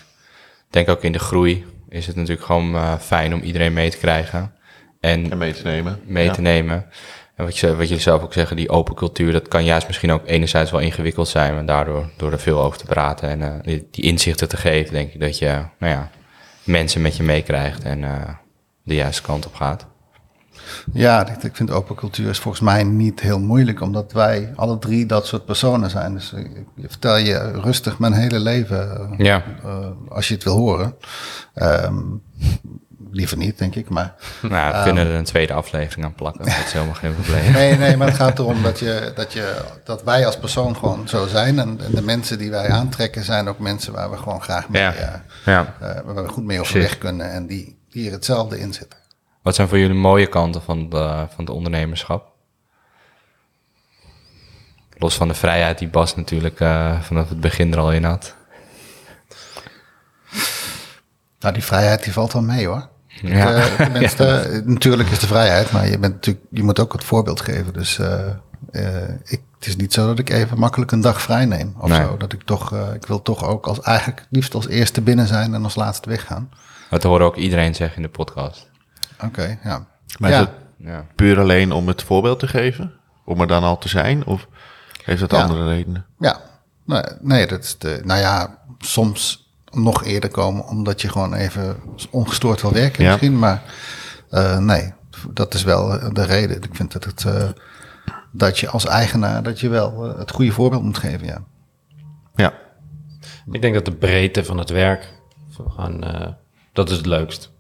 [0.68, 3.98] Ik denk ook in de groei is het natuurlijk gewoon fijn om iedereen mee te
[3.98, 4.52] krijgen.
[5.00, 6.00] En En mee te nemen.
[6.06, 6.34] mee Ja.
[6.34, 6.86] te nemen.
[7.40, 10.12] En wat, je, wat jullie zelf ook zeggen, die open cultuur, dat kan juist misschien
[10.12, 11.54] ook enerzijds wel ingewikkeld zijn.
[11.54, 14.94] Maar daardoor, door er veel over te praten en eh, die, die inzichten te geven,
[14.94, 15.46] denk ik dat je
[15.80, 16.10] nou ja,
[16.64, 18.30] mensen met je meekrijgt en eh,
[18.84, 19.86] de juiste kant op gaat.
[20.94, 25.06] Ja, ik, vind open cultuur is volgens mij niet heel moeilijk, omdat wij alle drie
[25.06, 26.14] dat soort personen zijn.
[26.14, 29.44] Dus ik, vertel je rustig mijn hele leven, eh, Ja.
[30.10, 30.96] als je het wil horen.
[31.54, 32.04] Ehm,
[33.12, 34.14] liever niet, denk ik, maar...
[34.42, 36.46] Nou, we kunnen er een tweede aflevering aan plakken.
[36.46, 37.52] Dat is helemaal geen probleem.
[37.60, 41.08] Nee, nee, maar het gaat erom dat, je, dat, je, dat wij als persoon gewoon
[41.08, 41.60] zo zijn.
[41.60, 44.82] En, en de mensen die wij aantrekken zijn ook mensen waar we gewoon graag mee,
[44.82, 44.94] Ja.
[44.94, 45.76] eh, Ja.
[45.80, 49.00] eh, waar we goed mee overweg kunnen en die, die er hetzelfde in zitten.
[49.42, 52.28] Wat zijn voor jullie mooie kanten van, de, van het ondernemerschap?
[54.98, 58.36] Los van de vrijheid die Bas natuurlijk eh, vanaf het begin er al in had.
[61.40, 62.90] Nou, die vrijheid die valt wel mee hoor.
[63.22, 63.54] Ja.
[63.56, 67.04] Eh, tenminste, eh, natuurlijk is de vrijheid, maar je, bent natuurlijk, je moet ook het
[67.04, 67.74] voorbeeld geven.
[67.74, 68.28] Dus eh,
[68.72, 71.90] eh, ik, het is niet zo dat ik even makkelijk een dag vrij neem of
[71.90, 72.00] Nee.
[72.02, 72.18] zo.
[72.18, 75.64] Dat ik toch, ik wil toch ook als eigenlijk liefst als eerste binnen zijn en
[75.64, 76.50] als laatste weggaan.
[76.90, 78.70] Dat horen ook iedereen zeggen in de podcast.
[79.24, 79.86] Oké, ja.
[80.20, 80.42] Maar is ja.
[80.42, 81.06] het Ja.
[81.16, 82.94] puur alleen om het voorbeeld te geven?
[83.26, 84.26] Om er dan al te zijn?
[84.26, 84.48] Of
[85.04, 85.42] heeft dat Ja.
[85.42, 86.06] andere redenen?
[86.20, 86.40] Ja,
[86.86, 91.76] nee, nee, dat is de, nou ja, soms nog eerder komen omdat je gewoon even
[92.10, 93.10] ongestoord wil werken Ja.
[93.10, 93.40] misschien.
[93.40, 93.64] Maar
[94.30, 94.94] eh, nee,
[95.34, 96.58] dat is wel de reden.
[96.62, 97.50] Ik vind dat, het, eh,
[98.32, 101.42] dat je als eigenaar dat je wel eh, het goede voorbeeld moet geven, ja.
[102.36, 102.54] Ja.
[103.52, 105.14] Ik denk dat de breedte van het werk,
[105.78, 106.28] eh,
[106.74, 107.52] dat is het leukst.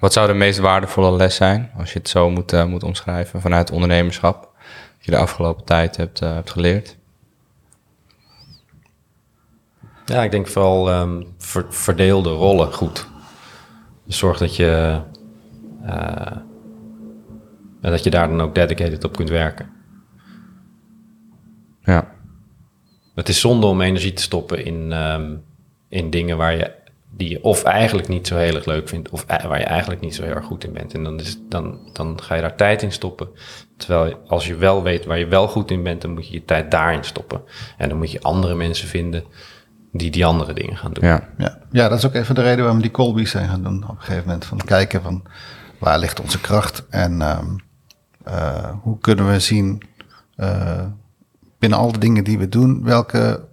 [0.00, 3.70] Wat zou de meest waardevolle les zijn, als je het zo moet, moet omschrijven, vanuit
[3.70, 4.40] ondernemerschap?
[4.42, 6.96] Dat je de afgelopen tijd hebt, eh, hebt geleerd?
[10.04, 13.06] Ja, ik denk vooral ehm, ver- verdeelde rollen goed.
[14.06, 15.00] Dus zorg dat je,
[15.82, 16.36] eh,
[17.80, 19.70] dat je daar dan ook dedicated op kunt werken.
[21.84, 22.12] Ja.
[23.14, 25.34] Het is zonde om energie te stoppen in, ehm,
[25.88, 26.72] in dingen waar je,
[27.10, 30.00] die je of eigenlijk niet zo heel erg leuk vindt, of e- waar je eigenlijk
[30.00, 30.94] niet zo heel erg goed in bent.
[30.94, 33.28] En dan, is, dan, dan ga je daar tijd in stoppen.
[33.76, 36.44] Terwijl als je wel weet waar je wel goed in bent, dan moet je je
[36.44, 37.42] tijd daarin stoppen.
[37.76, 39.24] En dan moet je andere mensen vinden
[39.96, 41.08] die die andere dingen gaan doen.
[41.08, 41.28] Ja.
[41.38, 43.82] Ja, ja dat is ook even de reden waarom we die Colby's zijn gaan doen
[43.82, 44.44] op een gegeven moment.
[44.44, 45.22] Van kijken van
[45.78, 47.46] waar ligt onze kracht en ehm,
[48.24, 49.82] eh, hoe kunnen we zien
[50.36, 50.84] eh,
[51.58, 53.44] binnen al de dingen die we doen, welke,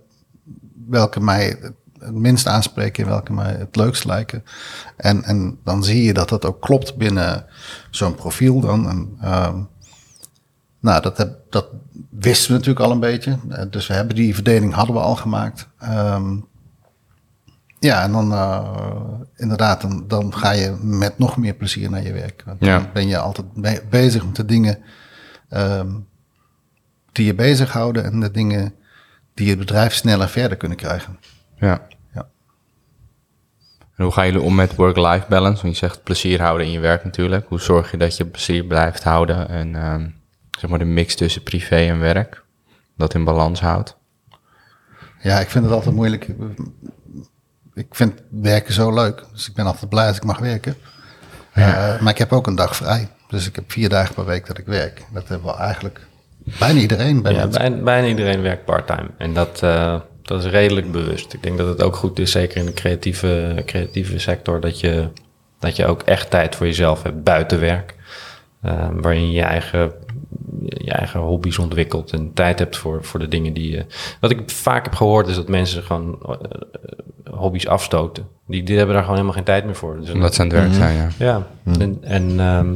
[0.88, 1.58] welke mij
[2.00, 4.44] het minst aanspreken en welke mij het leukst lijken.
[4.98, 7.46] En, en dan zie je dat dat ook klopt binnen
[7.90, 8.90] zo'n profiel dan.
[8.90, 9.60] En, ehm,
[10.82, 11.68] nou, dat, heb, dat
[12.10, 13.38] wisten we natuurlijk al een beetje.
[13.50, 15.68] Eh, Dus we hebben die verdeling hadden we al gemaakt.
[15.80, 16.36] Ehm,
[17.80, 22.14] ja, en dan eh, inderdaad, dan, dan ga je met nog meer plezier naar je
[22.14, 22.44] werk.
[22.46, 22.78] Want Ja.
[22.78, 24.78] dan ben je altijd be- bezig met de dingen
[25.50, 25.90] ehm,
[27.12, 28.74] die je bezighouden en de dingen
[29.34, 31.20] die het bedrijf sneller verder kunnen krijgen.
[31.60, 31.88] ja.
[32.14, 32.28] Ja.
[33.96, 35.62] En hoe gaan jullie om met work-life balance?
[35.62, 37.48] Want je zegt plezier houden in je werk natuurlijk.
[37.48, 40.10] Hoe zorg je dat je plezier blijft houden en ehm,
[40.60, 42.44] zeg maar de mix tussen privé en werk,
[42.98, 43.98] dat in balans houdt?
[45.22, 46.28] Ja, ik vind het altijd moeilijk.
[47.74, 49.24] Ik vind werken zo leuk.
[49.32, 50.76] Dus ik ben altijd blij als ik mag werken.
[51.54, 53.10] Eh, maar ik heb ook een dag vrij.
[53.28, 55.06] Dus ik heb vier dagen per week dat ik werk.
[55.14, 56.08] Dat hebben we eigenlijk
[56.60, 57.22] bijna iedereen.
[57.22, 59.10] Bijna Ja, bijna, bijna iedereen werkt part-time.
[59.18, 61.34] En dat, eh, dat is redelijk bewust.
[61.34, 65.08] Ik denk dat het ook goed is, zeker in de creatieve, creatieve sector, dat je,
[65.60, 67.96] dat je ook echt tijd voor jezelf hebt buiten werk.
[68.62, 69.92] Eh, waarin je je eigen,
[70.60, 73.86] je eigen hobby's ontwikkelt en tijd hebt voor, voor de dingen die je...
[74.20, 78.28] Wat ik vaak heb gehoord is dat mensen gewoon eh, hobby's afstoten.
[78.48, 80.00] Die, die hebben daar gewoon helemaal geen tijd meer voor.
[80.00, 81.08] Dus Omdat ze aan het werk zijn, ja.
[81.18, 81.48] ja,
[81.80, 82.76] en, en ehm,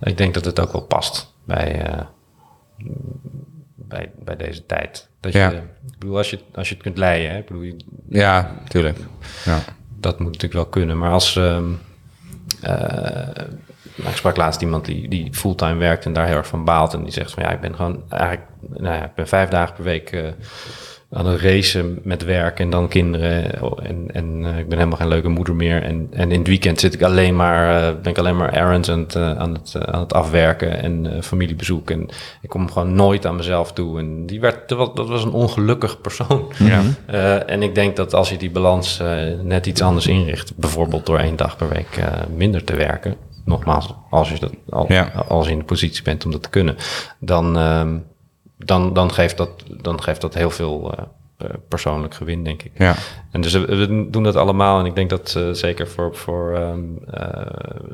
[0.00, 2.00] ik denk dat het ook wel past bij, eh,
[3.74, 5.08] bij, bij deze tijd.
[5.20, 5.50] Dat Ja.
[5.50, 7.76] je, ik bedoel, als je, als je het kunt leiden, hè, ik bedoel, je-
[8.08, 8.98] Ja, tuurlijk.
[9.44, 9.58] Ja.
[10.00, 10.98] dat moet natuurlijk wel kunnen.
[10.98, 11.64] Maar als, ehm,
[12.62, 13.28] eh,
[13.98, 16.94] nou, ik sprak laatst iemand die, die fulltime werkt en daar heel erg van baalt.
[16.94, 19.74] En die zegt van ja, ik ben gewoon eigenlijk, nou ja, ik ben vijf dagen
[19.74, 20.26] per week uh,
[21.10, 23.60] aan het racen met werk en dan kinderen.
[23.82, 25.82] En, en uh, ik ben helemaal geen leuke moeder meer.
[25.82, 28.90] En, en in het weekend zit ik alleen maar, uh, ben ik alleen maar errands
[28.90, 31.90] aan het, aan het, aan het afwerken en familiebezoek.
[31.90, 32.08] En
[32.42, 33.98] ik kom gewoon nooit aan mezelf toe.
[33.98, 36.52] En die werd, dat was, dat was een ongelukkig persoon.
[36.58, 36.82] Ja.
[37.46, 39.02] en ik denk dat als je die balans
[39.42, 42.00] net iets anders inricht, bijvoorbeeld door één dag per week
[42.36, 43.16] minder te werken
[43.48, 45.08] nogmaals, als je, dat, al, Ja.
[45.28, 46.76] als je in de positie bent om dat te kunnen,
[47.18, 47.98] dan, ehm,
[48.56, 49.50] dan, dan, geeft, dat,
[49.82, 51.04] dan geeft dat heel veel eh,
[51.38, 52.72] eh, persoonlijk gewin, denk ik.
[52.78, 52.94] Ja.
[53.30, 54.80] En dus we, we doen dat allemaal.
[54.80, 57.40] En ik denk dat eh, zeker voor, voor eh,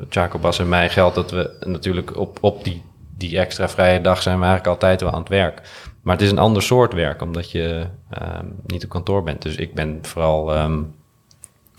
[0.09, 2.81] Jacobas en mij geldt dat we natuurlijk op, op die,
[3.17, 5.61] die extra vrije dag zijn we eigenlijk altijd wel aan het werk.
[6.01, 9.41] Maar het is een ander soort werk, omdat je ehm, niet op kantoor bent.
[9.41, 10.53] Dus ik ben vooral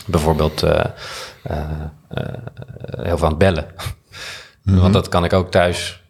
[0.06, 0.84] bijvoorbeeld eh,
[1.42, 1.60] eh,
[2.08, 2.34] eh,
[2.96, 3.66] heel veel aan het bellen.
[4.62, 6.04] Want dat kan ik ook thuis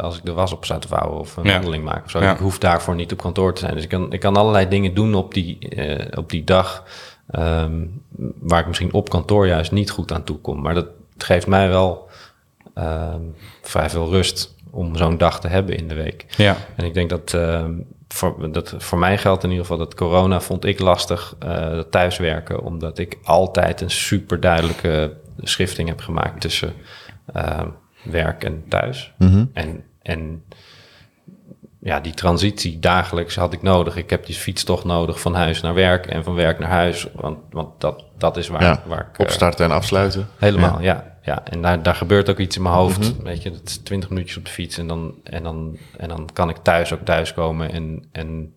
[0.00, 1.52] als ik de was op sta te vouwen of een Ja.
[1.52, 2.20] wandeling maak of zo.
[2.20, 2.32] Ja.
[2.32, 3.74] Ik hoef daarvoor niet op kantoor te zijn.
[3.74, 5.58] Dus ik kan, ik kan allerlei dingen doen op die,
[6.16, 6.84] op die dag
[7.30, 7.86] ehm,
[8.40, 10.62] waar ik misschien op kantoor juist niet goed aan toe kom.
[10.62, 12.08] Maar dat geeft mij wel
[12.74, 13.20] ehm,
[13.62, 16.26] vrij veel rust om zo'n dag te hebben in de week.
[16.36, 16.56] Ja.
[16.76, 17.72] En ik denk dat, ehm,
[18.12, 21.90] voor, dat voor mij geldt in ieder geval dat corona vond ik lastig eh, dat
[21.90, 26.72] thuiswerken, omdat ik altijd een super duidelijke schifting heb gemaakt tussen
[27.32, 27.68] ehm,
[28.02, 29.12] werk en thuis.
[29.52, 30.44] En, en
[31.84, 33.96] ja, die transitie dagelijks had ik nodig.
[33.96, 37.38] Ik heb die fietstocht nodig van huis naar werk en van werk naar huis, want,
[37.50, 39.18] want dat, dat is waar, Ja, waar ik...
[39.18, 40.28] eh, Opstarten en afsluiten.
[40.38, 41.16] Helemaal, ja.
[41.22, 41.44] ja.
[41.44, 43.22] En daar, daar gebeurt ook iets in mijn hoofd.
[43.22, 46.28] Weet je, dat is 20 minuutjes op de fiets en dan, en dan, en dan
[46.32, 48.54] kan ik thuis ook thuiskomen en, en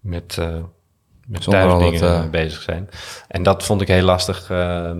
[0.00, 0.56] met, eh
[1.26, 2.88] met thuisdingen dat, eh, bezig zijn.
[3.28, 4.90] En dat vond ik heel lastig eh,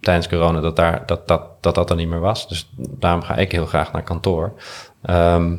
[0.00, 2.48] tijdens corona, dat, daar, dat, dat, dat dat er niet meer was.
[2.48, 4.52] Dus daarom ga ik heel graag naar kantoor.
[5.02, 5.56] Ehm,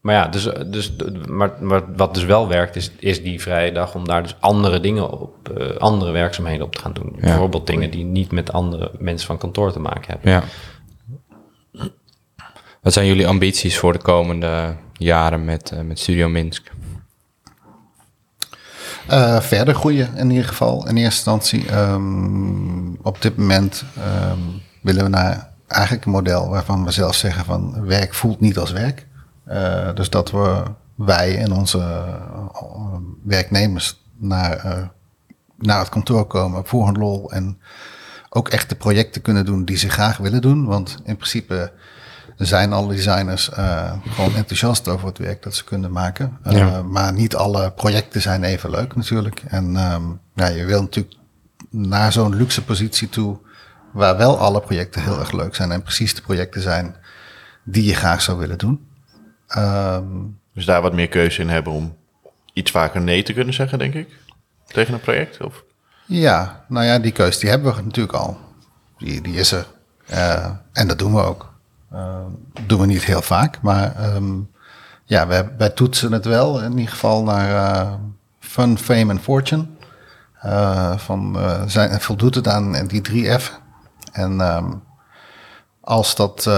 [0.00, 0.92] maar ja, dus, dus,
[1.28, 4.80] maar, maar wat dus wel werkt, is, is die vrije dag om daar dus andere
[4.80, 7.16] dingen op, eh, andere werkzaamheden op te gaan doen.
[7.20, 10.30] Bijvoorbeeld dingen die niet met andere mensen van kantoor te maken hebben.
[10.30, 10.42] Ja.
[12.82, 16.70] Wat zijn jullie ambities voor de komende jaren met, eh, met Studio Minsk?
[19.06, 20.88] Eh, verder groeien in ieder geval.
[20.88, 24.38] In eerste instantie, ehm, op dit moment ehm,
[24.80, 28.70] willen we naar eigenlijk een model waarvan we zelf zeggen van werk voelt niet als
[28.70, 29.06] werk.
[29.50, 30.62] Eh, dus dat we
[30.94, 34.86] wij en onze eh, werknemers naar, eh,
[35.58, 37.60] naar het kantoor komen voor hun lol en
[38.28, 40.66] ook echt de projecten kunnen doen die ze graag willen doen.
[40.66, 41.72] Want in principe
[42.36, 43.50] zijn alle designers
[44.04, 46.38] gewoon enthousiast over het werk dat ze kunnen maken.
[46.44, 46.82] Ja.
[46.82, 49.42] Maar niet alle projecten zijn even leuk natuurlijk.
[49.48, 50.02] En ehm,
[50.34, 51.16] ja, je wil natuurlijk
[51.70, 53.38] naar zo'n luxe positie toe,
[53.92, 56.96] waar wel alle projecten heel erg leuk zijn en precies de projecten zijn
[57.64, 58.88] die je graag zou willen doen.
[59.50, 60.04] Ehm,
[60.54, 61.96] Dus daar wat meer keuze in hebben om
[62.52, 64.08] iets vaker nee te kunnen zeggen, denk ik.
[64.66, 65.40] Tegen een project.
[65.40, 65.64] Of?
[66.06, 68.38] ja, nou ja, die keus die hebben we natuurlijk al.
[68.98, 69.66] Die, die is er.
[70.06, 71.52] Eh, en dat doen we ook.
[71.90, 72.24] Eh,
[72.66, 74.32] doen we niet heel vaak, maar ehm,
[75.04, 77.94] ja, wij, wij toetsen het wel in ieder geval naar eh,
[78.38, 79.66] Fun, Fame en Fortune.
[80.40, 83.60] Eh, van, zijn, voldoet het aan die drie F?
[84.12, 84.40] En
[85.80, 86.50] als dat,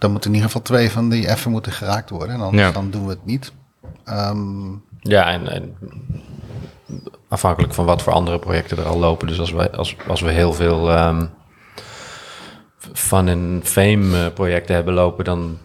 [0.00, 2.34] dan moeten in ieder geval twee van die F'en moeten geraakt worden.
[2.34, 2.70] En anders Ja.
[2.72, 3.52] dan doen we het niet.
[4.04, 4.68] Ehm,
[5.00, 5.74] Ja, en, en
[7.28, 9.26] afhankelijk van wat voor andere projecten er al lopen.
[9.26, 11.24] Dus als we, als, als we heel veel ehm
[12.92, 15.58] fun en fame eh, projecten hebben lopen, dan,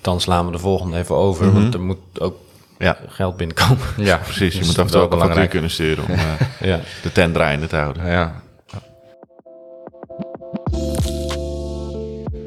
[0.00, 1.52] dan slaan we de volgende even over.
[1.52, 2.36] Want er moet ook
[2.78, 3.78] Ja, geld binnenkomen.
[3.96, 4.52] Ja, precies.
[4.52, 5.50] Je Dus moet dat af en toe wel ook belangrijk.
[5.50, 6.22] kunnen sturen om eh,
[6.70, 6.80] ja.
[7.02, 8.06] de tent draaiende te houden.
[8.10, 8.42] Ja.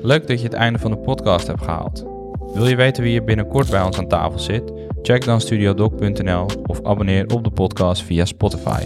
[0.05, 2.05] Leuk dat je het einde van de podcast hebt gehaald.
[2.53, 4.71] Wil je weten wie hier binnenkort bij ons aan tafel zit?
[5.01, 8.83] Check dan studiodoc.nl of abonneer op de podcast via Spotify.